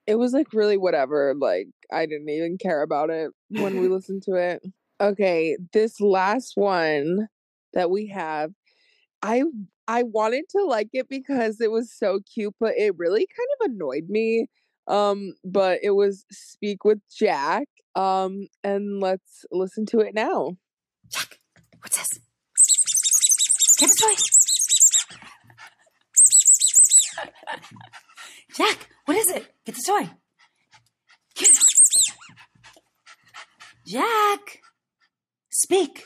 [0.08, 1.36] It was like really whatever.
[1.38, 4.64] Like I didn't even care about it when we listened to it.
[5.02, 7.28] Okay, this last one
[7.74, 8.52] that we have,
[9.22, 9.44] I
[9.88, 13.72] I wanted to like it because it was so cute, but it really kind of
[13.72, 14.48] annoyed me.
[14.88, 17.68] Um, but it was Speak with Jack.
[17.96, 20.58] Um, and let's listen to it now.
[21.10, 21.40] Jack,
[21.82, 22.20] what's this?
[23.80, 24.16] Get the toy.
[28.56, 29.48] Jack, what is it?
[29.66, 30.10] Get the toy.
[31.36, 31.50] Get.
[33.88, 34.62] Jack,
[35.60, 36.06] speak.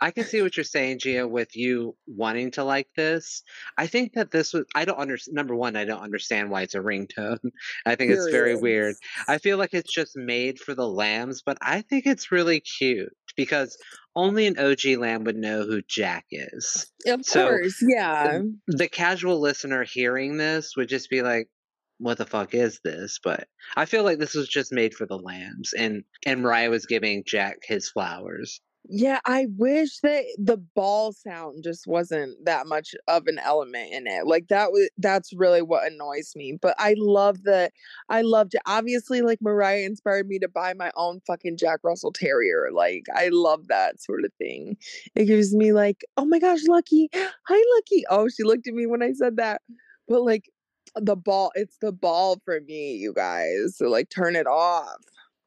[0.00, 3.42] I can see what you're saying, Gia, with you wanting to like this.
[3.76, 5.34] I think that this was, I don't understand.
[5.34, 7.38] Number one, I don't understand why it's a ringtone.
[7.84, 8.62] I think it's very Period.
[8.62, 8.94] weird.
[9.26, 13.12] I feel like it's just made for the lambs, but I think it's really cute
[13.36, 13.76] because
[14.14, 16.86] only an OG lamb would know who Jack is.
[17.06, 18.42] Of So, course, yeah.
[18.68, 21.48] The casual listener hearing this would just be like,
[21.98, 23.18] what the fuck is this?
[23.22, 26.86] But I feel like this was just made for the lambs and and Mariah was
[26.86, 28.60] giving Jack his flowers.
[28.90, 34.06] Yeah, I wish that the ball sound just wasn't that much of an element in
[34.06, 34.26] it.
[34.26, 36.56] Like that was that's really what annoys me.
[36.60, 37.72] But I love that
[38.08, 38.62] I loved it.
[38.66, 42.70] Obviously, like Mariah inspired me to buy my own fucking Jack Russell Terrier.
[42.72, 44.78] Like I love that sort of thing.
[45.14, 47.10] It gives me like, oh my gosh, Lucky.
[47.14, 48.04] Hi Lucky.
[48.08, 49.60] Oh, she looked at me when I said that.
[50.08, 50.50] But like
[50.96, 53.76] the ball, it's the ball for me, you guys.
[53.76, 54.96] So like turn it off.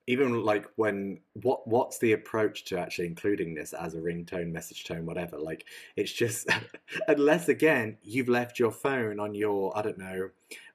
[0.08, 4.84] even like when what what's the approach to actually including this as a ringtone message
[4.84, 5.66] tone whatever like
[5.96, 6.48] it's just
[7.08, 10.30] unless again you've left your phone on your i don't know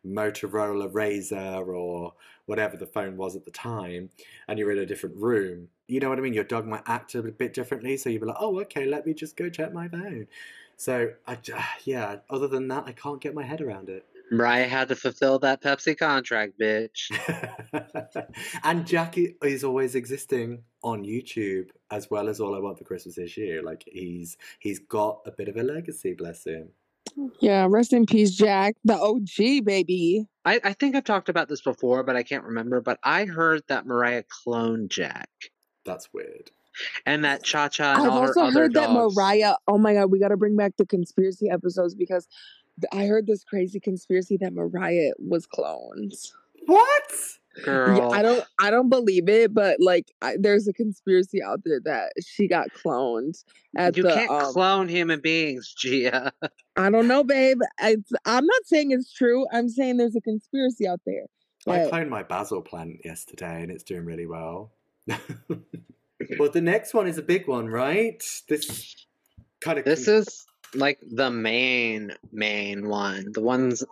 [0.06, 2.14] motorola RAZR or
[2.46, 4.10] whatever the phone was at the time
[4.46, 7.14] and you're in a different room you know what i mean your dog might act
[7.16, 9.88] a bit differently so you'd be like oh okay let me just go check my
[9.88, 10.26] phone
[10.76, 11.36] so i
[11.84, 15.38] yeah other than that i can't get my head around it Mariah had to fulfill
[15.40, 17.10] that Pepsi contract, bitch.
[18.64, 23.18] and Jackie is always existing on YouTube as well as All I Want for Christmas
[23.18, 23.62] Is You.
[23.64, 26.70] Like he's he's got a bit of a legacy, bless him.
[27.40, 28.74] Yeah, rest in peace, Jack.
[28.84, 30.26] The OG baby.
[30.44, 32.80] I, I think I've talked about this before, but I can't remember.
[32.80, 35.28] But I heard that Mariah cloned Jack.
[35.84, 36.50] That's weird.
[37.06, 38.90] and that Cha Cha I've all her also other heard that.
[38.90, 39.54] Mariah.
[39.68, 42.34] Oh my god, we got to bring back the conspiracy episodes because th-
[42.92, 46.14] I heard this crazy conspiracy that Mariah was cloned.
[46.66, 47.12] What?
[47.64, 51.60] Girl, Yeah, I don't, I don't believe it, but like, I, there's a conspiracy out
[51.64, 53.42] there that she got cloned
[53.76, 54.12] at you the.
[54.12, 56.32] can't um, clone human beings, Gia.
[56.76, 57.60] I don't know, babe.
[57.82, 59.46] It's, I'm not saying it's true.
[59.52, 61.24] I'm saying there's a conspiracy out there.
[61.66, 64.72] I cloned my basil plant yesterday and it's doing really well.
[65.08, 68.22] well, the next one is a big one, right?
[68.48, 69.06] This
[69.60, 69.84] kind of.
[69.84, 70.46] This is
[70.76, 73.32] like the main main one.
[73.32, 73.84] The ones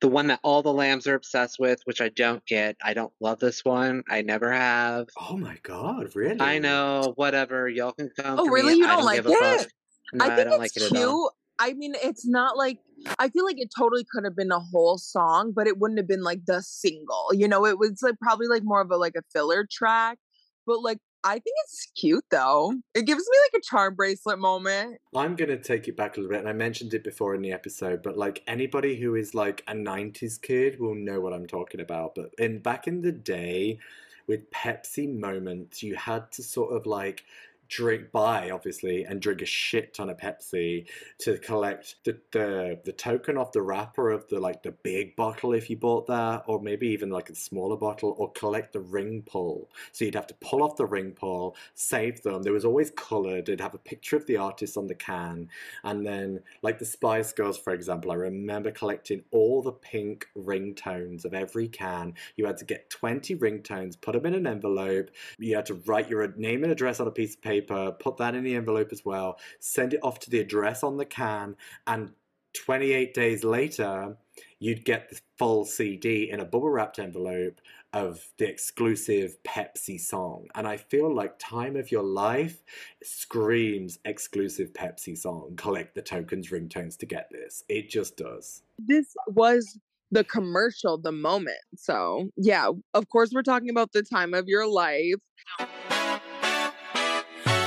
[0.00, 2.76] the one that all the lambs are obsessed with, which I don't get.
[2.84, 4.04] I don't love this one.
[4.08, 5.08] I never have.
[5.18, 6.40] Oh my god, really?
[6.40, 7.68] I know, whatever.
[7.68, 8.38] Y'all can come.
[8.38, 8.74] Oh, really?
[8.74, 8.78] Me.
[8.80, 9.72] You don't don't like it?
[10.12, 11.32] No, I think don't it's like it cute.
[11.58, 12.78] I mean, it's not like
[13.18, 16.08] I feel like it totally could have been a whole song, but it wouldn't have
[16.08, 17.30] been like the single.
[17.32, 20.18] You know, it was like probably like more of a like a filler track.
[20.66, 22.74] But like I think it's cute though.
[22.94, 24.98] It gives me like a charm bracelet moment.
[25.14, 27.42] I'm going to take it back a little bit, and I mentioned it before in
[27.42, 31.46] the episode, but like anybody who is like a 90s kid will know what I'm
[31.46, 32.14] talking about.
[32.14, 33.78] But in back in the day,
[34.26, 37.24] with Pepsi moments, you had to sort of like
[37.68, 40.86] drink buy obviously and drink a shit ton of Pepsi
[41.18, 45.52] to collect the, the the token off the wrapper of the like the big bottle
[45.52, 49.22] if you bought that or maybe even like a smaller bottle or collect the ring
[49.26, 49.70] pull.
[49.92, 52.42] So you'd have to pull off the ring pull save them.
[52.42, 53.48] There was always colored.
[53.48, 55.48] It'd have a picture of the artist on the can.
[55.84, 61.24] And then like the Spice Girls for example I remember collecting all the pink ringtones
[61.24, 62.14] of every can.
[62.36, 65.10] You had to get 20 ringtones put them in an envelope.
[65.38, 68.34] You had to write your name and address on a piece of paper, put that
[68.34, 71.56] in the envelope as well, send it off to the address on the can,
[71.86, 72.12] and
[72.56, 74.16] 28 days later,
[74.58, 77.60] you'd get the full CD in a bubble wrapped envelope
[77.92, 80.48] of the exclusive Pepsi song.
[80.54, 82.62] And I feel like Time of Your Life
[83.02, 85.54] screams exclusive Pepsi song.
[85.56, 87.64] Collect the tokens, ringtones to get this.
[87.68, 88.62] It just does.
[88.78, 89.78] This was
[90.10, 91.56] the commercial, the moment.
[91.76, 95.16] So yeah, of course we're talking about the time of your life.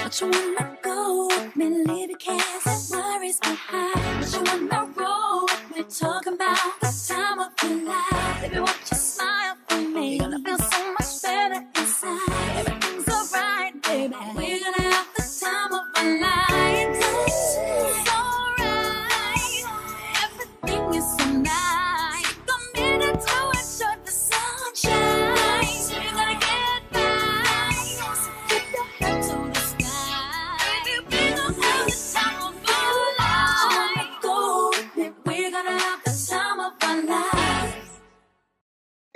[0.10, 3.94] But you wanna go with me, leave your cares and worries behind.
[4.19, 8.41] But you wanna roll with me, talking about the time of your life.
[8.41, 10.18] Baby, won't you smile for me?
[10.18, 10.68] You're gonna feel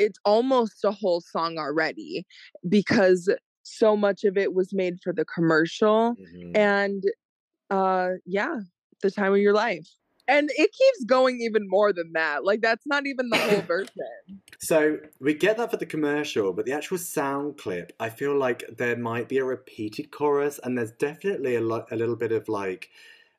[0.04, 2.26] It's almost a whole song already
[2.70, 3.30] because
[3.64, 6.16] so much of it was made for the commercial.
[6.16, 6.52] Mhm.
[6.56, 7.04] and
[7.70, 8.58] uh yeah
[9.02, 9.88] the time of your life
[10.28, 14.42] and it keeps going even more than that like that's not even the whole version
[14.60, 18.64] So we get that for the commercial, but the actual sound clip, I feel like
[18.78, 22.48] there might be a repeated chorus, and there's definitely a, lo- a little bit of
[22.50, 22.90] like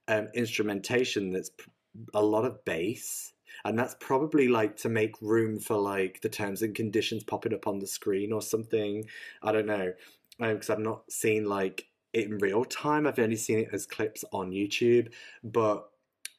[0.09, 1.71] um, instrumentation that's p-
[2.15, 3.34] a lot of bass,
[3.65, 7.67] and that's probably like to make room for like the terms and conditions popping up
[7.67, 9.05] on the screen or something.
[9.43, 9.93] I don't know,
[10.39, 13.07] because I've not seen like it in real time.
[13.07, 15.13] I've only seen it as clips on YouTube,
[15.43, 15.89] but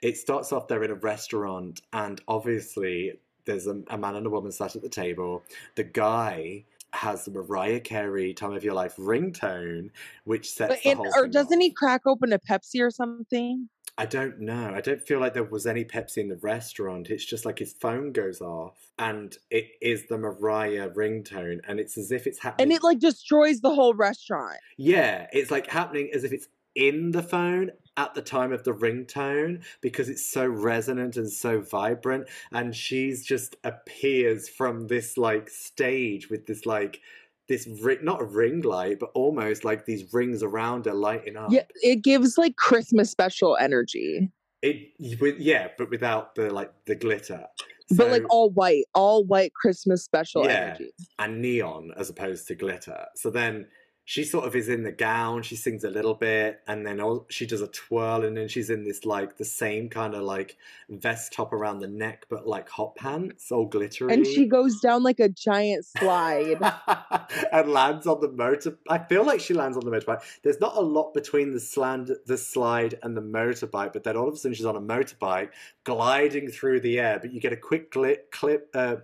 [0.01, 3.13] it starts off there in a restaurant, and obviously
[3.45, 5.43] there's a, a man and a woman sat at the table.
[5.75, 9.89] The guy has the Mariah Carey "Time of Your Life" ringtone,
[10.25, 11.61] which sets but the in, whole or doesn't off.
[11.61, 13.67] he crack open a pepsi or something
[13.97, 14.73] I don't know.
[14.75, 17.09] I don't feel like there was any Pepsi in the restaurant.
[17.09, 21.97] It's just like his phone goes off, and it is the Mariah ringtone, and it's
[21.97, 22.71] as if it's happening.
[22.71, 27.11] and it like destroys the whole restaurant Yeah, it's like happening as if it's in
[27.11, 32.27] the phone at the time of the ringtone because it's so resonant and so vibrant.
[32.51, 36.99] And she's just appears from this like stage with this like
[37.47, 41.51] this ri- not a ring light, but almost like these rings around her lighting up.
[41.51, 44.31] yeah it gives like christmas special energy
[44.61, 44.89] It
[45.21, 47.45] with yeah, but without the like the glitter.
[47.91, 50.51] but like all white all white christmas special Yeah.
[50.75, 53.05] energy and neon as opposed to glitter.
[53.15, 53.67] So then
[54.07, 57.25] she sort of is in the gown, she sings a little bit, and then all,
[57.27, 60.57] she does a twirl, and then she's in this like the same kind of like
[60.89, 64.13] vest top around the neck, but like hot pants, all glittery.
[64.13, 66.59] and she goes down like a giant slide
[67.51, 68.77] and lands on the motor.
[68.87, 70.21] I feel like she lands on the motorbike.
[70.43, 74.35] There's not a lot between the the slide, and the motorbike, but then all of
[74.35, 75.49] a sudden she's on a motorbike
[75.83, 77.17] gliding through the air.
[77.19, 78.97] But you get a quick gli- clip, uh,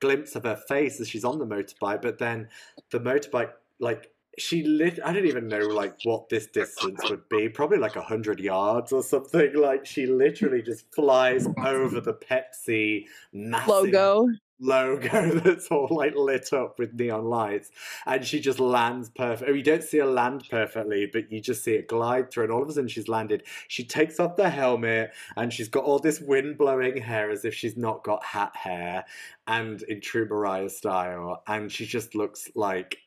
[0.00, 2.02] glimpse of her face as she's on the motorbike.
[2.02, 2.48] But then
[2.90, 4.98] the motorbike like she lit.
[5.04, 7.48] I don't even know like what this distance would be.
[7.48, 9.54] Probably like a hundred yards or something.
[9.54, 14.28] Like she literally just flies over the Pepsi massive Logo.
[14.60, 17.70] logo that's all like lit up with neon lights
[18.06, 21.62] and she just lands perfect oh, you don't see her land perfectly but you just
[21.62, 24.50] see it glide through and all of a sudden she's landed she takes off the
[24.50, 28.54] helmet and she's got all this wind blowing hair as if she's not got hat
[28.56, 29.04] hair
[29.46, 32.98] and in true mariah style and she just looks like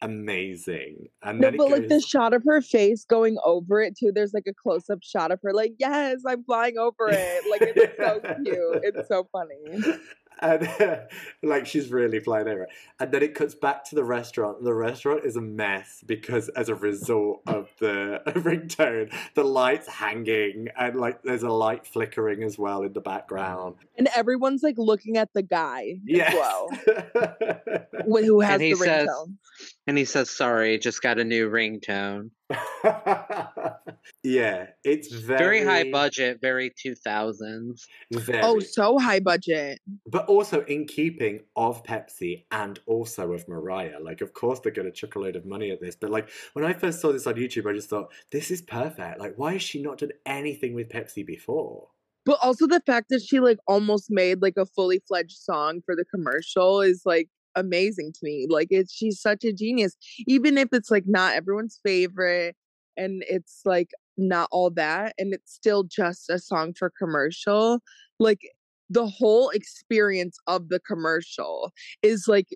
[0.00, 3.96] amazing and No, then it but like the shot of her face going over it
[3.96, 4.12] too.
[4.14, 7.42] There's like a close up shot of her, like, yes, I'm flying over it.
[7.50, 8.80] Like it's so cute.
[8.84, 9.96] It's so funny.
[10.40, 10.68] and
[11.42, 12.68] like she's really flying over it.
[13.00, 14.62] And then it cuts back to the restaurant.
[14.62, 20.68] The restaurant is a mess because as a result of the ringtone, the lights hanging
[20.78, 23.74] and like there's a light flickering as well in the background.
[23.96, 26.28] And everyone's like looking at the guy Yes.
[26.32, 26.68] as well,
[28.22, 29.34] who has And he the says- ringtone.
[29.88, 32.30] And he says, "Sorry, just got a new ringtone."
[34.22, 37.86] yeah, it's very Very high budget, very two thousands.
[38.12, 39.80] Very, Oh, so high budget.
[40.06, 43.98] but also in keeping of Pepsi and also of Mariah.
[44.00, 45.96] Like, of course, they're going to chuck a load of money at this.
[45.96, 49.18] But like, when I first saw this on YouTube, I just thought, this is perfect.
[49.18, 51.88] Like, why has she not done anything with Pepsi before?
[52.26, 55.96] But also the fact that she like almost made like a fully fledged song for
[55.96, 58.46] the commercial is like amazing to me.
[58.48, 59.96] Like it's she's such a genius.
[60.26, 62.56] Even if it's like not everyone's favorite
[62.96, 67.80] and it's like not all that and it's still just a song for commercial,
[68.18, 68.40] like
[68.90, 71.72] the whole experience of the commercial
[72.02, 72.48] is like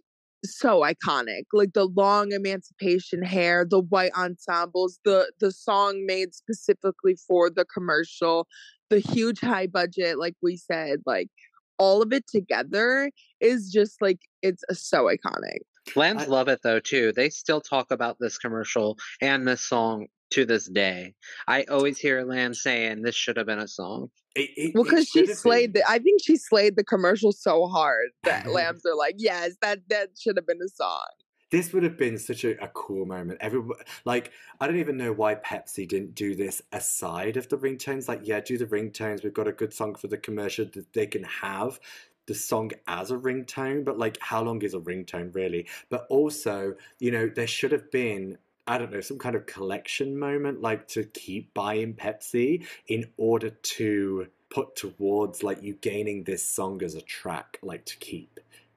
[0.45, 7.15] so iconic like the long emancipation hair the white ensembles the the song made specifically
[7.29, 8.49] for the commercial
[8.91, 11.29] the huge high budget like we said like
[11.79, 15.59] all of it together is just like it's uh, so iconic
[15.97, 17.13] Lambs I- love it though too.
[17.13, 21.15] They still talk about this commercial and this song to this day.
[21.47, 24.11] I always hear Lambs saying this should have been a song.
[24.35, 28.09] It, it, well because she slayed the i think she slayed the commercial so hard
[28.25, 31.05] that lambs are like yes that that should have been a song
[31.53, 33.37] This would have been such a, a cool moment.
[33.43, 33.77] Everyone,
[34.07, 38.09] like, I don't even know why Pepsi didn't do this aside of the ringtones.
[38.09, 39.23] Like, yeah, do the ringtones.
[39.23, 41.79] We've got a good song for the commercial that they can have
[42.25, 43.85] the song as a ringtone.
[43.85, 45.67] But like, how long is a ringtone really?
[45.91, 48.39] But also, you know, there should have been.
[48.65, 53.51] I don't know, some kind of collection moment, like to keep buying Pepsi in order
[53.51, 58.32] to put towards like you gaining this song as a track, like to keep.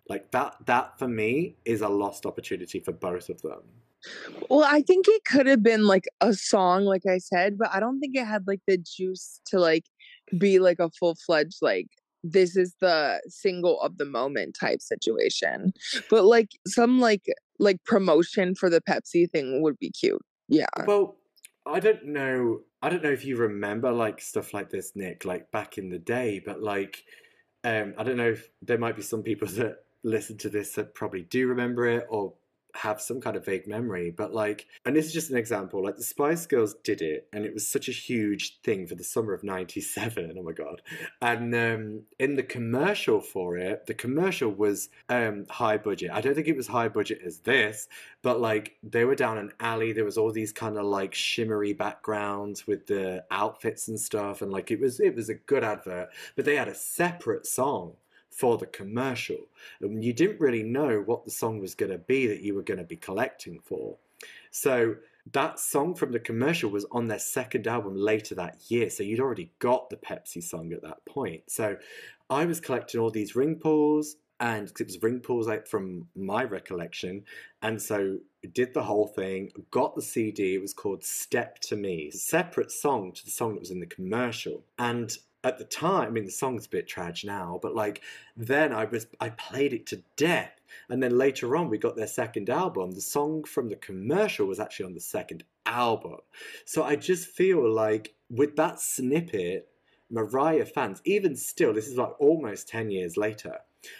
[0.08, 3.62] Like that that for me is a lost opportunity for both of them.
[4.50, 7.80] Well, I think it could have been like a song, like I said, but I
[7.80, 9.86] don't think it had like the juice to like
[10.38, 11.88] be like a full fledged like
[12.24, 15.74] this is the single of the moment type situation.
[16.10, 17.26] But like some like
[17.60, 20.22] like promotion for the Pepsi thing would be cute.
[20.48, 20.66] Yeah.
[20.86, 21.18] Well,
[21.66, 25.52] I don't know I don't know if you remember like stuff like this, Nick, like
[25.52, 27.04] back in the day, but like
[27.64, 30.94] um I don't know if there might be some people that listen to this that
[30.94, 32.34] probably do remember it or
[32.76, 35.96] have some kind of vague memory, but like, and this is just an example, like
[35.96, 39.34] the Spice Girls did it, and it was such a huge thing for the summer
[39.34, 40.36] of 97.
[40.38, 40.82] Oh my God.
[41.22, 46.12] And um, in the commercial for it, the commercial was um, high budget.
[46.12, 47.88] I don't think it was high budget as this,
[48.22, 49.94] but like they were down an alley.
[49.94, 54.52] There was all these kind of like shimmery backgrounds with the outfits and stuff, and
[54.52, 56.10] like it was it was a good advert.
[56.36, 57.94] But they had a separate song
[58.36, 59.48] for the commercial,
[59.82, 62.64] and you didn't really know what the song was going to be that you were
[62.64, 63.96] going to be collecting for.
[64.52, 64.96] So
[65.32, 68.90] that song from the commercial was on their second album later that year.
[68.90, 71.44] So you'd already got the Pepsi song at that point.
[71.48, 71.78] So
[72.30, 76.44] I was collecting all these ring pulls and it was ring pulls like from my
[76.44, 77.24] recollection
[77.62, 78.18] and so
[78.54, 83.14] did the whole thing got the cd it was called step to me separate song
[83.14, 86.32] to the song that was in the commercial and at the time i mean the
[86.32, 88.02] song's a bit trash now but like
[88.36, 90.60] then i was i played it to death
[90.90, 94.60] and then later on we got their second album the song from the commercial was
[94.60, 96.18] actually on the second album
[96.66, 99.70] so i just feel like with that snippet
[100.10, 103.60] mariah fans even still this is like almost 10 years later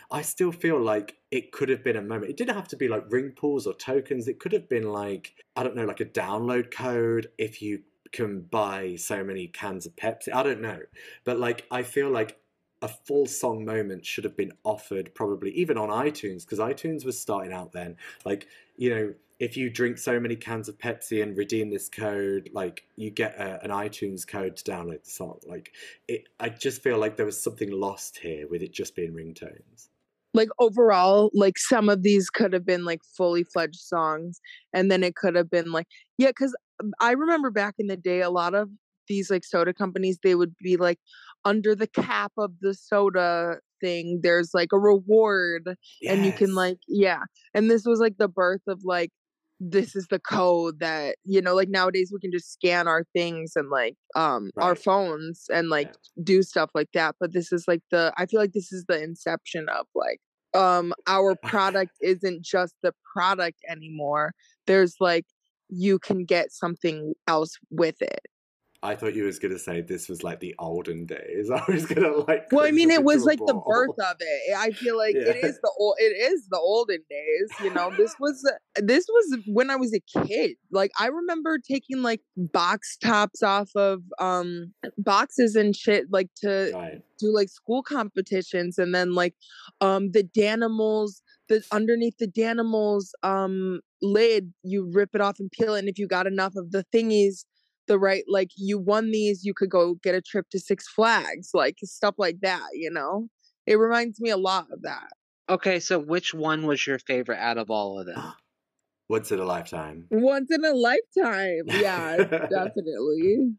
[0.10, 2.32] I still feel like it could have been a moment.
[2.32, 4.28] It didn't have to be like ring pulls or tokens.
[4.28, 8.42] It could have been like, I don't know, like a download code if you can
[8.42, 10.34] buy so many cans of Pepsi.
[10.34, 10.80] I don't know.
[11.24, 12.38] But like, I feel like
[12.82, 17.20] a full song moment should have been offered probably even on iTunes because iTunes was
[17.20, 17.96] starting out then.
[18.26, 22.50] Like, you know, if you drink so many cans of Pepsi and redeem this code,
[22.54, 25.40] like you get a, an iTunes code to download the song.
[25.48, 25.74] Like,
[26.08, 29.90] it, I just feel like there was something lost here with it just being ringtones.
[30.34, 34.42] like overall like some of these could have been like fully fledged songs
[34.74, 35.88] and then it could have been like
[36.18, 36.54] yeah because
[37.00, 38.70] i remember back in the day a lot of
[39.08, 41.00] these like soda companies they would be like
[41.44, 45.76] under the cap of the soda thing there's like a reward
[46.08, 47.22] and you can like yeah
[47.54, 49.12] and this was like the birth of like
[49.60, 53.54] this is the code that you know like nowadays we can just scan our things
[53.56, 55.90] and like um our phones and like
[56.24, 59.02] do stuff like that but this is like the i feel like this is the
[59.02, 60.20] inception of like
[60.54, 64.34] um our product isn't just the product anymore
[64.68, 65.26] there's like
[65.70, 68.22] you can get something else with it
[68.84, 71.50] I thought you was gonna say this was like the olden days.
[71.56, 72.52] I was gonna like.
[72.52, 75.48] well i mean it was like the birth of it i feel like it Yeah.
[75.50, 78.38] is the old it is the olden days you know this was
[78.76, 83.72] this was when i was a kid like i remember taking like box tops off
[83.76, 87.02] of um boxes and shit like to Right.
[87.18, 89.34] do like school competitions and then like
[89.82, 95.76] um the danimals the underneath the danimals um lid you rip it off and peel
[95.76, 97.46] it and if you got enough of the thingies
[97.88, 101.52] the right like you won these you could go get a trip to six flags
[101.54, 103.28] like stuff like that you know
[103.68, 105.10] it reminds me a lot of that
[105.48, 108.20] Okay, so which one was your favorite out of all of them?
[109.10, 110.08] Once in a lifetime.
[110.10, 112.18] once in a lifetime yeah
[112.50, 113.54] definitely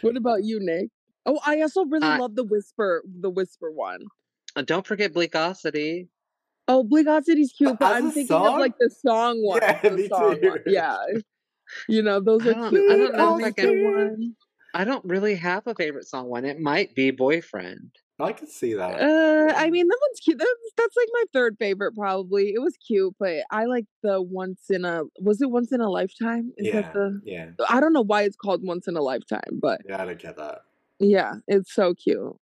[0.00, 0.88] what about you nick
[1.26, 4.00] oh i also really Uh, love the whisper the whisper one
[4.56, 6.08] Uh, Don't forget Bleakosity.
[6.70, 9.60] Oh, Bleakosity's cute, but As I'm a thinking of like the song one.
[9.62, 10.48] Yeah, the me song too.
[10.50, 10.58] one.
[10.66, 10.96] Yeah.
[11.88, 12.90] You know, those I are don't- cute.
[12.92, 14.36] I don't know if I can- one.
[14.72, 16.44] I don't really have a favorite song one.
[16.44, 17.90] It might be Boyfriend.
[18.20, 19.00] I can see that.
[19.00, 20.38] Uh, I mean, that one's cute.
[20.38, 22.50] That's that's like my third favorite, probably.
[22.54, 25.04] It was cute, but I like the once in a.
[25.20, 26.52] Was it once in a lifetime?
[26.58, 26.82] Is yeah.
[26.82, 27.20] that the?
[27.24, 27.46] Yeah.
[27.70, 30.36] I don't know why it's called once in a lifetime, but Yeah, I don't get
[30.36, 30.58] that.
[30.98, 32.36] yeah, it's so cute.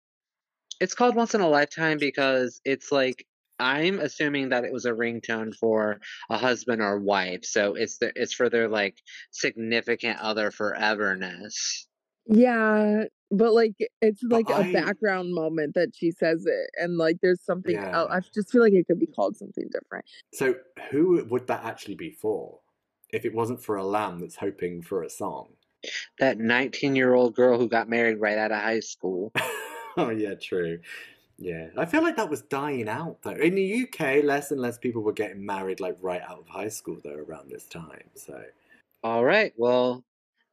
[0.80, 3.24] It's called Once in a Lifetime because it's like
[3.58, 8.12] I'm assuming that it was a ringtone for a husband or wife, so it's the,
[8.16, 8.98] it's for their like
[9.30, 11.86] significant other foreverness.
[12.26, 16.96] Yeah, but like it's But like a I- background moment that she says it, and
[16.98, 18.10] like there's something else.
[18.12, 20.04] I just feel like it could be called something different.
[20.34, 20.54] So
[20.90, 22.60] who would that actually be for?
[23.10, 25.54] If it wasn't for a lamb that's hoping for a song.
[26.18, 29.32] That 19 year old girl who got married right out of high school.
[29.96, 30.80] oh yeah, true.
[31.38, 33.30] Yeah, I feel like that was dying out though.
[33.30, 36.68] In the UK, less and less people were getting married like right out of high
[36.68, 38.10] school though around this time.
[38.14, 38.42] So
[39.04, 40.04] All right, well,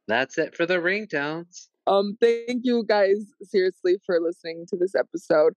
[0.06, 1.68] that's it for the ringtones.
[1.88, 5.54] Um, thank you guys seriously for listening to this episode.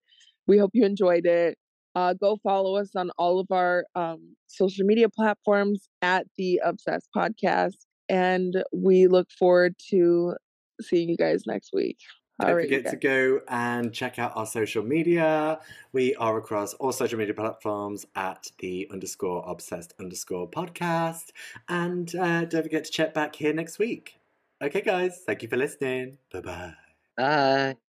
[0.48, 1.58] We hope you enjoyed it.
[1.96, 7.10] Uh, go follow us on all of our um, social media platforms at the Obsessed
[7.16, 10.36] Podcast, and we look forward to
[10.82, 11.98] seeing you guys next week.
[12.40, 15.60] Don't All right, you forget to go and check out our social media.
[15.92, 21.32] We are across all social media platforms at the underscore obsessed underscore podcast.
[21.68, 24.20] And uh, don't forget to check back here next week.
[24.62, 26.18] Okay, guys, thank you for listening.
[26.32, 26.74] Bye bye.
[27.18, 27.89] Bye.